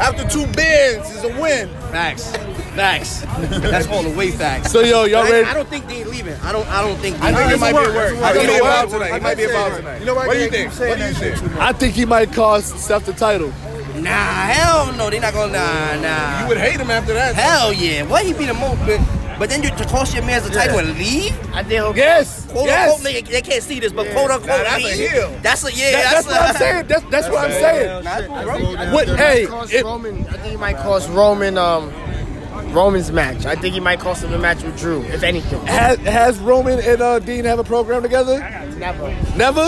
After 0.00 0.26
two 0.26 0.46
bids 0.52 1.10
is 1.10 1.24
a 1.24 1.28
win. 1.40 1.68
Facts. 1.92 2.34
Facts. 2.74 3.20
That's 3.60 3.86
all 3.88 4.02
the 4.02 4.16
way 4.16 4.30
facts. 4.30 4.72
So 4.72 4.80
yo, 4.80 5.04
y'all 5.04 5.24
ready? 5.24 5.46
I 5.46 5.52
don't 5.52 5.68
think 5.68 5.86
they 5.88 6.00
ain't 6.00 6.08
leaving. 6.10 6.34
I 6.36 6.52
don't. 6.52 6.66
I 6.68 6.80
don't 6.80 6.96
think. 6.98 7.20
I 7.20 7.34
think 7.34 7.52
it 7.52 7.60
might 7.60 7.72
be 7.72 7.78
a 7.78 7.94
word. 7.94 8.16
I 8.22 8.32
think 8.32 8.34
You 8.34 8.40
he 8.40 8.46
know 8.46 8.64
involved 8.64 8.92
what? 8.92 8.98
tonight. 8.98 9.14
He 9.14 9.20
might 9.20 9.36
be 9.36 9.42
involved 9.44 9.76
tonight. 9.76 9.98
You 10.00 10.06
know 10.06 10.14
what? 10.14 10.26
What 10.28 10.34
do 10.34 10.40
you 10.40 10.50
think? 10.50 10.72
What 10.72 10.98
do 10.98 11.06
you 11.06 11.12
think? 11.12 11.42
I 11.56 11.72
think 11.72 11.94
he 11.94 12.04
might 12.06 12.32
cost 12.32 12.78
Steph 12.78 13.04
the 13.04 13.12
title. 13.12 13.52
Nah, 13.96 14.10
hell 14.10 14.92
no. 14.94 15.10
They 15.10 15.18
not 15.18 15.34
gonna. 15.34 15.52
Nah, 15.52 16.00
nah. 16.00 16.42
You 16.42 16.48
would 16.48 16.56
hate 16.58 16.80
him 16.80 16.90
after 16.90 17.12
that. 17.12 17.34
Hell 17.34 17.72
yeah. 17.72 18.04
What 18.04 18.24
he 18.24 18.32
be 18.32 18.46
the 18.46 18.54
most? 18.54 18.78
But, 19.40 19.48
but 19.48 19.50
then 19.50 19.62
you 19.62 19.70
to 19.70 19.84
cost 19.86 20.14
your 20.14 20.22
man 20.24 20.42
the 20.42 20.50
title 20.50 20.78
and 20.78 20.98
leave? 20.98 21.32
I 21.54 21.62
think 21.62 21.72
he'll 21.72 21.96
Yes, 21.96 22.44
Quote 22.46 22.66
yes. 22.66 22.90
unquote, 22.92 23.02
they, 23.04 23.22
they 23.22 23.40
can't 23.40 23.62
see 23.62 23.80
this, 23.80 23.90
but 23.90 24.06
quote 24.10 24.30
unquote, 24.30 24.48
Nah, 24.48 24.64
that's 24.64 24.84
a 24.84 24.86
leave. 24.86 25.10
heel. 25.10 25.38
That's 25.42 25.64
a 25.64 25.72
yeah. 25.72 25.90
That- 25.92 26.12
that's 26.12 26.26
what 26.26 26.40
I'm 26.42 26.54
saying. 26.56 26.86
That's 26.86 27.04
that's 27.10 27.28
what 27.30 27.44
I'm 27.46 27.50
saying. 27.52 28.04
That's. 28.04 28.92
What? 28.92 29.08
Hey, 29.08 29.46
cost 29.46 29.72
if, 29.72 29.82
Roman. 29.82 30.26
I 30.28 30.32
think 30.32 30.44
he 30.44 30.56
might 30.58 30.76
cost 30.76 31.08
Roman. 31.10 31.56
Um, 31.58 31.90
Roman's 32.74 33.10
match. 33.10 33.46
I 33.46 33.54
think 33.56 33.74
he 33.74 33.80
might 33.80 33.98
cost 34.00 34.22
him 34.22 34.32
a 34.34 34.38
match 34.38 34.62
with 34.62 34.78
Drew, 34.78 35.02
if 35.04 35.22
anything. 35.22 35.64
has, 35.66 35.98
has 36.00 36.38
Roman 36.38 36.78
and 36.80 37.00
uh, 37.00 37.18
Dean 37.18 37.44
have 37.46 37.58
a 37.58 37.64
program 37.64 38.02
together? 38.02 38.38
Never. 38.76 39.08
Never. 39.36 39.60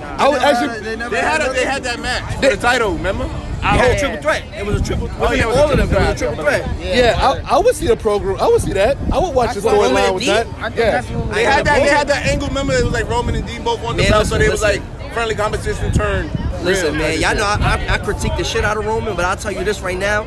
I 0.00 0.28
would 0.28 0.40
actually. 0.42 0.96
They 0.96 1.20
had 1.20 1.40
a, 1.42 1.52
they 1.52 1.64
had 1.64 1.84
that 1.84 2.00
match 2.00 2.34
for 2.36 2.40
the 2.48 2.56
title. 2.56 2.94
Remember? 2.94 3.28
I 3.62 3.76
Yeah. 3.76 3.82
whole 3.88 3.98
triple 3.98 4.22
threat. 4.22 4.42
It 4.56 4.64
was 4.66 4.80
a 4.80 4.84
triple. 4.84 5.10
Oh, 5.20 5.32
yeah, 5.32 5.42
it 5.42 5.48
was 5.48 5.56
all 5.56 5.70
of 5.70 5.76
them. 5.78 5.80
It 5.80 5.82
was 5.82 5.90
a 5.90 5.94
threat. 5.96 6.18
triple 6.18 6.44
threat. 6.44 6.68
Yeah, 6.80 7.42
I, 7.46 7.56
I 7.56 7.58
would 7.58 7.74
see 7.74 7.88
a 7.88 7.96
program. 7.96 8.36
I 8.40 8.46
would 8.48 8.60
see 8.62 8.72
that. 8.72 8.96
I 9.12 9.18
would 9.18 9.34
watch 9.34 9.54
the 9.54 9.60
What, 9.62 9.74
Roman 9.74 9.90
storyline 9.90 10.06
and 10.06 10.14
with 10.14 10.24
Dean? 10.24 10.34
that. 10.34 10.46
I 10.46 10.62
think 10.68 10.76
Yeah. 10.76 10.90
that's 10.92 11.06
They 11.34 11.44
had 11.44 11.66
that. 11.66 11.82
They 11.82 11.88
had 11.88 12.08
that 12.08 12.26
angle. 12.26 12.48
Remember, 12.48 12.72
it 12.74 12.84
was 12.84 12.92
like 12.92 13.08
Roman 13.08 13.34
and 13.34 13.46
Dean 13.46 13.62
both 13.64 13.82
on 13.84 13.96
the 13.96 14.02
Man, 14.02 14.10
belt, 14.12 14.26
so 14.26 14.36
listen, 14.36 14.38
they 14.46 14.48
was 14.50 14.62
like 14.62 15.12
friendly 15.12 15.34
competition 15.34 15.92
turn. 15.92 16.30
Listen, 16.62 16.92
real. 16.94 17.02
man, 17.02 17.20
y'all 17.20 17.34
know 17.36 17.44
I, 17.44 17.86
I, 17.88 17.94
I 17.94 17.98
critique 17.98 18.36
the 18.36 18.44
shit 18.44 18.64
out 18.64 18.76
of 18.76 18.84
Roman, 18.86 19.14
but 19.16 19.24
I'll 19.24 19.36
tell 19.36 19.52
you 19.52 19.64
this 19.64 19.80
right 19.80 19.98
now. 19.98 20.26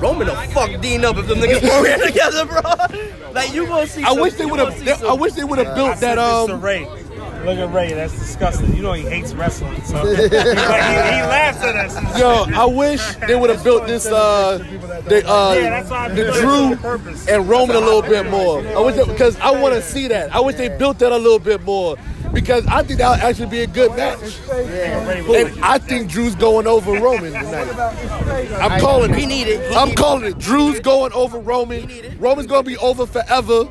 Roman 0.00 0.26
will 0.28 0.34
fuck 0.34 0.78
Dean 0.82 1.04
up 1.04 1.16
if 1.16 1.26
them 1.26 1.38
niggas 1.38 1.60
program 1.68 2.00
together, 2.00 2.44
bro. 2.44 2.60
Like 3.32 3.54
you 3.54 3.66
gonna 3.66 3.86
see. 3.86 4.02
I 4.02 4.08
some- 4.10 4.20
wish 4.20 4.34
they 4.34 4.44
would 4.46 4.58
gonna 4.58 4.72
have. 4.72 5.04
I 5.04 5.12
wish 5.14 5.32
they 5.32 5.44
would 5.44 5.58
have 5.58 5.68
I 5.68 5.74
built 5.74 5.96
said 5.98 6.16
that. 6.18 6.38
this 6.40 6.46
to 6.48 6.54
Um. 6.54 6.60
Ray. 7.46 7.54
Look 7.54 7.68
at 7.68 7.74
Ray. 7.74 7.92
That's 7.92 8.12
disgusting. 8.12 8.74
You 8.74 8.82
know 8.82 8.92
he 8.92 9.02
hates 9.02 9.34
wrestling. 9.34 9.82
So 9.84 10.04
he, 10.06 10.16
he, 10.16 10.22
he 10.22 10.28
laughs 10.28 11.62
at 11.62 11.76
us. 11.76 11.98
He's 11.98 12.18
Yo, 12.18 12.46
I 12.54 12.64
wish 12.66 13.02
they 13.26 13.34
would 13.34 13.50
have 13.50 13.62
built 13.62 13.86
this. 13.86 14.06
Uh, 14.06 14.58
the 15.08 15.26
uh, 15.28 15.54
Yeah, 15.54 15.82
that's 15.82 16.14
the 16.14 16.32
Drew 16.40 17.34
and 17.34 17.48
Roman 17.48 17.76
a 17.76 17.80
little 17.80 18.02
bit 18.02 18.30
more. 18.30 18.66
I 18.66 18.80
wish 18.80 18.96
because 19.06 19.38
I 19.40 19.50
want 19.50 19.74
to 19.74 19.82
see 19.82 20.08
that. 20.08 20.34
I 20.34 20.40
wish 20.40 20.56
they 20.56 20.68
built 20.68 20.98
that 21.00 21.12
a 21.12 21.16
little 21.16 21.38
bit 21.38 21.62
more 21.62 21.96
because 22.32 22.66
I 22.66 22.82
think 22.82 22.98
that 22.98 23.10
would 23.10 23.20
actually 23.20 23.46
be 23.46 23.60
a 23.60 23.66
good 23.66 23.96
match. 23.96 24.38
And 24.50 25.64
I 25.64 25.78
think 25.78 26.10
Drew's 26.10 26.34
going 26.34 26.66
over 26.66 26.92
Roman 26.92 27.32
tonight. 27.32 27.68
I'm 28.60 28.80
calling 28.80 29.12
it. 29.12 29.18
He 29.18 29.26
need 29.26 29.46
it. 29.46 29.70
He 29.70 29.76
I'm 29.76 29.88
need 29.88 29.96
calling 29.96 30.24
it. 30.24 30.38
Drew's 30.38 30.80
going 30.80 31.12
over 31.12 31.38
Roman. 31.38 31.86
need 31.86 32.04
it. 32.04 32.20
Roman's 32.20 32.46
gonna 32.46 32.62
be 32.62 32.76
over 32.78 33.06
forever. 33.06 33.68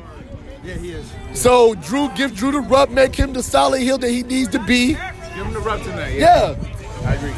Yeah, 1.36 1.48
he 1.48 1.74
is. 1.74 1.74
So 1.74 1.74
Drew, 1.74 2.08
give 2.14 2.34
Drew 2.34 2.50
the 2.52 2.60
rub, 2.60 2.90
make 2.90 3.14
him 3.14 3.32
the 3.32 3.42
solid 3.42 3.80
heel 3.80 3.98
that 3.98 4.10
he 4.10 4.22
needs 4.22 4.48
to 4.50 4.58
be. 4.64 4.94
Give 4.94 5.46
him 5.46 5.52
the 5.52 5.60
rub 5.60 5.82
tonight. 5.82 6.14
Yeah. 6.14 6.50
Yeah. 6.50 7.08
I 7.08 7.14
agree. 7.14 7.34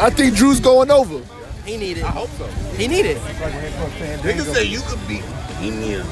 I 0.00 0.10
think 0.10 0.36
Drew's 0.36 0.60
going 0.60 0.90
over. 0.90 1.20
He 1.64 1.76
need 1.76 1.98
it. 1.98 2.04
I 2.04 2.10
hope 2.10 2.30
so. 2.30 2.46
He 2.76 2.88
need 2.88 3.04
it. 3.06 3.18
Niggas 3.18 4.54
say 4.54 4.64
you 4.64 4.80
could 4.80 5.06
beat 5.06 5.22
Bohemian. 5.22 6.06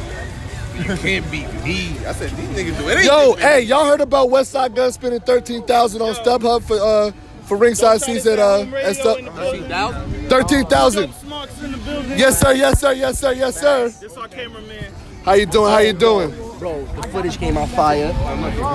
You 0.76 0.96
can't 0.96 1.30
beat 1.30 1.52
me. 1.64 1.96
I 2.06 2.12
said 2.12 2.30
these 2.32 2.48
niggas 2.48 2.78
do 2.78 2.88
anything. 2.88 3.06
Yo, 3.06 3.34
hey, 3.36 3.62
y'all 3.62 3.86
heard 3.86 4.02
about 4.02 4.28
Westside 4.28 4.74
Gunn 4.74 4.92
spending 4.92 5.20
thirteen 5.20 5.62
thousand 5.64 6.02
on 6.02 6.14
StubHub 6.14 6.62
for 6.62 6.78
uh 6.78 7.12
for 7.46 7.56
ringside 7.56 8.02
seats 8.02 8.26
at 8.26 8.38
uh 8.38 8.66
at 8.76 8.96
Stub 8.96 9.18
thirteen 10.28 10.66
thousand. 10.66 11.10
Yes 12.16 12.38
sir, 12.38 12.52
yes 12.52 12.80
sir, 12.80 12.92
yes 12.92 13.18
sir, 13.18 13.32
yes 13.32 13.58
sir. 13.58 13.88
This 13.88 14.16
our 14.18 14.28
cameraman. 14.28 14.92
How 15.24 15.32
you 15.32 15.46
doing? 15.46 15.70
How 15.72 15.78
you 15.78 15.94
doing? 15.94 16.34
Bro, 16.58 16.84
the 16.86 17.02
footage 17.08 17.36
came 17.36 17.58
out 17.58 17.68
fire. 17.70 18.12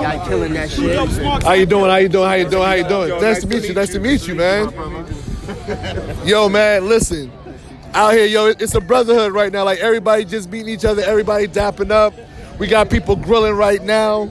Y'all 0.02 0.26
killing 0.28 0.52
that 0.54 0.70
shit. 0.70 0.96
How 1.42 1.52
you 1.54 1.66
doing? 1.66 1.90
How 1.90 1.96
you 1.96 2.08
doing? 2.08 2.28
How 2.28 2.34
you 2.34 2.48
doing? 2.48 2.64
How 2.64 2.74
you 2.74 2.88
doing? 2.88 3.20
Nice 3.20 3.40
to 3.40 3.48
meet 3.48 3.64
you. 3.64 3.74
Nice 3.74 3.92
to 3.92 3.98
meet 3.98 4.26
you, 4.28 4.34
man. 4.36 4.72
Yo, 6.24 6.48
man, 6.48 6.88
listen. 6.88 7.32
Out 7.94 8.14
here, 8.14 8.26
yo, 8.26 8.46
it's 8.46 8.74
a 8.74 8.80
brotherhood 8.80 9.32
right 9.32 9.52
now. 9.52 9.64
Like 9.64 9.80
everybody 9.80 10.24
just 10.24 10.50
meeting 10.50 10.68
each 10.68 10.84
other, 10.84 11.02
everybody 11.02 11.48
dapping 11.48 11.90
up. 11.90 12.14
We 12.58 12.68
got 12.68 12.88
people 12.88 13.16
grilling 13.16 13.54
right 13.54 13.82
now. 13.82 14.30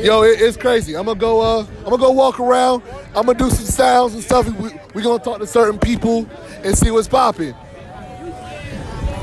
Yo, 0.00 0.22
it, 0.22 0.40
it's 0.40 0.56
crazy. 0.56 0.96
I'm 0.96 1.06
gonna 1.06 1.18
go. 1.18 1.40
Uh, 1.40 1.66
I'm 1.78 1.84
gonna 1.84 1.98
go 1.98 2.12
walk 2.12 2.38
around. 2.38 2.82
I'm 3.14 3.26
gonna 3.26 3.38
do 3.38 3.50
some 3.50 3.66
sounds 3.66 4.14
and 4.14 4.22
stuff. 4.22 4.46
We, 4.46 4.70
we 4.94 5.02
gonna 5.02 5.22
talk 5.22 5.40
to 5.40 5.46
certain 5.46 5.78
people 5.78 6.28
and 6.62 6.78
see 6.78 6.90
what's 6.90 7.08
popping. 7.08 7.54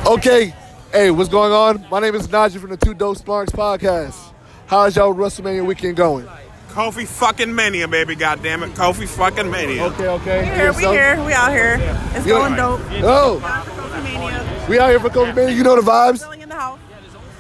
Okay. 0.06 0.54
Hey, 0.92 1.12
what's 1.12 1.30
going 1.30 1.52
on? 1.52 1.86
My 1.92 2.00
name 2.00 2.16
is 2.16 2.28
Najee 2.28 2.60
from 2.60 2.72
the 2.72 2.78
Two 2.78 2.94
Dope 2.94 3.18
Smarks 3.18 3.52
podcast. 3.52 4.18
How's 4.68 4.96
y'all 4.96 5.14
WrestleMania 5.14 5.66
weekend 5.66 5.96
going? 5.96 6.28
Kofi 6.70 7.06
fucking 7.08 7.54
Mania, 7.54 7.88
baby, 7.88 8.16
God 8.16 8.42
damn 8.42 8.64
it. 8.64 8.72
Kofi 8.74 9.08
fucking 9.08 9.50
Mania. 9.50 9.84
Okay, 9.86 10.08
okay. 10.08 10.40
We 10.42 10.56
here, 10.56 10.74
we 10.74 10.82
here, 10.84 11.24
we 11.26 11.34
out 11.34 11.52
here. 11.52 11.78
It's 12.16 12.26
Yeah. 12.26 12.34
going 12.34 12.56
dope. 12.56 12.82
Oh, 13.04 14.66
we 14.68 14.80
out 14.80 14.90
here 14.90 15.00
for 15.00 15.10
Kofi 15.10 15.36
Mania. 15.36 15.56
You 15.56 15.64
know 15.64 15.76
the 15.76 15.82
vibes. 15.90 16.20
Chilling 16.22 16.42
in 16.42 16.50
the 16.50 16.56
house. 16.56 16.80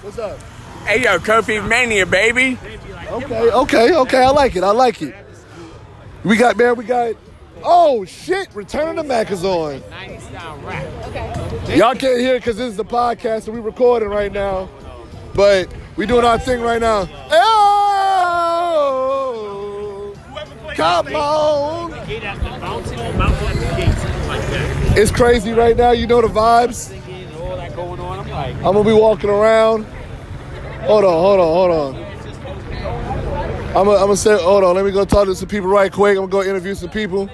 What's 0.01 0.19
up? 0.19 0.37
Hey, 0.85 1.03
yo, 1.03 1.17
Kofi 1.19 1.65
Mania, 1.67 2.05
baby. 2.05 2.57
Okay, 3.11 3.51
okay, 3.51 3.95
okay. 3.95 4.23
I 4.23 4.29
like 4.29 4.55
it. 4.55 4.63
I 4.63 4.71
like 4.71 5.01
it. 5.01 5.15
We 6.23 6.37
got 6.37 6.55
man. 6.57 6.75
We 6.75 6.83
got. 6.85 7.15
Oh 7.63 8.05
shit! 8.05 8.47
Return 8.53 8.89
of 8.89 8.95
the 8.97 9.03
Mac 9.03 9.31
is 9.31 9.43
on. 9.43 9.81
Y'all 11.75 11.93
can't 11.93 12.19
hear 12.19 12.33
because 12.35 12.57
this 12.57 12.71
is 12.71 12.77
the 12.77 12.83
podcast 12.83 13.47
and 13.47 13.55
we're 13.55 13.61
recording 13.61 14.09
right 14.09 14.31
now, 14.31 14.67
but 15.35 15.71
we 15.97 16.07
doing 16.07 16.25
our 16.25 16.39
thing 16.39 16.61
right 16.61 16.81
now. 16.81 17.07
Oh, 17.31 18.65
come 20.73 21.15
on! 21.15 21.93
It's 24.97 25.11
crazy 25.11 25.51
right 25.51 25.77
now. 25.77 25.91
You 25.91 26.07
know 26.07 26.21
the 26.21 26.27
vibes. 26.27 26.91
I'm 27.77 28.61
gonna 28.63 28.83
be 28.83 28.91
walking 28.91 29.29
around. 29.29 29.85
Hold 30.87 31.05
on, 31.05 31.13
hold 31.13 31.39
on, 31.39 31.53
hold 31.53 31.71
on. 31.71 31.95
I'm 33.69 33.85
gonna, 33.85 33.91
I'm 33.91 34.05
gonna 34.05 34.17
say, 34.17 34.41
hold 34.41 34.63
on, 34.63 34.73
let 34.75 34.83
me 34.85 34.91
go 34.91 35.05
talk 35.05 35.27
to 35.27 35.35
some 35.35 35.47
people 35.47 35.69
right 35.69 35.91
quick. 35.91 36.17
I'm 36.17 36.27
gonna 36.27 36.31
go 36.31 36.41
interview 36.41 36.73
some 36.73 36.89
people. 36.89 37.29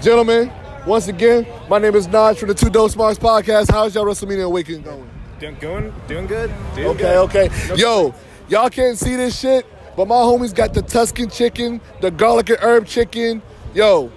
Gentlemen, 0.00 0.52
once 0.86 1.08
again, 1.08 1.46
my 1.68 1.78
name 1.78 1.94
is 1.94 2.06
Naj 2.08 2.36
from 2.38 2.48
the 2.48 2.54
Two 2.54 2.70
Dope 2.70 2.90
Smarks 2.90 3.18
podcast. 3.18 3.70
How's 3.70 3.94
y'all 3.94 4.04
WrestleMania 4.04 4.50
weekend 4.50 4.84
going? 4.84 5.08
Doing, 5.40 5.54
doing, 5.56 5.92
doing 6.06 6.26
good. 6.26 6.50
Doing 6.74 6.88
Okay, 6.88 7.02
good. 7.02 7.50
okay. 7.50 7.76
Yo, 7.76 8.14
y'all 8.48 8.70
can't 8.70 8.96
see 8.98 9.16
this 9.16 9.38
shit, 9.38 9.66
but 9.96 10.06
my 10.08 10.14
homies 10.14 10.54
got 10.54 10.74
the 10.74 10.82
Tuscan 10.82 11.28
chicken, 11.30 11.80
the 12.00 12.10
garlic 12.10 12.50
and 12.50 12.58
herb 12.60 12.86
chicken. 12.86 13.42
Yo, 13.74 14.10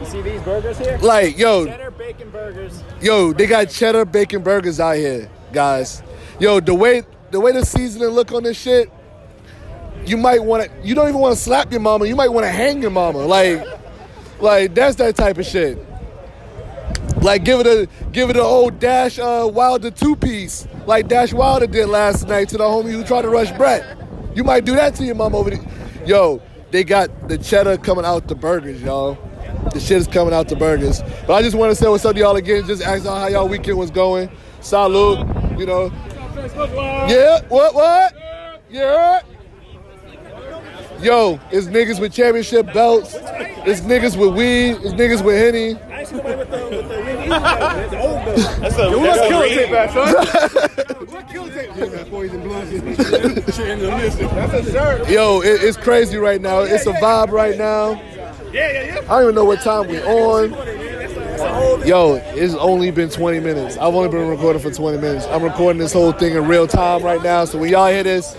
You 0.00 0.06
see 0.06 0.20
these 0.22 0.40
burgers 0.42 0.78
here? 0.78 0.98
like, 1.02 1.38
yo, 1.38 1.66
Cheddar 1.66 1.90
bacon 1.92 2.30
burgers. 2.30 2.82
yo, 3.00 3.32
they 3.32 3.46
got 3.46 3.68
cheddar 3.70 4.04
bacon 4.04 4.42
burgers 4.42 4.80
out 4.80 4.96
here, 4.96 5.30
guys. 5.52 6.02
Yo, 6.38 6.60
the 6.60 6.74
way 6.74 7.02
the 7.30 7.38
way 7.40 7.52
the 7.52 7.64
seasoning 7.64 8.08
look 8.08 8.32
on 8.32 8.42
this 8.42 8.58
shit, 8.58 8.90
you 10.04 10.16
might 10.16 10.42
want 10.42 10.64
to. 10.64 10.86
You 10.86 10.94
don't 10.94 11.08
even 11.08 11.20
want 11.20 11.34
to 11.36 11.40
slap 11.40 11.70
your 11.70 11.80
mama. 11.80 12.06
You 12.06 12.16
might 12.16 12.28
want 12.30 12.44
to 12.44 12.50
hang 12.50 12.80
your 12.82 12.90
mama. 12.90 13.18
Like, 13.18 13.64
like 14.42 14.74
that's 14.74 14.96
that 14.96 15.16
type 15.16 15.38
of 15.38 15.46
shit. 15.46 15.78
Like 17.22 17.44
give 17.44 17.60
it 17.60 17.66
a 17.66 17.88
give 18.12 18.30
it 18.30 18.36
a 18.36 18.42
old 18.42 18.78
Dash 18.78 19.18
uh, 19.18 19.48
Wilder 19.52 19.90
two 19.90 20.16
piece, 20.16 20.66
like 20.86 21.08
Dash 21.08 21.32
Wilder 21.32 21.66
did 21.66 21.86
last 21.88 22.26
night 22.28 22.48
to 22.50 22.58
the 22.58 22.64
homie 22.64 22.92
who 22.92 23.04
tried 23.04 23.22
to 23.22 23.28
rush 23.28 23.52
Brett. 23.52 23.98
You 24.34 24.44
might 24.44 24.64
do 24.64 24.74
that 24.76 24.94
to 24.96 25.04
your 25.04 25.16
mom 25.16 25.34
over 25.34 25.50
there. 25.50 25.60
Yo, 26.06 26.40
they 26.70 26.84
got 26.84 27.28
the 27.28 27.36
cheddar 27.36 27.76
coming 27.76 28.04
out 28.04 28.28
the 28.28 28.34
burgers, 28.34 28.80
y'all. 28.80 29.18
The 29.72 29.80
shit 29.80 29.98
is 29.98 30.06
coming 30.06 30.32
out 30.32 30.48
the 30.48 30.56
burgers. 30.56 31.02
But 31.26 31.34
I 31.34 31.42
just 31.42 31.56
want 31.56 31.70
to 31.70 31.74
say 31.74 31.88
what's 31.88 32.04
up 32.04 32.14
to 32.14 32.20
y'all 32.20 32.36
again. 32.36 32.66
Just 32.66 32.82
ask 32.82 33.04
y'all 33.04 33.18
how 33.18 33.28
y'all 33.28 33.48
weekend 33.48 33.76
was 33.76 33.90
going. 33.90 34.30
Salute, 34.60 35.18
you 35.58 35.66
know. 35.66 35.92
Yeah, 37.08 37.40
what, 37.48 37.74
what? 37.74 38.14
Yeah. 38.70 39.22
Yo, 41.02 41.40
it's 41.50 41.66
niggas 41.66 41.98
with 41.98 42.12
championship 42.12 42.72
belts. 42.74 43.14
It's 43.14 43.80
niggas 43.80 44.18
with 44.18 44.34
weed. 44.36 44.76
It's 44.82 44.92
niggas 44.92 45.24
with 45.24 45.36
Henny. 45.36 45.74
That's 45.90 46.12
a 48.78 48.90
Yo, 48.90 48.98
let's 48.98 49.28
kill 49.28 49.42
it, 49.42 49.54
take 49.54 49.70
back, 49.70 49.94
Yo, 55.08 55.40
it, 55.40 55.62
it's 55.62 55.76
crazy 55.78 56.18
right 56.18 56.40
now. 56.40 56.60
It's 56.60 56.86
a 56.86 56.92
vibe 56.92 57.30
right 57.30 57.56
now. 57.56 57.92
Yeah, 57.92 58.72
yeah, 58.72 58.82
yeah. 58.82 59.00
I 59.02 59.20
don't 59.20 59.22
even 59.22 59.34
know 59.36 59.44
what 59.44 59.60
time 59.60 59.88
we 59.88 60.02
on. 60.02 60.52
Yo, 61.86 62.16
it's 62.34 62.54
only 62.54 62.90
been 62.90 63.08
20 63.08 63.40
minutes. 63.40 63.76
I've 63.76 63.94
only 63.94 64.08
been 64.08 64.28
recording 64.28 64.60
for 64.60 64.70
20 64.70 64.98
minutes. 64.98 65.26
I'm 65.26 65.42
recording 65.42 65.80
this 65.80 65.92
whole 65.92 66.12
thing 66.12 66.34
in 66.34 66.46
real 66.46 66.66
time 66.66 67.02
right 67.02 67.22
now. 67.22 67.44
So 67.46 67.58
when 67.58 67.70
y'all 67.70 67.90
hear 67.90 68.02
this, 68.02 68.34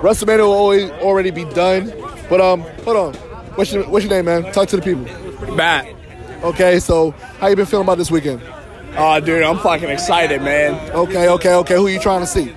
WrestleMania 0.00 0.38
will 0.40 0.52
always 0.52 0.90
already 0.90 1.30
be 1.30 1.44
done. 1.46 1.92
But 2.28 2.40
um, 2.40 2.60
hold 2.84 2.96
on. 2.96 3.14
What's 3.54 3.72
your 3.72 3.88
What's 3.88 4.04
your 4.04 4.14
name, 4.14 4.26
man? 4.26 4.52
Talk 4.52 4.68
to 4.68 4.76
the 4.76 4.82
people. 4.82 5.54
Matt. 5.54 5.86
Okay, 6.42 6.78
so 6.78 7.12
how 7.38 7.46
you 7.46 7.56
been 7.56 7.66
feeling 7.66 7.86
about 7.86 7.96
this 7.96 8.10
weekend? 8.10 8.42
Oh, 8.96 9.18
dude, 9.20 9.42
I'm 9.42 9.58
fucking 9.58 9.88
excited, 9.88 10.42
man. 10.42 10.74
Okay, 10.92 11.28
okay, 11.28 11.54
okay. 11.54 11.74
Who 11.74 11.86
you 11.86 11.98
trying 11.98 12.20
to 12.20 12.26
see? 12.26 12.54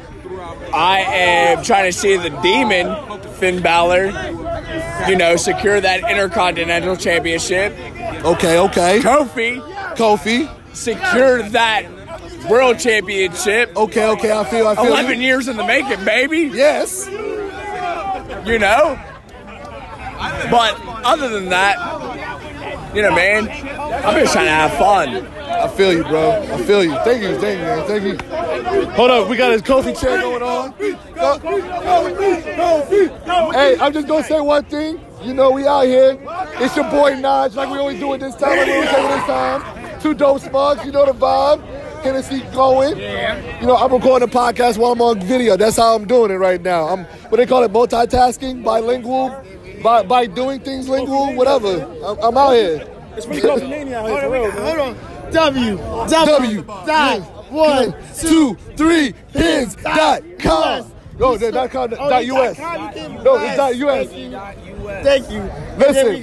I 0.73 0.99
am 0.99 1.63
trying 1.63 1.91
to 1.91 1.97
see 1.97 2.17
the 2.17 2.29
demon, 2.41 2.93
Finn 3.35 3.61
Balor, 3.61 4.07
you 5.07 5.15
know, 5.15 5.35
secure 5.37 5.79
that 5.79 6.09
Intercontinental 6.09 6.97
Championship. 6.97 7.71
Okay, 8.25 8.59
okay. 8.59 8.99
Kofi. 8.99 9.76
Kofi. 9.97 10.47
Secure 10.73 11.41
that 11.49 11.87
World 12.49 12.79
Championship. 12.79 13.75
Okay, 13.75 14.07
okay, 14.09 14.31
I 14.31 14.43
feel, 14.45 14.67
I 14.67 14.75
feel 14.75 14.85
11 14.85 15.19
you. 15.19 15.27
years 15.27 15.47
in 15.47 15.57
the 15.57 15.65
making, 15.65 16.05
baby. 16.05 16.51
Yes. 16.53 17.07
You 18.45 18.59
know? 18.59 18.99
But 20.49 20.79
other 21.03 21.29
than 21.29 21.49
that, 21.49 22.95
you 22.95 23.01
know, 23.01 23.11
man, 23.11 23.49
I'm 24.05 24.19
just 24.19 24.33
trying 24.33 24.45
to 24.45 24.51
have 24.51 24.73
fun. 24.73 25.27
I 25.37 25.67
feel 25.67 25.91
you, 25.91 26.03
bro. 26.03 26.31
I 26.31 26.57
feel 26.63 26.83
you. 26.83 26.95
Thank 26.99 27.23
you, 27.23 27.37
thank 27.39 27.59
you, 27.59 27.65
man. 27.65 27.87
Thank 27.87 28.03
you. 28.03 28.17
Hold 28.91 29.11
up, 29.11 29.29
we 29.29 29.35
got 29.37 29.51
his 29.51 29.61
Kofi 29.61 29.99
chair 29.99 30.21
going 30.21 30.43
on. 30.43 30.73
Hey, 33.53 33.77
I'm 33.79 33.93
just 33.93 34.07
gonna 34.07 34.23
say 34.23 34.39
one 34.39 34.65
thing. 34.65 34.99
You 35.23 35.33
know, 35.33 35.51
we 35.51 35.65
out 35.65 35.85
here. 35.85 36.17
It's 36.59 36.75
your 36.75 36.89
boy 36.89 37.13
Naj, 37.13 37.55
like 37.55 37.69
we 37.69 37.77
always 37.79 37.99
do 37.99 38.13
it 38.13 38.19
this 38.19 38.35
time, 38.35 38.57
like 38.57 38.67
we 38.67 38.73
always 38.73 38.89
do 38.89 38.97
it 38.97 39.09
this 39.09 39.25
time. 39.25 39.76
Two 40.01 40.13
dope 40.13 40.41
smugs, 40.41 40.85
you 40.85 40.91
know 40.91 41.05
the 41.05 41.13
vibe. 41.13 41.61
Hennessy 42.03 42.41
going. 42.53 42.97
You 42.97 43.67
know, 43.67 43.75
I'm 43.75 43.91
recording 43.91 44.27
a 44.27 44.31
podcast 44.31 44.77
while 44.77 44.91
I'm 44.91 45.01
on 45.01 45.19
video. 45.19 45.57
That's 45.57 45.77
how 45.77 45.95
I'm 45.95 46.05
doing 46.05 46.31
it 46.31 46.35
right 46.35 46.61
now. 46.61 46.87
I'm 46.87 47.05
what 47.05 47.37
they 47.37 47.45
call 47.45 47.63
it, 47.63 47.71
multitasking, 47.73 48.63
bilingual, 48.63 49.43
by 49.83 50.03
by 50.03 50.27
doing 50.27 50.59
things 50.59 50.87
lingual, 50.87 51.33
whatever. 51.35 51.81
I'm, 52.05 52.19
I'm 52.19 52.37
out 52.37 52.51
here. 52.51 52.87
It's 53.15 53.25
pretty 53.25 53.41
close 53.41 53.61
to 53.61 53.67
Mania 53.67 53.99
out 53.99 54.09
here 54.09 54.21
for 54.21 54.29
real. 54.29 54.51
Hold 54.51 54.79
on. 54.79 55.31
W. 55.31 55.77
W. 55.77 56.61
Dot. 56.63 57.21
One. 57.51 57.95
two, 58.15 58.55
three, 58.75 59.13
pins, 59.33 59.75
dot 59.75 60.21
com. 60.39 60.91
No, 61.17 61.35
they're 61.37 61.51
dot 61.51 61.71
com, 61.71 61.93
Oh, 61.97 62.09
dot 62.09 62.25
US. 62.25 62.57
dot 62.57 62.93
com, 62.93 63.13
you 63.17 63.23
No, 63.23 63.37
it's 63.43 63.57
dot 63.57 63.75
US. 63.75 64.07
Thank 64.07 64.21
you. 64.21 64.79
Thank 65.03 65.31
you. 65.31 65.41
And 65.41 65.79
Listen. 65.79 66.21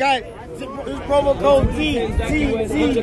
Then 0.59 0.71
we 0.71 0.77
got 0.77 0.85
this 0.87 0.99
promo 1.01 1.39
code 1.39 1.71
T 1.73 2.07
T 2.29 2.29
T. 2.69 3.01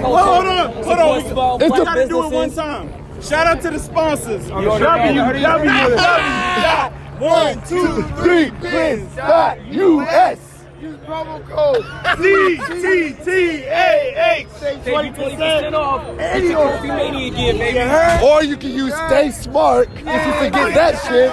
Well, 0.00 0.24
hold 0.24 0.46
on, 0.46 0.72
hold 0.82 0.98
on. 0.98 1.62
It's 1.62 1.72
We 1.72 1.78
the 1.78 1.84
gotta 1.84 2.08
do 2.08 2.24
it 2.24 2.32
one 2.32 2.50
time. 2.50 2.86
Shout 3.22 3.46
out 3.46 3.60
to 3.62 3.70
the 3.70 3.78
sponsors. 3.78 4.50
One, 7.18 7.62
two, 7.66 8.02
three, 8.16 8.50
pins, 8.60 9.16
dot 9.16 9.58
US. 9.66 10.38
Use 10.78 10.98
promo 11.06 11.42
code 11.48 11.84
T 12.18 12.58
T 12.82 13.14
T 13.24 13.64
A 13.64 14.12
H. 14.40 14.48
Save 14.58 14.84
twenty 14.84 15.10
percent 15.10 15.74
off. 15.74 16.06
Any 16.18 16.50
Trophy 16.50 16.88
Mania 16.88 17.30
gear, 17.30 17.54
baby. 17.54 17.78
Or 18.22 18.42
you 18.44 18.58
can 18.58 18.70
use 18.72 18.94
Stay 19.06 19.30
Smart 19.30 19.88
if 19.90 20.00
you 20.00 20.32
forget 20.34 20.74
that 20.74 20.94
shit. 21.08 21.30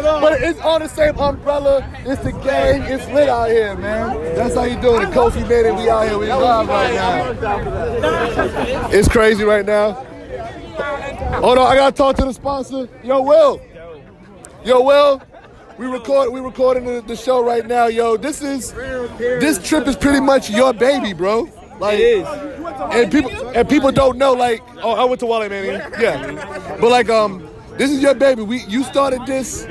But 0.00 0.40
it's 0.40 0.60
on 0.60 0.80
the 0.80 0.88
same 0.88 1.16
umbrella. 1.18 1.86
It's 2.06 2.22
the 2.22 2.32
gang. 2.32 2.82
It's 2.82 3.06
lit 3.08 3.28
out 3.28 3.50
here, 3.50 3.76
man. 3.76 4.16
That's 4.34 4.54
how 4.54 4.64
you 4.64 4.80
doing 4.80 5.02
it. 5.02 5.10
Kofi 5.10 5.46
made 5.48 5.66
it. 5.66 5.74
We 5.74 5.88
out 5.90 6.08
here. 6.08 6.18
We 6.18 6.26
live 6.26 6.68
right 6.68 6.94
now. 6.94 8.88
It's 8.90 9.08
crazy 9.08 9.44
right 9.44 9.66
now. 9.66 9.92
Hold 11.40 11.58
on, 11.58 11.66
I 11.66 11.74
gotta 11.74 11.94
talk 11.94 12.16
to 12.16 12.24
the 12.24 12.32
sponsor. 12.32 12.88
Yo, 13.02 13.20
Will. 13.22 13.60
Yo, 14.64 14.82
Will. 14.82 15.20
We 15.78 15.86
record. 15.86 16.32
We 16.32 16.40
recording 16.40 16.84
the, 16.84 17.00
the 17.02 17.16
show 17.16 17.44
right 17.44 17.66
now, 17.66 17.86
yo. 17.86 18.16
This 18.16 18.42
is 18.42 18.72
this 18.72 19.58
trip 19.66 19.86
is 19.88 19.96
pretty 19.96 20.20
much 20.20 20.50
your 20.50 20.72
baby, 20.72 21.12
bro. 21.12 21.48
Like, 21.80 21.98
It 21.98 22.02
is. 22.02 22.26
and 22.92 23.10
people 23.10 23.48
and 23.48 23.68
people 23.68 23.90
don't 23.90 24.18
know. 24.18 24.32
Like, 24.32 24.62
oh, 24.82 24.92
I 24.92 25.04
went 25.04 25.20
to 25.20 25.26
Wale 25.26 25.48
man. 25.48 25.92
Yeah, 25.98 26.76
but 26.80 26.90
like, 26.90 27.08
um, 27.08 27.48
this 27.78 27.90
is 27.90 28.02
your 28.02 28.14
baby. 28.14 28.42
We 28.42 28.64
you 28.64 28.84
started 28.84 29.24
this 29.26 29.64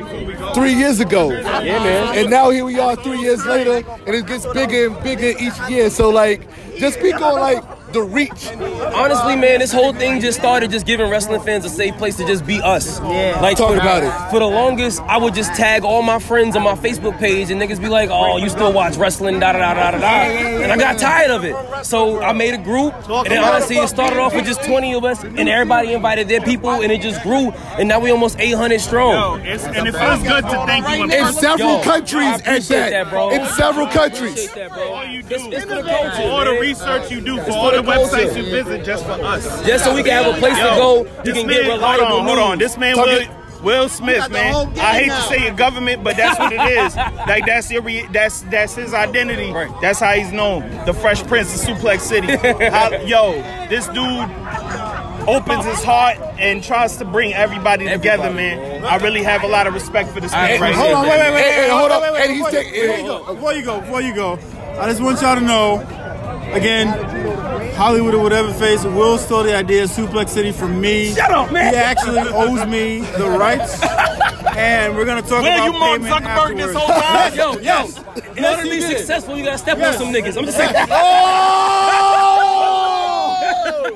three 0.54 0.74
years 0.74 1.00
ago. 1.00 1.32
Yeah, 1.32 1.84
man. 1.84 2.18
And 2.18 2.30
now 2.30 2.50
here 2.50 2.66
we 2.66 2.80
are, 2.80 2.96
three 2.96 3.20
years 3.20 3.46
later, 3.46 3.88
and 4.06 4.16
it 4.16 4.26
gets 4.26 4.46
bigger 4.54 4.88
and 4.88 5.04
bigger 5.04 5.38
each 5.40 5.70
year. 5.70 5.90
So 5.90 6.10
like, 6.10 6.48
just 6.78 7.00
speak 7.00 7.22
on 7.22 7.40
like 7.40 7.64
the 7.94 8.02
reach. 8.02 8.48
Honestly, 8.94 9.36
man, 9.36 9.60
this 9.60 9.72
whole 9.72 9.94
thing 9.94 10.20
just 10.22 10.38
started 10.40 10.72
just 10.72 10.86
giving 10.86 11.10
wrestling 11.10 11.42
fans 11.42 11.66
a 11.66 11.70
safe 11.70 11.96
place 11.98 12.18
to 12.18 12.26
just 12.26 12.46
be 12.46 12.62
us. 12.62 13.00
Yeah. 13.02 13.40
Like 13.42 13.58
Talk 13.58 13.72
for, 13.72 13.76
about 13.78 14.04
it. 14.04 14.32
For 14.32 14.40
the 14.40 14.46
longest, 14.46 15.02
I 15.02 15.18
would 15.18 15.34
just 15.34 15.54
tag 15.56 15.84
all 15.84 16.02
my 16.02 16.20
friends 16.20 16.56
on 16.56 16.64
my 16.64 16.76
Facebook 16.76 17.18
page, 17.20 17.50
and 17.52 17.62
niggas 17.62 17.82
be 17.82 17.90
like, 17.90 18.10
"Oh, 18.10 18.38
you 18.38 18.50
still 18.50 18.74
watch 18.74 18.96
wrestling?" 18.98 19.40
Da 19.40 19.54
da 19.54 19.60
da 19.60 19.74
da 19.74 19.92
da 19.92 20.00
da. 20.00 20.08
And 20.08 20.72
I 20.72 20.78
got 20.78 20.98
tired 20.98 21.32
of 21.32 21.44
it, 21.44 21.56
so 21.86 22.22
I 22.22 22.34
made 22.34 22.54
a 22.54 22.58
group. 22.58 22.94
And 23.10 23.28
then 23.28 23.44
honestly, 23.44 23.78
it 23.78 23.88
started 23.88 24.20
off 24.20 24.34
with 24.34 24.46
just 24.46 24.64
20 24.64 24.94
of 24.96 25.04
us, 25.06 25.24
and 25.24 25.48
everybody 25.50 25.94
invited 25.94 26.28
their 26.28 26.42
people, 26.42 26.70
and 26.72 26.92
it 26.92 27.02
just 27.02 27.22
grew, 27.24 27.52
and 27.78 27.88
now 27.88 28.00
we 28.00 28.12
almost 28.12 28.40
800 28.40 28.80
strong. 28.82 29.42
It's, 29.42 29.64
and 29.66 29.88
it 29.88 29.94
feels 29.96 30.24
good 30.24 30.44
to 30.44 30.66
thank 30.66 30.88
you. 30.90 31.04
In 31.04 31.34
several 31.34 31.78
Yo, 31.78 31.84
countries, 31.84 32.24
I 32.24 32.34
at 32.34 32.62
that. 32.64 32.90
that, 32.92 33.10
bro. 33.10 33.32
In 33.32 33.46
several 33.48 33.88
countries. 33.88 34.52
That, 34.54 34.70
bro. 34.70 34.94
All 34.94 35.06
you 35.06 35.22
do, 35.24 35.36
It's, 35.36 35.44
it's 35.46 35.64
for 35.66 35.76
the 35.76 35.84
culture, 35.84 36.22
all 36.24 36.46
the 36.46 36.60
research 36.60 37.12
you 37.12 37.22
do, 37.22 37.40
for 37.42 37.52
all 37.52 37.72
the 37.72 37.81
the 37.86 37.92
websites 37.92 38.26
culture. 38.34 38.40
you 38.42 38.64
visit, 38.64 38.86
just 38.86 39.06
for 39.06 39.12
us. 39.12 39.66
Just 39.66 39.84
so 39.86 39.96
we 39.96 40.04
can 40.04 40.24
have 40.24 40.36
a 40.36 40.40
place 40.40 40.56
to 40.58 40.64
go, 40.64 41.04
you 41.26 41.34
can 41.34 41.48
man, 41.48 41.56
get 41.64 41.68
reliable 41.68 42.06
hold 42.08 42.20
on, 42.22 42.26
hold 42.28 42.40
on. 42.40 42.58
This 42.60 42.78
man 42.78 42.96
Talk 42.96 43.06
Will, 43.08 43.28
Will 43.64 43.90
Smith, 43.90 44.30
man. 44.32 44.54
I 44.80 45.00
hate 45.00 45.08
now. 45.08 45.22
to 45.22 45.28
say 45.28 45.48
a 45.48 45.54
government, 45.54 46.04
but 46.04 46.18
that's 46.18 46.40
what 46.40 46.52
it 46.52 46.62
is. 46.62 46.96
like 47.28 47.46
that's 47.46 47.70
your, 47.70 47.84
re- 47.84 48.08
that's 48.12 48.42
that's 48.44 48.74
his 48.76 48.94
identity. 48.94 49.52
Right. 49.52 49.70
That's 49.82 50.00
how 50.00 50.14
he's 50.14 50.32
known. 50.32 50.62
The 50.86 50.94
Fresh 50.94 51.24
Prince 51.24 51.54
of 51.68 51.78
Suplex 51.78 52.00
City. 52.02 52.36
How- 52.70 52.92
yo, 53.04 53.34
this 53.70 53.86
dude 53.90 54.30
opens 55.28 55.66
his 55.66 55.84
heart 55.84 56.18
and 56.40 56.64
tries 56.64 56.98
to 56.98 57.06
bring 57.06 57.34
everybody, 57.34 57.86
together, 57.88 58.24
Everybody, 58.24 58.58
man. 58.58 58.84
I 58.86 58.96
really 58.98 59.22
have 59.22 59.44
a 59.44 59.48
lot 59.48 59.68
of 59.68 59.76
respect 59.76 60.10
for 60.10 60.20
this 60.20 60.32
man 60.32 60.42
I 60.42 60.58
right 60.60 60.72
appreciate 60.74 60.88
here. 60.88 60.96
Hold 60.96 60.96
on, 60.96 61.06
that. 61.06 61.12
wait, 61.12 61.20
wait, 61.20 61.34
wait, 61.36 61.44
Hey, 61.44 61.52
hey, 61.54 61.62
wait, 61.62 61.70
hold 61.70 61.84
wait, 61.84 61.92
up. 61.92 62.02
wait, 62.02 62.14
wait, 62.14 62.22
And 62.24 62.32
he's 62.32 62.40
before, 62.40 62.52
taking- 62.52 62.74
before 62.82 62.98
you 62.98 63.06
go, 63.06 63.34
before 63.36 63.54
you 63.54 63.64
go, 63.64 63.80
before 63.82 64.02
you 64.02 64.16
go, 64.16 64.40
I 64.82 64.90
just 64.90 65.02
want 65.02 65.22
y'all 65.22 65.36
to 65.36 65.42
know, 65.42 65.78
again, 66.54 66.88
Hollywood 67.76 68.14
or 68.14 68.22
whatever 68.24 68.54
face, 68.54 68.84
Will 68.84 69.18
stole 69.18 69.44
the 69.44 69.56
idea 69.56 69.84
of 69.84 69.90
Suplex 69.90 70.30
City 70.30 70.52
from 70.52 70.80
me. 70.80 71.14
Shut 71.14 71.32
up, 71.32 71.52
man. 71.52 71.74
He 71.74 71.80
actually 71.80 72.20
owes 72.20 72.66
me 72.68 73.00
the 73.18 73.30
rights, 73.30 73.82
and 74.56 74.96
we're 74.96 75.06
gonna 75.06 75.22
talk 75.22 75.44
Will, 75.44 75.48
about 75.48 75.66
you 75.74 75.80
Mark 75.80 76.02
payment 76.02 76.24
Zuckerberg 76.24 76.58
this 76.58 76.76
afterwards. 76.76 76.78
whole 76.78 77.02
time? 77.02 77.36
Yo, 77.36 77.54
yo, 77.54 77.60
Yes. 77.62 77.98
in 78.38 78.46
order 78.46 78.64
to 78.64 78.70
be 78.70 78.80
did. 78.80 78.98
successful, 78.98 79.38
you 79.38 79.44
gotta 79.46 79.58
step 79.58 79.78
Yes. 79.78 79.96
on 80.00 80.06
some 80.06 80.14
niggas. 80.14 80.38
I'm 80.38 80.46
just 80.46 80.58
saying. 80.58 80.74
oh! 80.92 82.38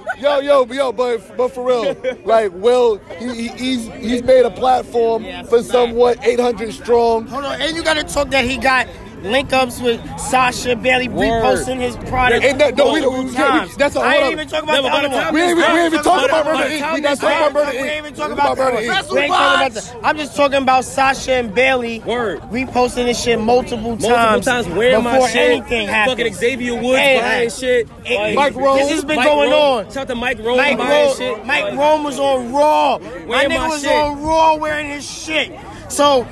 Yo, 0.18 0.40
yo, 0.40 0.66
yo, 0.66 0.92
but 0.92 1.38
but 1.38 1.50
for 1.54 1.68
real, 1.68 1.96
like 2.24 2.52
Will, 2.54 2.98
he, 3.20 3.36
he 3.36 3.48
he's 3.50 3.88
he's 3.94 4.24
made 4.24 4.46
a 4.46 4.50
platform 4.50 5.24
for 5.48 5.62
somewhat 5.62 6.18
800 6.26 6.74
strong. 6.74 7.28
Hold 7.28 7.44
on, 7.46 7.62
and 7.62 7.76
you 7.76 7.84
gotta 7.84 8.04
talk 8.04 8.30
that 8.30 8.46
he 8.46 8.58
got 8.58 8.88
link 9.26 9.52
ups 9.54 9.82
with 9.82 10.00
Sasha 10.20 10.76
Bayley 10.76 11.08
Word. 11.08 11.26
reposting 11.44 11.80
his 11.80 11.96
product. 12.10 12.44
And 12.46 12.60
that- 12.62 12.76
no, 12.78 12.92
we 12.94 13.02
don't- 13.02 13.26
we 13.28 13.34
can't- 13.34 13.54
we- 13.54 13.60
times. 13.60 13.76
that's 13.78 13.96
a- 13.96 14.00
I 14.00 14.12
hold 14.14 14.24
ain't 14.24 14.32
even 14.34 14.48
talking 14.48 14.70
about 14.70 14.76
No, 14.76 14.90
the 14.90 14.96
other 14.96 15.10
one. 15.10 15.34
We 15.34 15.42
ain't 15.42 15.52
even- 15.58 15.92
we 15.92 15.98
talking 15.98 16.26
about 16.30 16.46
Murder 16.46 16.64
Inc. 16.70 16.94
We 16.94 17.02
not 17.02 17.10
this 17.12 17.20
talking 17.20 17.36
about 17.38 17.42
happens, 17.42 17.54
Murder 17.56 17.72
We 17.82 17.90
ain't 17.90 17.98
even 17.98 18.14
talking 18.16 18.34
about 18.34 18.58
Murder 18.58 18.72
that. 18.72 18.84
Inc. 18.84 19.12
We 19.12 19.20
ain't 19.20 19.32
talking 19.34 19.56
about 19.56 19.74
that. 19.74 19.94
I'm 20.04 20.18
just 20.18 20.36
talking 20.36 20.58
about 20.62 20.86
Sasha 20.86 21.34
and 21.34 21.54
Bayley 21.56 22.02
Word. 22.06 22.42
reposting 22.52 23.06
this 23.06 23.22
shit 23.22 23.40
multiple 23.40 23.80
Multiple 23.92 24.10
times, 24.16 24.46
times 24.46 24.68
wearing 24.70 25.04
my 25.04 25.14
before 25.14 25.30
shit. 25.30 25.52
anything 25.52 25.88
happened. 25.88 26.18
Fucking 26.20 26.34
Xavier 26.34 26.76
Woods 26.76 27.00
Hey, 27.00 27.20
buying 27.20 27.50
shit. 27.50 27.88
Mike 28.36 28.56
Rome. 28.56 28.78
This 28.78 28.90
has 28.92 29.06
been 29.06 29.22
going 29.22 29.52
on. 29.54 29.86
Shout 29.86 29.98
out 29.98 30.08
to 30.10 30.16
Mike 30.16 30.40
Mike 30.40 30.78
buying 30.78 31.16
shit. 31.16 31.46
Mike 31.46 31.74
Rome 31.76 32.04
was 32.04 32.20
on 32.20 32.52
Raw. 32.54 33.00
My 33.28 33.46
nigga 33.46 33.70
was 33.70 33.86
on 33.86 34.22
Raw 34.22 34.56
wearing 34.56 34.90
his 34.90 35.10
shit. 35.10 35.52
So 35.88 36.26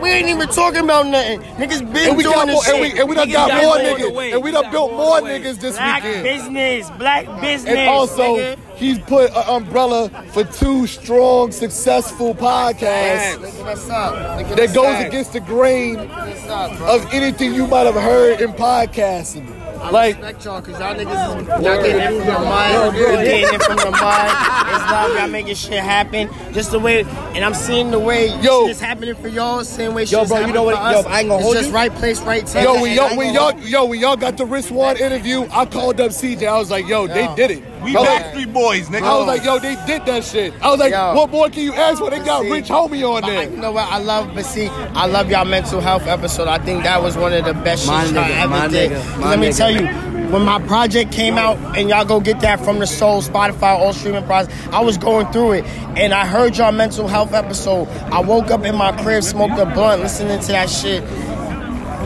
we 0.00 0.10
ain't 0.10 0.28
even 0.28 0.48
talking 0.48 0.84
about 0.84 1.06
nothing. 1.06 1.40
Niggas 1.40 1.80
been 1.92 2.08
And 2.10 2.16
we 2.16 2.22
doing 2.22 2.34
got 2.34 2.46
this 2.46 2.54
more, 2.54 2.64
shit. 2.64 2.72
and 2.74 2.80
we, 2.82 3.00
and 3.00 3.08
we 3.08 3.14
done 3.14 3.28
got 3.30 3.48
got 3.50 3.62
more 3.62 3.64
more 3.64 3.78
on 3.78 3.84
the 3.84 3.90
niggas, 4.06 4.14
way. 4.14 4.32
and 4.32 4.42
we 4.42 4.50
done 4.50 4.62
Got 4.64 4.72
built 4.72 4.90
more 4.92 4.98
more 4.98 5.22
way. 5.22 5.40
niggas 5.40 5.56
this 5.60 5.74
week. 5.74 5.76
Black 5.76 6.02
weekend. 6.04 6.24
business, 6.24 6.90
black 6.98 7.40
business. 7.40 7.74
And 7.76 7.88
also, 7.88 8.36
nigga. 8.36 8.58
he's 8.76 8.98
put 9.00 9.30
an 9.30 9.42
umbrella 9.48 10.08
for 10.32 10.44
two 10.44 10.86
strong, 10.86 11.52
successful 11.52 12.34
podcasts 12.34 13.36
Nigga, 13.36 13.64
what's 13.64 13.88
up? 13.90 14.14
Nigga, 14.40 14.56
that 14.56 14.74
goes 14.74 15.04
against 15.04 15.32
the 15.32 15.40
grain 15.40 15.96
up, 15.98 16.80
of 16.82 17.12
anything 17.12 17.54
you 17.54 17.66
might 17.66 17.84
have 17.86 17.94
heard 17.94 18.40
in 18.40 18.52
podcasting. 18.52 19.46
I 19.80 19.90
Like, 19.90 20.16
respect 20.16 20.44
y'all 20.44 20.60
because 20.60 20.78
y'all 20.80 20.94
niggas 20.94 21.40
is 21.40 21.48
y'all 21.48 21.82
getting 21.82 22.00
it 22.00 22.18
from 22.18 22.26
the 22.26 22.38
mind. 22.40 22.96
You're 22.96 23.16
getting 23.24 23.54
it 23.54 23.62
from 23.62 23.76
the 23.76 23.90
mind. 23.90 24.30
It's 24.70 24.90
love. 24.90 25.14
Y'all 25.20 25.28
making 25.28 25.54
shit 25.54 25.78
happen. 25.82 26.28
Just 26.52 26.70
the 26.70 26.78
way, 26.78 27.02
and 27.34 27.44
I'm 27.44 27.54
seeing 27.54 27.90
the 27.90 27.98
way 27.98 28.28
Yo. 28.40 28.66
shit's 28.66 28.80
happening 28.80 29.14
for 29.14 29.28
y'all. 29.28 29.64
Same 29.64 29.94
way 29.94 30.02
Yo, 30.04 30.20
shit's 30.20 30.28
bro, 30.28 30.38
you 30.38 30.46
happening 30.46 30.54
know 30.54 30.62
what- 30.64 30.76
for 30.76 31.08
yo. 31.08 31.12
I 31.14 31.20
ain't 31.20 31.28
gonna 31.28 31.34
it's 31.36 31.44
hold 31.44 31.56
just 31.56 31.68
you. 31.70 31.74
right 31.74 31.94
place, 31.94 32.20
right 32.22 32.46
time. 32.46 32.64
yo, 32.64 32.80
when 32.80 32.94
y'all, 32.94 33.06
I 33.12 33.16
when 33.16 33.34
y'all, 33.34 33.58
yo, 33.60 33.84
when 33.86 34.00
y'all 34.00 34.16
got 34.16 34.36
the 34.36 34.44
wrist 34.46 34.70
one 34.70 34.96
interview, 34.98 35.46
I 35.52 35.64
called 35.66 36.00
up 36.00 36.10
CJ. 36.12 36.46
I 36.46 36.58
was 36.58 36.70
like, 36.70 36.86
yo, 36.86 37.06
they 37.06 37.26
did 37.34 37.50
it. 37.50 37.64
We 37.82 37.96
I 37.96 38.00
was 38.00 38.08
like- 38.08 38.24
Backstreet 38.34 38.52
Boys, 38.52 38.88
nigga. 38.88 39.02
I 39.02 39.16
was 39.18 39.26
like, 39.26 39.44
yo, 39.44 39.58
they 39.58 39.76
did 39.86 40.04
that 40.06 40.24
shit. 40.24 40.52
I 40.62 40.70
was 40.70 40.78
like, 40.80 40.92
Yo. 40.92 41.14
what 41.14 41.30
more 41.30 41.48
can 41.48 41.62
you 41.62 41.72
ask 41.74 41.98
for? 41.98 42.10
They 42.10 42.18
got 42.18 42.42
See, 42.42 42.50
Rich 42.50 42.68
Homie 42.68 43.08
on 43.08 43.24
I- 43.24 43.30
there. 43.30 43.50
You 43.50 43.56
know 43.56 43.72
what? 43.72 43.90
I 43.90 43.98
love, 43.98 44.30
but 44.34 44.44
see, 44.44 44.68
I 44.68 45.06
love 45.06 45.30
y'all 45.30 45.44
mental 45.44 45.80
health 45.80 46.06
episode. 46.06 46.48
I 46.48 46.58
think 46.58 46.82
that 46.84 47.02
was 47.02 47.16
one 47.16 47.32
of 47.32 47.44
the 47.44 47.54
best 47.54 47.86
My 47.86 48.04
shit 48.04 48.14
y'all 48.14 48.24
ever 48.24 48.48
my 48.50 48.68
did. 48.68 48.90
nigga, 48.92 48.94
'Cause 49.02 49.18
my 49.18 49.30
Let 49.30 49.38
me 49.38 49.48
nigga. 49.48 49.56
tell 49.56 49.70
you, 49.70 49.86
when 50.30 50.42
my 50.42 50.60
project 50.60 51.10
came 51.12 51.36
out, 51.38 51.56
and 51.76 51.88
y'all 51.88 52.04
go 52.04 52.20
get 52.20 52.40
that 52.40 52.60
from 52.64 52.78
the 52.78 52.86
Soul, 52.86 53.20
Spotify, 53.22 53.76
all 53.78 53.92
streaming 53.92 54.24
process. 54.24 54.52
I 54.72 54.80
was 54.80 54.96
going 54.96 55.26
through 55.32 55.52
it, 55.52 55.64
and 55.96 56.14
I 56.14 56.24
heard 56.26 56.56
y'all 56.56 56.70
mental 56.72 57.08
health 57.08 57.32
episode. 57.34 57.88
I 58.12 58.20
woke 58.20 58.50
up 58.52 58.64
in 58.64 58.76
my 58.76 58.92
crib, 58.92 59.24
smoked 59.24 59.58
a 59.58 59.66
blunt, 59.66 60.02
listening 60.02 60.38
to 60.38 60.46
that 60.52 60.70
shit. 60.70 61.02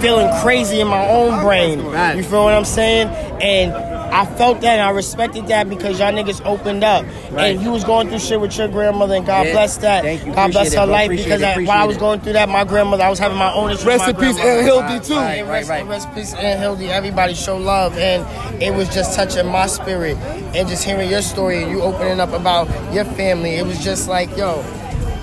Feeling 0.00 0.28
crazy 0.42 0.80
in 0.80 0.88
my 0.88 1.06
own 1.08 1.40
brain. 1.42 1.78
You 2.16 2.22
feel 2.24 2.44
what 2.44 2.54
I'm 2.54 2.64
saying? 2.64 3.08
And 3.40 3.72
I 4.14 4.24
felt 4.26 4.60
that 4.60 4.74
and 4.78 4.80
I 4.80 4.90
respected 4.90 5.48
that 5.48 5.68
because 5.68 5.98
y'all 5.98 6.12
niggas 6.12 6.40
opened 6.46 6.84
up. 6.84 7.04
Right. 7.32 7.46
And 7.56 7.60
you 7.62 7.72
was 7.72 7.82
going 7.82 8.08
through 8.08 8.20
shit 8.20 8.40
with 8.40 8.56
your 8.56 8.68
grandmother 8.68 9.16
and 9.16 9.26
God 9.26 9.46
Yeah. 9.46 9.52
bless 9.52 9.76
that. 9.78 10.04
Thank 10.04 10.24
you. 10.24 10.32
God 10.32 10.52
bless 10.52 10.68
Appreciate 10.72 10.78
her 10.78 10.82
it, 10.84 10.86
bro. 10.86 10.92
life 10.94 11.10
because 11.10 11.42
it. 11.42 11.44
I, 11.58 11.62
while 11.64 11.78
I 11.82 11.84
was 11.84 11.96
going 11.96 12.20
through 12.20 12.34
that, 12.34 12.48
my 12.48 12.62
grandmother, 12.62 13.02
I 13.02 13.10
was 13.10 13.18
having 13.18 13.36
my 13.38 13.52
own 13.52 13.70
issues. 13.72 13.84
Rest 13.84 14.08
in 14.08 14.14
peace. 14.14 14.38
Aunt 14.38 14.62
Hildy, 14.64 15.00
too. 15.00 15.14
And 15.16 15.48
rest, 15.48 15.68
Right, 15.68 15.80
right. 15.80 15.88
rest 15.88 16.08
in 16.10 16.14
peace, 16.14 16.32
Aunt 16.34 16.60
Hildy. 16.60 16.90
Everybody 16.90 17.34
show 17.34 17.56
love. 17.56 17.98
And 17.98 18.24
it 18.62 18.72
was 18.72 18.88
just 18.94 19.16
touching 19.16 19.48
my 19.48 19.66
spirit. 19.66 20.16
And 20.54 20.68
just 20.68 20.84
hearing 20.84 21.10
your 21.10 21.22
story 21.22 21.62
and 21.64 21.70
you 21.72 21.82
opening 21.82 22.20
up 22.20 22.32
about 22.32 22.68
your 22.94 23.04
family, 23.04 23.56
it 23.56 23.66
was 23.66 23.82
just 23.82 24.08
like, 24.08 24.34
yo, 24.36 24.60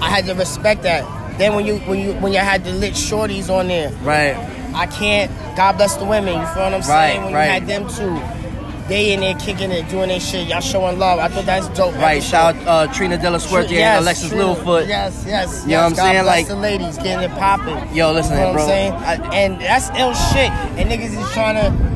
I 0.01 0.09
had 0.09 0.25
to 0.25 0.33
respect 0.35 0.83
that. 0.83 1.05
Then 1.37 1.55
when 1.55 1.65
you 1.65 1.77
when 1.87 1.97
you 1.99 2.11
when 2.15 2.33
you 2.33 2.39
had 2.39 2.65
the 2.65 2.73
lit 2.73 2.93
shorties 2.93 3.49
on 3.49 3.69
there, 3.69 3.89
Right. 4.03 4.35
I 4.75 4.85
can't. 4.87 5.31
God 5.55 5.77
bless 5.77 5.95
the 5.95 6.03
women. 6.05 6.33
You 6.39 6.45
feel 6.47 6.63
what 6.63 6.73
I'm 6.73 6.81
saying? 6.83 7.17
Right, 7.19 7.25
when 7.25 7.33
right. 7.33 7.45
you 7.45 7.51
had 7.51 7.67
them 7.67 7.87
too, 7.87 8.40
they 8.91 9.13
in 9.13 9.21
there 9.21 9.35
kicking 9.35 9.71
it, 9.71 9.87
doing 9.89 10.09
their 10.09 10.19
shit. 10.19 10.47
Y'all 10.47 10.59
showing 10.59 10.99
love. 10.99 11.17
I 11.19 11.29
thought 11.29 11.45
that's 11.45 11.67
dope. 11.69 11.95
Right. 11.95 12.21
Shout 12.21 12.55
out 12.57 12.67
uh, 12.89 12.93
Trina 12.93 13.17
Della 13.17 13.39
Suerte 13.39 13.71
Yes, 13.71 13.97
and 13.97 14.03
Alexis 14.03 14.29
Trina. 14.29 14.43
Littlefoot. 14.43 14.87
Yes, 14.87 15.23
yes. 15.25 15.63
You 15.63 15.71
know 15.71 15.77
what 15.77 15.83
I'm. 15.85 15.91
God 15.95 15.97
saying? 16.11 16.25
Like- 16.25 16.47
the 16.47 16.55
ladies 16.55 16.97
getting 16.97 17.29
it 17.29 17.31
popping. 17.37 17.95
Yo, 17.95 18.11
listen, 18.11 18.33
you 18.37 18.39
know 18.43 18.53
bro. 18.53 18.61
I'm 18.63 18.67
saying? 18.67 18.91
I- 18.93 19.35
and 19.35 19.61
that's 19.61 19.89
ill 19.97 20.13
shit. 20.13 20.51
And 20.77 20.91
niggas 20.91 21.17
is 21.17 21.31
trying 21.31 21.55
to. 21.55 21.90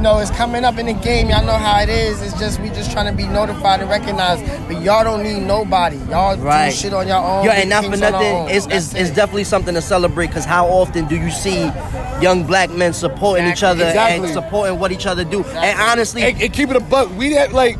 You 0.00 0.04
know, 0.04 0.18
it's 0.18 0.30
coming 0.30 0.64
up 0.64 0.78
in 0.78 0.86
the 0.86 0.94
game. 0.94 1.28
Y'all 1.28 1.44
know 1.44 1.52
how 1.58 1.78
it 1.82 1.90
is. 1.90 2.22
It's 2.22 2.32
just 2.40 2.58
we 2.60 2.70
just 2.70 2.90
trying 2.90 3.04
to 3.04 3.12
be 3.12 3.28
notified 3.28 3.80
and 3.82 3.90
recognized. 3.90 4.42
But 4.66 4.80
y'all 4.80 5.04
don't 5.04 5.22
need 5.22 5.40
nobody. 5.42 5.98
Y'all 6.08 6.38
Right. 6.38 6.70
do 6.70 6.74
shit 6.74 6.94
on 6.94 7.06
your 7.06 7.18
own. 7.18 7.44
Yo, 7.44 7.50
be 7.50 7.56
and 7.58 7.68
not 7.68 7.84
for 7.84 7.90
kings 7.90 8.00
on 8.04 8.14
our 8.14 8.20
nothing, 8.22 8.34
own. 8.34 8.48
it's, 8.48 8.64
That's 8.64 8.92
it's, 8.92 8.94
it's 8.94 9.10
definitely 9.10 9.44
something 9.44 9.74
to 9.74 9.82
celebrate 9.82 10.28
because 10.28 10.46
how 10.46 10.66
often 10.68 11.06
do 11.06 11.16
you 11.16 11.30
see 11.30 11.64
young 12.22 12.44
black 12.44 12.70
men 12.70 12.94
supporting 12.94 13.46
each 13.46 13.62
other 13.62 13.84
Exactly. 13.88 14.24
and 14.24 14.32
supporting 14.32 14.78
what 14.78 14.90
each 14.90 15.04
other 15.04 15.22
do? 15.22 15.44
And 15.44 15.78
honestly, 15.78 16.22
and, 16.22 16.40
and 16.40 16.50
keep 16.50 16.70
it 16.70 16.76
a 16.76 16.80
buck. 16.80 17.14
We 17.18 17.32
had 17.34 17.52
like 17.52 17.76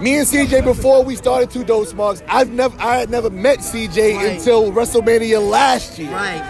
me 0.00 0.18
and 0.18 0.28
CJ 0.28 0.62
before 0.62 1.02
we 1.02 1.16
started 1.16 1.50
two 1.50 1.64
Dope 1.64 1.88
Smarks. 1.88 2.22
I've 2.28 2.50
never 2.52 2.80
I 2.80 2.98
had 2.98 3.10
never 3.10 3.30
met 3.30 3.58
CJ 3.58 4.14
Right. 4.16 4.36
until 4.36 4.70
WrestleMania 4.70 5.44
last 5.50 5.98
year. 5.98 6.12
right. 6.12 6.40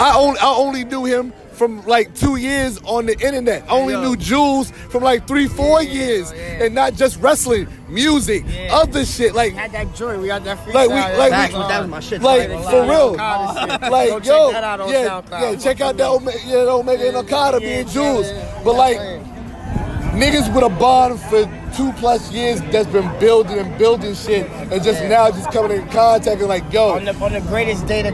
I 0.00 0.16
only 0.18 0.40
I 0.40 0.46
only 0.52 0.84
knew 0.84 1.04
him 1.04 1.32
from 1.58 1.84
like 1.86 2.14
two 2.14 2.36
years 2.36 2.78
on 2.84 3.06
the 3.06 3.12
internet. 3.14 3.64
I 3.64 3.72
only 3.72 3.96
knew 3.96 4.16
Jules 4.16 4.70
from 4.70 5.02
like 5.02 5.26
three, 5.26 5.48
four 5.48 5.82
years, 5.82 6.30
and 6.32 6.74
not 6.74 6.94
just 6.94 7.20
wrestling, 7.20 7.66
music, 7.88 8.44
Yeah. 8.48 8.76
other 8.76 9.04
shit. 9.04 9.34
Like 9.34 9.52
had 9.54 9.72
that 9.72 9.94
joy. 9.94 10.18
We 10.20 10.28
got 10.28 10.44
that 10.44 10.58
freestyle. 10.64 10.74
Like 10.74 10.88
we, 10.90 11.18
like 11.18 11.30
Facts, 11.32 11.52
we, 11.54 11.58
that 11.60 11.80
was 11.80 11.88
my 11.90 12.00
shit. 12.00 12.22
Like 12.22 12.48
for 12.48 12.82
real, 12.82 13.12
like 13.16 14.24
yo, 14.24 14.52
that 14.52 14.78
yeah, 14.88 15.22
yeah. 15.50 15.56
Check 15.56 15.80
out 15.80 15.96
that 15.96 16.08
Omega, 16.08 16.38
yeah, 16.46 16.64
that 16.64 16.68
Omega 16.68 17.08
and 17.08 17.16
Okada 17.16 17.58
Yeah, 17.60 17.68
being 17.68 17.86
yeah, 17.86 17.92
Jules. 17.92 18.26
yeah. 18.30 18.60
But 18.64 18.74
like 18.76 18.96
Yeah. 18.96 19.18
niggas 20.14 20.54
with 20.54 20.64
a 20.64 20.68
bond 20.68 21.20
for 21.20 21.44
two 21.76 21.92
plus 21.94 22.32
years 22.32 22.60
that's 22.72 22.86
been 22.88 23.08
building 23.18 23.58
and 23.58 23.76
building 23.78 24.14
shit, 24.14 24.48
and 24.50 24.82
just 24.82 25.02
Yeah. 25.02 25.08
now 25.08 25.30
just 25.30 25.50
coming 25.50 25.72
in 25.82 25.88
contact 25.88 26.40
and 26.40 26.48
like 26.48 26.72
yo, 26.72 26.90
on 26.90 27.04
the 27.04 27.14
on 27.16 27.32
the 27.32 27.40
greatest 27.42 27.86
day, 27.86 28.02
the, 28.02 28.12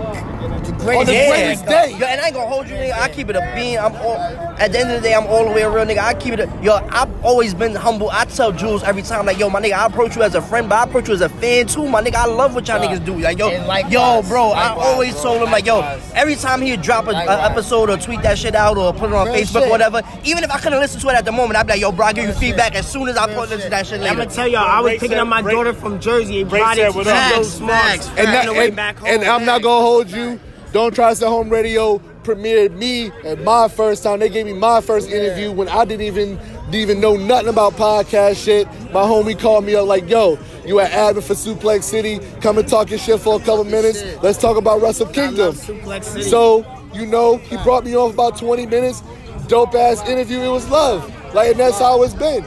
the 0.67 0.73
On 0.73 0.79
greatest 0.79 1.07
the 1.07 1.13
day. 1.13 1.29
greatest 1.29 1.67
day. 1.67 1.91
Yo, 1.99 2.07
and 2.07 2.21
I 2.21 2.27
ain't 2.27 2.35
gonna 2.35 2.47
hold 2.49 2.69
you, 2.69 2.75
nigga. 2.77 2.93
I 2.95 3.09
keep 3.09 3.29
it 3.31 3.37
a 3.37 3.53
bean. 3.55 3.79
I'm 3.79 3.95
all, 3.97 4.17
at 4.59 4.73
the 4.73 4.79
end 4.81 4.91
of 4.91 5.03
the 5.03 5.09
day, 5.09 5.15
I'm 5.15 5.27
all 5.27 5.45
the 5.47 5.51
way 5.53 5.63
a 5.63 5.71
real 5.71 5.85
nigga. 5.85 5.99
I 5.99 6.15
keep 6.15 6.35
it. 6.35 6.41
A, 6.41 6.53
yo, 6.63 6.75
I've 6.91 7.25
always 7.25 7.55
been 7.55 7.75
humble. 7.75 8.11
I 8.11 8.25
tell 8.27 8.53
Jules 8.53 8.83
every 8.83 9.03
time, 9.03 9.27
like, 9.27 9.39
yo, 9.39 9.49
my 9.51 9.61
nigga, 9.61 9.73
I 9.75 9.87
approach 9.87 10.17
you 10.17 10.23
as 10.23 10.35
a 10.35 10.43
friend, 10.43 10.69
but 10.69 10.77
I 10.77 10.85
approach 10.85 11.09
you 11.09 11.15
as 11.15 11.21
a 11.21 11.29
fan 11.29 11.67
too, 11.67 11.89
my 11.89 12.03
nigga. 12.03 12.15
I 12.17 12.27
love 12.27 12.55
what 12.55 12.67
y'all 12.69 12.81
niggas 12.81 13.05
do. 13.05 13.19
Like, 13.19 13.39
yo, 13.39 13.49
likewise, 13.67 13.93
yo, 13.93 14.23
bro. 14.23 14.51
I 14.51 14.69
likewise, 14.69 14.87
always 14.87 15.13
bro, 15.15 15.23
told 15.23 15.43
him, 15.43 15.51
like, 15.51 15.67
yo, 15.67 15.81
every 16.15 16.37
time 16.37 16.61
he'd 16.63 16.83
drop 16.83 17.07
a, 17.07 17.11
a 17.11 17.43
episode 17.51 17.91
or 17.91 17.97
tweet 17.97 18.23
that 18.23 18.39
shit 18.39 18.55
out 18.55 18.77
or 18.77 18.93
put 18.93 19.11
it 19.11 19.15
on 19.15 19.27
Real 19.27 19.35
Facebook 19.37 19.61
shit. 19.61 19.69
or 19.69 19.71
whatever, 19.71 20.03
even 20.25 20.45
if 20.45 20.51
I 20.51 20.59
couldn't 20.59 20.81
listen 20.81 21.01
to 21.01 21.09
it 21.09 21.15
at 21.15 21.25
the 21.25 21.33
moment, 21.33 21.57
I'd 21.57 21.67
be 21.67 21.73
like, 21.75 21.81
yo, 21.81 21.93
bro, 21.93 22.07
I 22.07 22.13
give 22.13 22.25
you 22.25 22.31
Real 22.31 22.39
feedback 22.41 22.73
shit. 22.75 22.81
as 22.85 22.91
soon 22.91 23.09
as 23.09 23.17
I 23.17 23.33
put 23.35 23.51
into 23.51 23.69
that 23.69 23.87
shit 23.87 24.01
I'm 24.01 24.17
gonna 24.17 24.31
tell 24.31 24.47
y'all, 24.49 24.61
I 24.69 24.81
was 24.81 24.93
Ray 24.93 24.99
picking 24.99 25.11
said- 25.17 25.19
up 25.21 25.29
my 25.29 25.41
Ray- 25.41 25.53
daughter 25.55 25.73
from 25.73 25.99
Jersey. 26.01 26.43
and 26.43 26.53
Ray 26.53 26.61
brought 26.61 26.77
said 26.77 26.89
it 26.89 26.93
to 26.93 26.99
what 26.99 27.07
up. 27.07 27.15
Joe 27.31 27.37
Facts, 27.37 27.49
Smarts. 27.49 27.83
facts, 27.85 28.09
and, 28.19 28.19
on 28.29 28.33
that, 28.33 28.47
the 28.47 28.53
way 28.53 28.67
and, 28.69 28.77
back 28.77 28.99
home. 28.99 29.09
and 29.09 29.25
I'm 29.25 29.45
not 29.45 29.63
gonna 29.63 29.81
hold 29.85 30.11
you. 30.11 30.39
Don't 30.75 30.93
try 30.93 31.11
this 31.11 31.23
at 31.23 31.29
home 31.29 31.51
radio 31.51 31.99
premiered 32.25 32.73
me 32.73 33.13
at 33.23 33.41
my 33.45 33.69
first 33.69 34.03
time. 34.03 34.19
They 34.19 34.29
gave 34.29 34.45
me 34.45 34.55
my 34.55 34.81
first 34.81 35.09
interview 35.09 35.53
when 35.53 35.69
I 35.69 35.85
didn't 35.85 36.05
even 36.05 36.37
didn't 36.65 36.75
even 36.75 37.01
know 37.01 37.15
nothing 37.17 37.47
about 37.47 37.75
podcast 37.75 38.45
shit. 38.45 38.67
My 38.93 39.03
homie 39.03 39.39
called 39.39 39.65
me 39.65 39.77
up 39.77 39.87
like, 39.87 40.09
"Yo, 40.09 40.37
you 40.67 40.81
at 40.81 40.91
admin 40.91 41.23
for 41.23 41.35
Suplex 41.35 41.85
City? 41.85 42.19
Come 42.41 42.59
and 42.59 42.67
talk 42.67 42.91
your 42.91 42.99
shit 42.99 43.21
for 43.21 43.37
a 43.37 43.39
couple 43.39 43.63
minutes. 43.63 44.03
Let's 44.21 44.37
talk 44.37 44.57
about 44.57 44.83
Wrestle 44.83 45.07
Kingdom." 45.07 45.55
love 45.55 45.55
Suplex 45.55 46.05
City. 46.07 46.25
So 46.25 46.67
you 46.93 47.07
know, 47.07 47.37
he 47.37 47.57
brought 47.59 47.85
me 47.85 47.95
on 47.97 48.09
for 48.09 48.15
about 48.15 48.37
20 48.37 48.67
minutes. 48.67 49.05
Dope 49.47 49.77
ass 49.77 50.05
interview. 50.09 50.41
It 50.41 50.49
was 50.49 50.69
love. 50.71 51.09
Like, 51.33 51.53
and 51.53 51.61
that's 51.61 51.79
how 51.79 52.03
it's 52.03 52.15
been. 52.15 52.45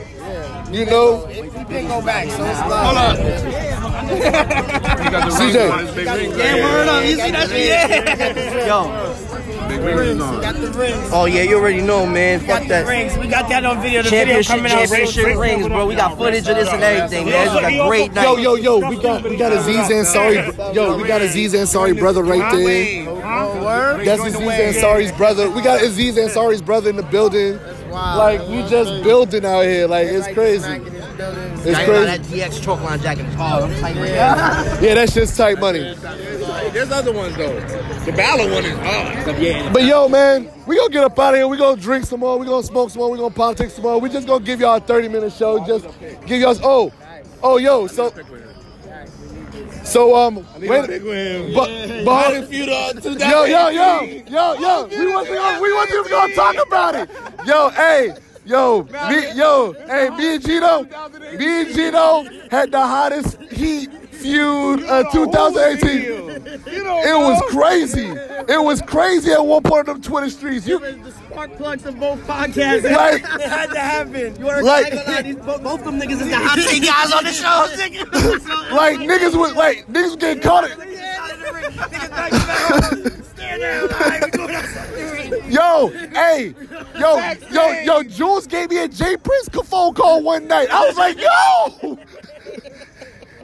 You 0.69 0.85
know, 0.85 1.25
We 1.27 1.33
didn't 1.33 1.87
CJ. 5.37 5.57
Yeah, 6.37 6.63
word 6.63 6.87
up. 6.87 7.05
You 7.05 7.15
see 7.15 7.31
that 7.31 7.49
shit? 7.49 7.67
Yeah. 7.67 8.67
Yo. 8.67 9.27
Rings, 9.67 10.13
we 10.13 10.41
got 10.41 10.55
the 10.55 10.71
rings. 10.71 11.09
Oh 11.11 11.25
yeah, 11.25 11.41
you 11.41 11.57
already 11.57 11.81
know, 11.81 12.05
man. 12.05 12.39
Fuck 12.39 12.67
that. 12.67 12.87
rings. 12.87 13.17
We 13.17 13.27
got 13.27 13.49
that 13.49 13.65
on 13.65 13.81
video. 13.81 14.01
The 14.01 14.09
video 14.09 14.41
Championship, 14.41 15.27
out 15.27 15.37
rings, 15.37 15.67
bro. 15.67 15.85
We 15.85 15.95
got 15.95 16.17
footage 16.17 16.47
of 16.47 16.55
this 16.55 16.69
and 16.69 16.81
everything, 16.81 17.25
man. 17.25 17.47
It's 17.47 17.55
a 17.55 17.87
great 17.87 18.13
night. 18.13 18.23
Yo, 18.23 18.35
yo, 18.37 18.55
yo, 18.55 18.89
we 18.89 19.01
got 19.01 19.23
we 19.23 19.35
got 19.35 19.51
Aziz 19.51 19.89
Ansari. 19.89 20.73
Yo, 20.73 20.97
we 20.97 21.07
got 21.07 21.21
Aziz 21.21 21.53
Ansari 21.53 21.97
brother 21.97 22.23
right 22.23 22.51
there. 22.55 23.05
Word? 23.07 24.05
That's 24.05 24.23
Aziz 24.23 24.39
Ansari's 24.39 25.11
brother. 25.11 25.49
We 25.49 25.61
got 25.61 25.81
Aziz 25.81 26.15
Ansari's 26.15 26.61
brother 26.61 26.89
in 26.89 26.95
the 26.95 27.03
building. 27.03 27.59
Like 27.89 28.41
we 28.47 28.67
just 28.69 29.03
building 29.03 29.45
out 29.45 29.63
here. 29.63 29.87
Like 29.87 30.07
it's 30.07 30.27
crazy. 30.33 30.81
It's 31.67 31.77
I 31.77 31.85
got 31.85 32.05
that 32.05 32.19
crazy. 32.23 32.41
DX 32.41 32.63
chalk 32.63 32.81
line 32.81 32.99
jacket. 33.01 33.25
Oh, 33.37 33.65
I'm 33.65 33.75
tight 33.81 33.95
right 33.95 34.11
now. 34.11 34.79
Yeah, 34.79 34.93
that's 34.95 35.13
just 35.13 35.35
tight 35.37 35.59
money. 35.59 35.79
There's 36.71 36.91
other 36.91 37.11
ones 37.13 37.35
though. 37.35 37.59
The 38.05 38.13
Balor 38.13 38.51
one 38.51 38.63
is 38.65 38.77
hard. 38.79 39.73
But 39.73 39.83
yo, 39.83 40.07
man, 40.07 40.49
we 40.65 40.77
gonna 40.77 40.89
get 40.89 41.03
up 41.03 41.19
out 41.19 41.33
of 41.33 41.39
here. 41.39 41.47
We 41.47 41.57
gonna 41.57 41.79
drink 41.81 42.05
some 42.05 42.21
more. 42.21 42.37
We 42.37 42.45
gonna 42.45 42.63
smoke 42.63 42.89
some 42.89 43.01
more. 43.01 43.11
We 43.11 43.17
gonna 43.17 43.33
politics 43.33 43.73
some 43.73 43.83
more. 43.83 43.99
We 43.99 44.09
just 44.09 44.27
gonna 44.27 44.43
give 44.45 44.59
y'all 44.61 44.75
a 44.75 44.79
30 44.79 45.09
minute 45.09 45.33
show. 45.33 45.65
Just 45.65 45.87
give 46.25 46.39
y'all. 46.41 46.57
Oh, 46.63 46.93
oh, 47.43 47.57
yo. 47.57 47.87
So, 47.87 48.13
So 49.83 50.15
um, 50.15 50.45
wait, 50.59 50.87
big 50.87 51.03
win. 51.03 51.53
but 51.53 51.69
How 51.69 52.03
but 52.05 52.31
did 52.31 52.47
feud 52.49 52.69
on 52.69 53.01
yo 53.19 53.45
yo 53.45 53.69
yo 53.69 54.01
yo 54.27 54.53
yo, 54.59 54.85
we 54.87 55.13
wasn't 55.13 55.37
gonna, 55.37 55.61
we 55.61 55.73
wasn't 55.73 55.99
even 55.99 56.11
gonna 56.11 56.33
talk 56.35 56.55
about 56.67 56.95
it. 56.95 57.09
Yo, 57.45 57.69
hey. 57.69 58.13
Yo, 58.47 58.83
me, 59.09 59.31
yo, 59.33 59.73
hey, 59.87 60.09
me 60.11 60.35
and 60.35 60.45
Gino, 60.45 60.83
me 61.37 61.61
and 61.61 61.75
Gino 61.75 62.23
had 62.49 62.71
the 62.71 62.79
hottest 62.79 63.41
heat 63.51 63.91
feud 64.13 64.83
of 64.85 65.11
2018. 65.11 66.47
It 66.65 67.17
was 67.17 67.41
crazy. 67.49 68.05
It 68.07 68.63
was 68.63 68.81
crazy 68.81 69.31
at 69.33 69.45
one 69.45 69.61
point 69.63 69.89
on 69.89 69.95
them 69.95 70.01
Twitter 70.01 70.29
streets. 70.29 70.65
You, 70.65 70.79
The 70.79 71.11
spark 71.11 71.55
plugs 71.57 71.85
of 71.85 71.99
both 71.99 72.19
podcasts. 72.21 72.83
Like- 72.97 73.23
it 73.23 73.41
had 73.49 73.69
to 73.71 73.79
happen. 73.79 74.35
You 74.39 74.45
Like- 74.63 74.93
both, 75.45 75.63
both 75.63 75.83
them 75.83 75.99
niggas 75.99 76.21
is 76.21 76.29
the 76.29 76.35
hot 76.41 76.57
take 76.57 76.83
guys 76.83 77.11
on 77.11 77.23
the 77.25 77.33
show. 77.33 77.65
like 78.75 78.97
niggas 78.99 79.37
was 79.37 79.53
like 79.55 79.85
niggas 79.87 80.03
was 80.05 80.15
getting 80.15 80.41
caught. 80.41 80.69
Yo, 85.49 85.87
hey, 85.87 86.53
yo, 86.99 87.33
yo, 87.51 87.71
yo, 87.83 88.03
Jules 88.03 88.47
gave 88.47 88.69
me 88.69 88.77
a 88.79 88.87
J. 88.87 89.17
Prince 89.17 89.49
phone 89.49 89.93
call 89.93 90.21
one 90.21 90.47
night. 90.47 90.69
I 90.69 90.85
was 90.85 90.97
like, 90.97 91.17
yo. 91.19 91.97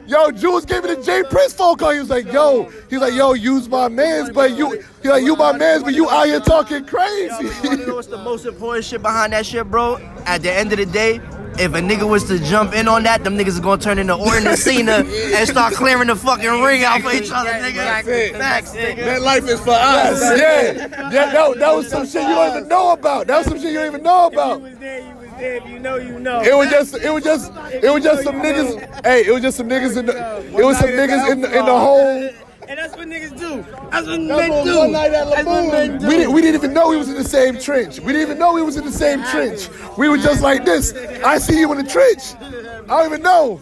Yo, 0.06 0.30
Jules 0.30 0.66
gave 0.66 0.84
me 0.84 0.94
the 0.94 1.02
J. 1.02 1.22
Prince 1.22 1.54
phone 1.54 1.76
call. 1.76 1.92
He 1.92 1.98
was 1.98 2.10
like, 2.10 2.30
yo, 2.30 2.70
he's 2.90 3.00
like, 3.00 3.14
yo, 3.14 3.32
use 3.32 3.68
my 3.68 3.88
mans, 3.88 4.30
but 4.30 4.56
you, 4.56 4.82
he 5.02 5.08
like, 5.08 5.24
you 5.24 5.34
my 5.34 5.56
mans, 5.56 5.82
but 5.82 5.94
you 5.94 6.10
out 6.10 6.26
here 6.26 6.40
talking 6.40 6.84
crazy. 6.84 7.48
You 7.62 7.86
know 7.86 7.94
what's 7.94 8.08
the 8.08 8.18
most 8.18 8.44
important 8.44 8.84
shit 8.84 9.00
behind 9.00 9.32
that 9.32 9.46
shit, 9.46 9.70
bro? 9.70 9.96
At 10.26 10.42
the 10.42 10.52
end 10.52 10.72
of 10.72 10.78
the 10.78 10.86
day, 10.86 11.20
if 11.58 11.74
a 11.74 11.80
nigga 11.80 12.08
was 12.08 12.24
to 12.24 12.38
jump 12.38 12.74
in 12.74 12.88
on 12.88 13.02
that, 13.04 13.24
them 13.24 13.36
niggas 13.36 13.48
is 13.48 13.60
gonna 13.60 13.80
turn 13.80 13.98
into 13.98 14.14
Orton 14.14 14.46
and 14.46 14.58
Cena 14.66 15.04
and 15.04 15.48
start 15.48 15.74
clearing 15.74 16.08
the 16.08 16.16
fucking 16.16 16.62
ring 16.62 16.84
out 16.84 17.00
for 17.02 17.12
each 17.12 17.30
other, 17.30 17.50
nigga. 17.50 17.74
That's 17.74 18.08
it. 18.08 18.36
Facts, 18.36 18.70
nigga. 18.72 18.96
That 19.04 19.22
life 19.22 19.48
is 19.48 19.60
for 19.60 19.70
us. 19.70 20.20
Yeah, 20.38 20.72
yeah, 20.72 21.32
that, 21.32 21.58
that 21.58 21.74
was 21.74 21.88
some 21.88 22.06
shit 22.06 22.22
you 22.22 22.34
don't 22.34 22.56
even 22.56 22.68
know 22.68 22.92
about. 22.92 23.26
That 23.26 23.38
was 23.38 23.46
some 23.46 23.58
shit 23.60 23.72
you 23.72 23.78
don't 23.78 23.86
even 23.86 24.02
know 24.02 24.26
about. 24.26 24.58
You 24.58 24.64
was 24.64 24.78
there, 24.78 25.00
you 25.00 25.14
was 25.16 25.30
there. 25.38 25.56
If 25.56 25.68
you 25.68 25.78
know, 25.78 25.96
you 25.96 26.18
know. 26.20 26.40
It 26.42 26.56
was 26.56 26.70
just, 26.70 26.94
it 26.96 27.10
was 27.10 27.24
just, 27.24 27.52
it 27.82 27.92
was 27.92 28.02
just 28.02 28.24
some 28.24 28.36
niggas. 28.36 29.04
Hey, 29.04 29.26
it 29.26 29.32
was 29.32 29.42
just 29.42 29.56
some 29.56 29.68
niggas 29.68 29.96
in 29.96 30.06
the, 30.06 30.40
it 30.46 30.64
was 30.64 30.78
some 30.78 30.90
niggas 30.90 31.30
in 31.30 31.40
the, 31.40 31.48
in 31.48 31.64
the 31.64 31.78
whole. 31.78 32.30
And 32.68 32.78
that's 32.78 32.96
what 32.96 33.08
niggas 33.08 33.38
do. 33.38 33.62
That's 33.62 34.06
what 34.06 34.06
That's 34.06 34.08
men 34.08 34.50
what 34.50 34.64
do. 34.64 34.78
one 34.78 34.92
night 34.92 35.12
at 35.12 35.28
That's 35.28 35.46
what 35.46 35.72
men 35.72 35.98
do. 35.98 36.06
We 36.08 36.16
didn't, 36.16 36.32
we 36.32 36.40
didn't 36.40 36.54
even 36.56 36.72
know 36.72 36.90
he 36.90 36.98
was 36.98 37.08
in 37.08 37.14
the 37.14 37.24
same 37.24 37.58
trench. 37.58 38.00
We 38.00 38.12
didn't 38.12 38.22
even 38.22 38.38
know 38.38 38.56
he 38.56 38.62
was 38.62 38.76
in 38.76 38.84
the 38.84 38.92
same 38.92 39.22
trench. 39.24 39.68
We 39.98 40.08
were 40.08 40.18
just 40.18 40.42
like 40.42 40.64
this. 40.64 40.94
I 41.24 41.38
see 41.38 41.60
you 41.60 41.70
in 41.72 41.78
the 41.78 41.90
trench. 41.90 42.34
I 42.40 42.86
don't 42.86 43.06
even 43.06 43.22
know. 43.22 43.60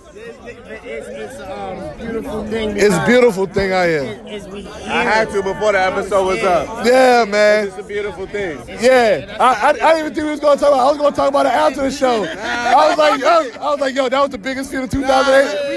It's, 0.85 1.09
it's 1.09 1.35
a 1.41 1.93
um, 1.93 1.99
beautiful 1.99 2.45
thing. 2.47 2.71
It's 2.71 2.83
because 2.83 3.07
beautiful 3.07 3.47
thing 3.47 3.73
I 3.73 3.85
am. 3.87 4.27
Is 4.27 4.49
we 4.49 4.67
I 4.67 5.03
had 5.05 5.29
to 5.31 5.43
before 5.43 5.73
the 5.73 5.81
episode 5.81 6.27
was 6.27 6.43
up. 6.43 6.85
Yeah, 6.85 7.25
man. 7.29 7.69
It's 7.69 7.79
a 7.79 7.83
beautiful 7.83 8.27
thing. 8.27 8.59
Yeah, 8.69 9.37
I, 9.38 9.45
I, 9.45 9.69
I 9.69 9.73
didn't 9.73 9.99
even 9.99 10.15
think 10.15 10.25
we 10.25 10.31
was 10.31 10.41
gonna 10.41 10.59
talk 10.59 10.69
about. 10.71 10.81
I 10.81 10.91
was 10.91 10.99
gonna 10.99 11.17
talk 11.17 11.29
about 11.29 11.47
it 11.47 11.53
after 11.53 11.83
the 11.83 11.91
show. 11.91 12.25
I 12.25 12.88
was 12.88 12.99
like, 12.99 13.23
I 13.23 13.43
was, 13.43 13.57
I 13.57 13.71
was 13.71 13.81
like, 13.81 13.95
yo, 13.95 14.09
that 14.09 14.21
was 14.21 14.31
the 14.31 14.38
biggest 14.38 14.71
feud 14.71 14.85
of 14.85 14.91
2008. 14.91 15.72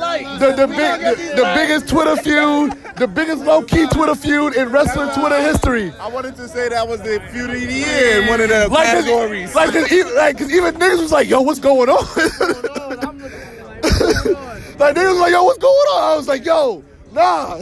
Light. 0.00 0.40
The 0.40 0.52
the, 0.52 0.66
big, 0.66 1.00
the, 1.00 1.14
the 1.36 1.52
biggest 1.54 1.88
Twitter 1.88 2.16
feud, 2.16 2.72
the 2.96 3.06
biggest 3.06 3.44
low 3.44 3.62
key 3.62 3.84
uh-huh. 3.84 3.96
Twitter 3.96 4.14
feud 4.16 4.56
in 4.56 4.70
wrestling 4.70 5.08
uh-huh. 5.10 5.20
Twitter 5.20 5.40
history. 5.42 5.92
I 6.00 6.08
wanted 6.08 6.34
to 6.36 6.48
say 6.48 6.68
that 6.68 6.88
was 6.88 7.00
the 7.02 7.20
feud 7.30 7.50
of 7.50 7.60
the 7.60 7.72
year 7.72 8.22
in 8.22 8.28
one 8.28 8.40
of 8.40 8.48
the 8.48 8.68
Like, 8.68 8.86
categories. 8.86 9.52
cause, 9.52 9.56
like, 9.56 9.72
cause 9.72 9.92
even, 9.92 10.14
like, 10.16 10.38
cause 10.38 10.50
even 10.50 10.74
niggas 10.74 11.00
was 11.00 11.12
like, 11.12 11.28
yo, 11.28 11.42
what's 11.42 11.60
going 11.60 11.88
on? 11.88 11.96
like, 14.80 14.96
niggas 14.96 15.12
was 15.12 15.20
like, 15.20 15.32
yo, 15.32 15.44
what's 15.44 15.58
going 15.58 15.88
on? 15.94 16.12
I 16.12 16.16
was 16.16 16.28
like, 16.28 16.44
yo, 16.44 16.82
nah. 17.12 17.60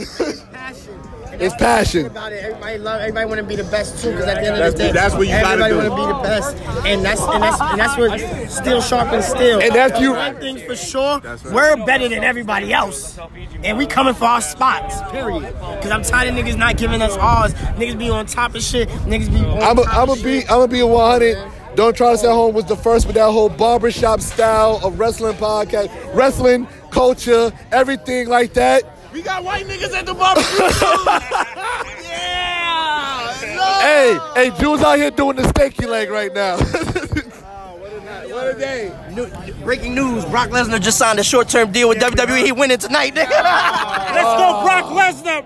It's 1.39 1.55
passion. 1.55 2.07
About 2.07 2.33
it, 2.33 2.43
everybody 2.43 2.77
love, 2.79 2.99
everybody 3.01 3.25
want 3.27 3.37
to 3.39 3.43
be 3.47 3.55
the 3.55 3.63
best 3.65 4.03
too. 4.03 4.11
Because 4.11 4.25
at 4.27 4.41
the 4.41 4.47
end 4.51 4.61
of 4.61 4.73
the 4.73 4.77
day, 4.77 4.91
that's 4.91 5.15
what 5.15 5.21
you 5.27 5.33
gotta 5.33 5.63
everybody 5.63 5.75
want 5.75 5.87
to 5.87 5.95
be 5.95 6.05
the 6.13 6.19
best, 6.21 6.85
and 6.85 7.05
that's 7.05 7.21
and 7.21 7.41
that's 7.43 7.61
and 7.61 7.79
that's 7.79 7.97
what 7.97 8.49
steel 8.51 8.81
sharpens 8.81 9.25
steel. 9.25 9.59
And 9.59 9.73
that's 9.73 9.99
you- 10.01 10.13
One 10.13 10.35
thing 10.35 10.57
for 10.67 10.75
sure, 10.75 11.21
we're 11.51 11.77
better 11.85 12.09
than 12.09 12.23
everybody 12.23 12.73
else, 12.73 13.17
and 13.63 13.77
we 13.77 13.85
coming 13.85 14.13
for 14.13 14.25
our 14.25 14.41
spots. 14.41 15.01
Period. 15.11 15.43
Because 15.77 15.91
I'm 15.91 16.03
tired 16.03 16.29
of 16.29 16.35
niggas 16.35 16.57
not 16.57 16.75
giving 16.77 17.01
us 17.01 17.15
ours. 17.17 17.53
Niggas 17.53 17.97
be 17.97 18.09
on 18.09 18.25
top 18.25 18.55
of 18.55 18.61
shit. 18.61 18.89
Niggas 19.07 19.31
be. 19.31 19.39
On 19.39 19.61
I'm 19.63 19.77
top 19.77 19.85
a, 19.85 19.89
I'm 19.91 20.09
of 20.09 20.19
a 20.19 20.23
be. 20.23 20.39
I'm 20.41 20.47
gonna 20.59 20.67
be 20.67 20.81
a 20.81 20.87
100. 20.87 21.37
Don't 21.75 21.95
try 21.95 22.11
this 22.11 22.23
at 22.25 22.31
home 22.31 22.53
was 22.53 22.65
the 22.65 22.75
first 22.75 23.05
with 23.05 23.15
that 23.15 23.31
whole 23.31 23.47
barbershop 23.47 24.19
style 24.19 24.81
of 24.83 24.99
wrestling 24.99 25.35
podcast, 25.37 25.89
wrestling 26.13 26.67
culture, 26.91 27.51
everything 27.71 28.27
like 28.27 28.53
that. 28.55 28.83
We 29.13 29.21
got 29.21 29.43
white 29.43 29.65
niggas 29.65 29.93
at 29.93 30.05
the 30.05 30.13
barbecue. 30.13 30.45
Hey, 33.79 34.17
hey, 34.35 34.51
Jules 34.59 34.81
out 34.81 34.97
here 34.97 35.09
doing 35.11 35.35
the 35.37 35.43
stanky 35.43 35.87
leg 35.87 36.09
right 36.09 36.33
now. 36.33 36.57
what 38.27 38.47
a 38.47 38.59
day. 38.59 38.93
New- 39.11 39.29
breaking 39.63 39.95
news: 39.95 40.25
Brock 40.25 40.49
Lesnar 40.49 40.81
just 40.81 40.97
signed 40.97 41.17
a 41.19 41.23
short-term 41.23 41.71
deal 41.71 41.87
with 41.89 41.99
WWE. 41.99 42.43
He 42.43 42.51
winning 42.51 42.77
tonight, 42.77 43.15
nigga. 43.15 43.29
Let's 43.31 44.35
go, 44.37 44.61
Brock 44.63 44.85
Lesnar. 44.85 45.43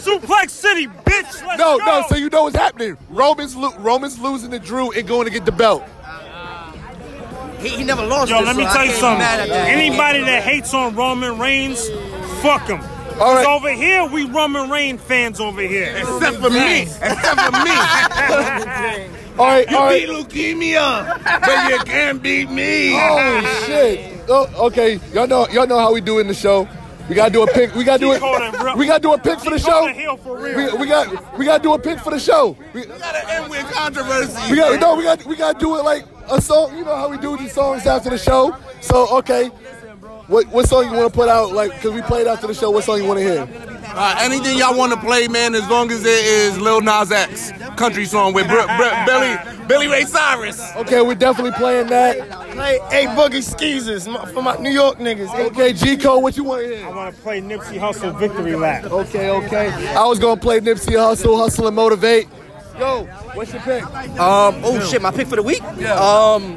Suplex 0.00 0.50
City, 0.50 0.86
bitch. 0.86 1.44
Let's 1.46 1.58
no, 1.58 1.78
go. 1.78 1.84
no. 1.84 2.04
So 2.08 2.16
you 2.16 2.28
know 2.30 2.44
what's 2.44 2.56
happening? 2.56 2.96
Roman's 3.10 3.56
lo- 3.56 3.76
Roman's 3.78 4.18
losing 4.18 4.50
to 4.52 4.58
Drew 4.60 4.92
and 4.92 5.06
going 5.06 5.26
to 5.26 5.32
get 5.32 5.44
the 5.44 5.52
belt. 5.52 5.82
he, 7.58 7.68
he 7.70 7.84
never 7.84 8.06
lost. 8.06 8.30
Yo, 8.30 8.38
this, 8.38 8.46
let 8.46 8.56
me 8.56 8.64
so 8.66 8.72
tell 8.72 8.84
you 8.84 8.92
something. 8.92 9.18
mad 9.18 9.40
at 9.40 9.48
that. 9.48 9.68
Anybody 9.68 10.20
that 10.20 10.42
hates 10.44 10.72
on 10.72 10.94
Roman 10.94 11.38
Reigns, 11.38 11.88
fuck 12.42 12.68
him. 12.68 12.80
All 13.22 13.34
right. 13.34 13.46
over 13.46 13.70
here, 13.72 14.04
we 14.06 14.24
Roman 14.24 14.68
Reigns 14.70 15.00
fans 15.02 15.38
over 15.40 15.60
here. 15.62 15.94
Except 15.96 16.36
for 16.38 16.50
me. 16.50 16.82
Except 16.82 17.40
for 17.40 17.52
me. 17.64 19.08
All 19.38 19.46
right, 19.46 19.70
You 19.70 19.76
all 19.78 19.88
beat 19.88 20.08
leukemia, 20.10 21.24
but 21.24 21.70
you 21.72 21.78
can't 21.84 22.22
beat 22.22 22.50
me. 22.50 22.92
Oh 22.94 23.62
shit. 23.66 24.20
Oh, 24.28 24.66
okay, 24.66 25.00
y'all 25.14 25.26
know 25.26 25.48
y'all 25.48 25.66
know 25.66 25.78
how 25.78 25.90
we 25.92 26.02
do 26.02 26.18
in 26.18 26.26
the 26.26 26.34
show. 26.34 26.68
We 27.08 27.14
gotta 27.14 27.32
do 27.32 27.42
a 27.42 27.46
pick. 27.46 27.74
We 27.74 27.82
gotta 27.82 27.98
do 27.98 28.12
Keep 28.12 28.20
going, 28.20 28.52
bro. 28.52 28.72
it. 28.72 28.76
We 28.78 28.86
gotta 28.86 29.00
do 29.00 29.14
a 29.14 29.18
pick 29.18 29.38
for 29.40 29.50
the 29.50 29.56
Keep 29.56 29.64
show. 29.64 29.80
going 29.80 29.94
heel 29.94 30.16
for 30.18 30.36
real. 30.38 30.72
We, 30.76 30.82
we 30.82 30.86
got 30.86 31.38
we 31.38 31.46
gotta 31.46 31.62
do 31.62 31.72
a 31.72 31.78
pick 31.78 31.98
for 32.00 32.10
the 32.10 32.18
show. 32.20 32.56
We, 32.74 32.82
We 32.82 32.86
gotta 32.86 33.30
end 33.32 33.48
with 33.50 33.64
controversy. 33.72 34.50
we 34.50 34.56
got 34.58 34.78
no. 34.78 34.96
We 34.96 35.04
got 35.04 35.24
we 35.24 35.34
gotta 35.36 35.58
do 35.58 35.78
it 35.78 35.82
like 35.82 36.04
a 36.30 36.40
song. 36.40 36.76
You 36.76 36.84
know 36.84 36.94
how 36.94 37.08
we 37.08 37.16
do 37.16 37.36
these 37.38 37.52
songs 37.54 37.86
after 37.86 38.10
the 38.10 38.18
show. 38.18 38.54
So 38.82 39.08
okay, 39.18 39.50
what 40.32 40.46
what 40.48 40.68
song 40.68 40.84
you 40.86 40.92
want 40.96 41.12
to 41.12 41.16
put 41.18 41.28
out? 41.28 41.52
Like, 41.52 41.70
cause 41.80 41.92
we 41.92 42.02
played 42.02 42.26
after 42.26 42.46
the 42.46 42.54
show. 42.54 42.70
What 42.70 42.84
song 42.84 42.98
you 42.98 43.04
want 43.06 43.20
to 43.20 43.24
hear? 43.24 43.48
Uh, 43.94 44.16
anything 44.20 44.56
y'all 44.56 44.76
want 44.76 44.92
to 44.92 44.98
play, 44.98 45.28
man, 45.28 45.54
as 45.54 45.68
long 45.68 45.90
as 45.90 46.00
it 46.04 46.08
is 46.24 46.58
Lil 46.58 46.80
Nas 46.80 47.12
X 47.12 47.52
country 47.76 48.06
song 48.06 48.32
with 48.32 48.48
Br- 48.48 48.54
Br- 48.76 49.04
Billy 49.06 49.36
Billy 49.68 49.88
Ray 49.88 50.04
Cyrus. 50.04 50.60
Okay, 50.76 51.02
we're 51.02 51.14
definitely 51.14 51.52
playing 51.52 51.88
that. 51.88 52.16
Play 52.52 52.76
A 52.76 53.06
Boogie 53.08 53.42
Skeezers 53.42 54.06
for 54.32 54.42
my 54.42 54.56
New 54.56 54.70
York 54.70 54.98
niggas. 54.98 55.28
Hey, 55.28 55.46
Okay, 55.46 55.72
G 55.74 55.96
Code, 55.98 56.22
what 56.22 56.36
you 56.36 56.44
want 56.44 56.62
to 56.62 56.76
hear? 56.76 56.86
I 56.86 56.90
want 56.90 57.14
to 57.14 57.22
play 57.22 57.40
Nipsey 57.40 57.78
Hussle 57.78 58.18
Victory 58.18 58.56
Lap. 58.56 58.84
Okay, 58.84 59.28
okay. 59.30 59.68
I 59.94 60.06
was 60.06 60.18
gonna 60.18 60.40
play 60.40 60.60
Nipsey 60.60 60.94
Hussle, 60.94 61.36
Hustle 61.38 61.66
and 61.66 61.76
Motivate. 61.76 62.28
Yo, 62.78 63.04
what's 63.34 63.52
your 63.52 63.60
pick? 63.62 63.84
Um, 64.18 64.60
oh 64.64 64.80
shit, 64.90 65.02
my 65.02 65.10
pick 65.10 65.28
for 65.28 65.36
the 65.36 65.42
week. 65.42 65.60
Yeah. 65.76 65.92
Um, 65.94 66.56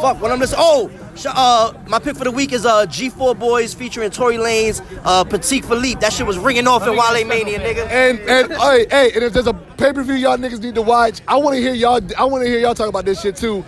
fuck, 0.00 0.20
what 0.20 0.32
I'm 0.32 0.40
just 0.40 0.54
Oh, 0.58 0.88
sh- 0.88 1.01
uh, 1.26 1.72
my 1.88 1.98
pick 1.98 2.16
for 2.16 2.24
the 2.24 2.30
week 2.30 2.52
is 2.52 2.64
uh 2.66 2.86
G4 2.86 3.38
Boys 3.38 3.74
featuring 3.74 4.10
Tory 4.10 4.36
Lanez, 4.36 4.82
uh, 5.04 5.24
Petit 5.24 5.62
Philippe. 5.62 6.00
That 6.00 6.12
shit 6.12 6.26
was 6.26 6.38
ringing 6.38 6.66
off 6.66 6.86
in 6.86 6.90
Wale 6.90 7.24
Mania, 7.26 7.58
nigga. 7.58 7.86
And 7.88 8.18
and 8.20 8.52
hey, 8.60 8.86
hey, 8.90 9.12
and 9.14 9.24
if 9.24 9.32
there's 9.32 9.46
a 9.46 9.54
pay 9.54 9.92
per 9.92 10.02
view 10.02 10.14
y'all 10.14 10.36
niggas 10.36 10.60
need 10.60 10.74
to 10.74 10.82
watch, 10.82 11.20
I 11.28 11.36
want 11.36 11.56
to 11.56 11.62
hear 11.62 11.74
y'all. 11.74 12.00
I 12.18 12.24
want 12.24 12.44
to 12.44 12.48
hear 12.48 12.58
y'all 12.58 12.74
talk 12.74 12.88
about 12.88 13.04
this 13.04 13.20
shit 13.20 13.36
too. 13.36 13.64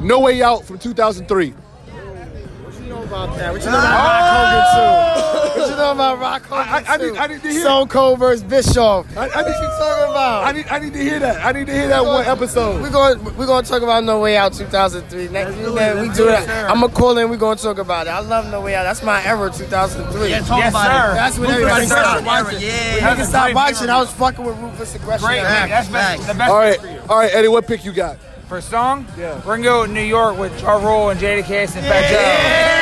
No 0.00 0.20
Way 0.20 0.42
Out 0.42 0.64
from 0.64 0.78
2003. 0.78 1.50
What 1.50 2.74
you 2.80 2.88
know 2.88 3.02
about 3.02 3.36
that? 3.38 3.52
What 3.52 3.62
you 3.62 3.70
know 3.70 3.78
about 3.78 3.94
Rock 4.04 5.14
Hogan 5.14 5.32
too? 5.32 5.33
What 5.56 5.70
you 5.70 5.76
know 5.76 5.92
about 5.92 6.18
Rock 6.18 6.42
Hogan 6.46 6.68
I- 6.68 6.84
I 6.94 6.96
too? 6.98 7.10
need- 7.12 7.18
I 7.18 7.26
need 7.28 7.42
to 7.42 7.48
hear- 7.48 7.60
Stone 7.60 7.88
Cold 7.88 8.18
versus 8.18 8.42
Bischoff. 8.42 9.06
I, 9.16 9.20
I 9.22 9.26
what 9.26 9.36
need, 9.46 9.52
you 9.52 9.68
talking 9.78 10.10
about? 10.10 10.44
I 10.44 10.52
need 10.52 10.66
I 10.70 10.78
need 10.78 10.92
to 10.94 10.98
hear 10.98 11.18
that. 11.20 11.44
I 11.44 11.52
need 11.52 11.66
to 11.66 11.72
hear 11.72 11.88
that 11.88 12.04
one 12.04 12.24
episode. 12.26 12.82
We're 12.82 12.90
going 12.90 13.22
we're 13.36 13.46
going 13.46 13.64
to 13.64 13.70
talk 13.70 13.82
about 13.82 14.04
No 14.04 14.20
Way 14.20 14.36
Out 14.36 14.52
2003. 14.52 15.28
Next, 15.28 15.56
you 15.56 15.62
know, 15.74 16.00
we 16.02 16.08
do 16.10 16.26
that. 16.26 16.48
I'm 16.70 16.80
gonna 16.80 16.92
call 16.92 17.16
in. 17.18 17.28
We're 17.30 17.36
going 17.36 17.56
to 17.56 17.62
talk 17.62 17.78
about 17.78 18.06
it. 18.06 18.10
I 18.10 18.20
love 18.20 18.50
No 18.50 18.60
Way 18.60 18.74
Out. 18.74 18.82
That's 18.84 19.02
my 19.02 19.24
era 19.24 19.50
2003. 19.50 20.30
Yeah, 20.30 20.40
talk 20.40 20.64
about 20.64 21.12
it. 21.12 21.14
That's 21.14 21.38
when 21.38 21.48
Ruthless 21.50 21.62
everybody 21.62 21.84
aggression. 21.86 22.04
stopped 22.04 22.26
watching. 22.26 22.60
Yeah. 22.60 22.94
When 23.08 23.16
niggas 23.18 23.28
stop 23.28 23.54
watching. 23.54 23.90
I 23.90 24.00
was 24.00 24.10
fucking 24.12 24.44
with 24.44 24.56
ruthless 24.58 24.94
aggression. 24.94 25.26
Great 25.26 25.40
act. 25.40 25.70
That's 25.70 25.88
facts, 25.88 26.26
facts. 26.26 26.50
All 26.50 26.58
right, 26.58 26.78
all 27.08 27.18
right, 27.18 27.30
Eddie, 27.34 27.48
what 27.48 27.66
pick 27.66 27.84
you 27.84 27.92
got? 27.92 28.18
For 28.48 28.60
song? 28.60 29.06
Yeah. 29.18 29.36
We're 29.46 29.56
gonna 29.56 29.62
go 29.62 29.86
New 29.86 30.02
York 30.02 30.36
with 30.38 30.60
Ja 30.60 30.74
Rule 30.76 31.08
and 31.08 31.18
Jadakiss 31.18 31.76
and 31.76 31.86
Fat 31.86 32.10
Joe. 32.10 32.73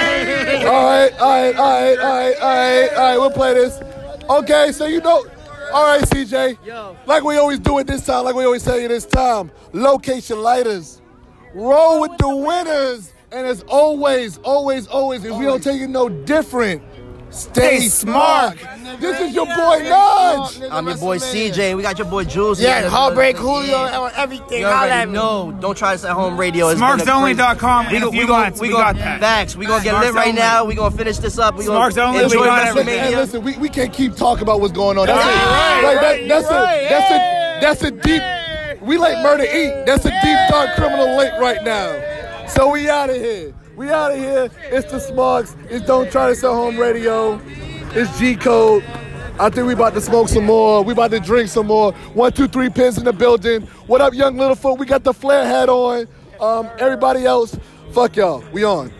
All 0.64 0.84
right, 0.84 1.12
all 1.18 1.28
right, 1.28 1.56
all 1.56 1.80
right, 1.80 1.98
all 1.98 2.16
right, 2.16 2.36
all 2.36 2.54
right, 2.54 2.88
all 2.90 2.96
right. 2.96 3.18
We'll 3.18 3.30
play 3.30 3.54
this. 3.54 3.80
Okay, 4.30 4.72
so 4.72 4.86
you 4.86 5.00
know. 5.00 5.26
All 5.72 5.86
right, 5.86 6.02
CJ. 6.02 6.58
Like 7.06 7.24
we 7.24 7.36
always 7.38 7.58
do 7.58 7.78
at 7.78 7.86
this 7.86 8.04
time, 8.04 8.24
like 8.24 8.34
we 8.34 8.44
always 8.44 8.62
tell 8.62 8.78
you 8.78 8.88
this 8.88 9.06
time. 9.06 9.50
Location 9.72 10.40
lighters. 10.42 11.00
Roll 11.54 12.00
with 12.00 12.16
the 12.18 12.28
winners. 12.28 13.12
And 13.30 13.46
as 13.46 13.62
always, 13.66 14.36
always, 14.38 14.86
always, 14.88 15.24
if 15.24 15.34
we 15.34 15.46
don't 15.46 15.62
take 15.62 15.80
it 15.80 15.88
no 15.88 16.10
different, 16.10 16.82
stay 17.30 17.88
smart. 17.88 18.58
This 19.00 19.20
is 19.20 19.34
your 19.34 19.46
boy 19.46 19.80
Nudge. 19.88 20.60
I'm 20.70 20.86
your 20.86 20.96
boy 20.96 21.18
CJ. 21.18 21.76
We 21.76 21.82
got 21.82 21.98
your 21.98 22.06
boy 22.08 22.24
Jules. 22.24 22.60
Yeah, 22.60 22.80
here. 22.80 22.90
Heartbreak 22.90 23.36
Julio 23.36 23.76
on 23.76 24.12
everything. 24.16 24.60
You 24.60 24.66
Holla 24.66 24.86
already 24.90 25.06
me. 25.10 25.12
know. 25.14 25.56
Don't 25.60 25.76
try 25.76 25.92
this 25.94 26.04
at 26.04 26.12
home 26.12 26.38
radio. 26.38 26.68
It's 26.68 26.80
been 26.80 27.00
a 27.00 27.02
Smarksonly.com 27.02 27.86
in 27.94 28.02
a 28.02 28.10
We 28.10 28.18
few 28.18 28.26
months. 28.26 28.60
We 28.60 28.68
We 28.68 28.74
got 28.74 28.94
got 28.96 29.04
that. 29.04 29.20
Facts. 29.20 29.56
We 29.56 29.66
gonna 29.66 29.82
get 29.82 29.98
lit 30.00 30.14
right 30.14 30.28
only. 30.28 30.40
now. 30.40 30.64
We 30.64 30.74
gonna 30.74 30.94
finish 30.96 31.18
this 31.18 31.38
up. 31.38 31.56
We 31.56 31.64
gonna 31.64 31.76
Smarks 31.78 31.96
only, 31.98 32.18
we 32.18 32.24
enjoy 32.24 32.44
got 32.44 32.76
it. 32.76 32.80
WrestleMania. 32.86 32.98
Hey, 33.00 33.16
listen, 33.16 33.42
we, 33.44 33.56
we 33.58 33.68
can't 33.68 33.92
keep 33.92 34.16
talking 34.16 34.42
about 34.42 34.60
what's 34.60 34.72
going 34.72 34.98
on. 34.98 35.06
That's 35.06 35.24
Right, 35.24 35.32
a, 35.32 35.86
right, 35.86 35.94
that- 35.94 36.02
right, 36.20 36.28
that's 36.28 36.50
right, 36.50 36.76
a 36.76 36.88
that's 36.88 37.10
a 37.10 37.60
that's 37.60 37.82
a 37.84 37.90
deep. 37.90 38.82
We 38.82 38.98
like 38.98 39.22
Murder 39.22 39.44
Inc. 39.44 39.86
That's 39.86 40.04
a 40.04 40.10
deep 40.10 40.38
dark 40.50 40.74
criminal 40.74 41.16
link 41.16 41.32
right 41.38 41.62
now. 41.62 42.46
So 42.48 42.70
we 42.70 42.88
out 42.90 43.10
of 43.10 43.16
here. 43.16 43.54
We 43.76 43.88
out 43.90 44.12
of 44.12 44.18
here. 44.18 44.50
It's 44.64 44.90
the 44.90 44.98
Smarks. 44.98 45.54
It's 45.70 45.86
Don't 45.86 46.10
Try 46.10 46.28
This 46.28 46.44
at 46.44 46.50
Home 46.50 46.76
Radio. 46.76 47.40
It's 47.94 48.18
G 48.18 48.36
Code. 48.36 48.82
I 49.38 49.50
think 49.50 49.66
we 49.66 49.74
about 49.74 49.92
to 49.92 50.00
smoke 50.00 50.28
some 50.28 50.46
more. 50.46 50.82
We 50.82 50.94
about 50.94 51.10
to 51.10 51.20
drink 51.20 51.50
some 51.50 51.66
more. 51.66 51.92
One, 52.14 52.32
two, 52.32 52.48
three 52.48 52.70
pins 52.70 52.96
in 52.96 53.04
the 53.04 53.12
building. 53.12 53.62
What 53.86 54.00
up, 54.00 54.14
young 54.14 54.36
Littlefoot? 54.36 54.78
We 54.78 54.86
got 54.86 55.04
the 55.04 55.12
flare 55.12 55.44
hat 55.44 55.68
on. 55.68 56.08
Um, 56.40 56.70
everybody 56.78 57.26
else, 57.26 57.54
fuck 57.92 58.16
y'all. 58.16 58.42
We 58.50 58.64
on. 58.64 58.90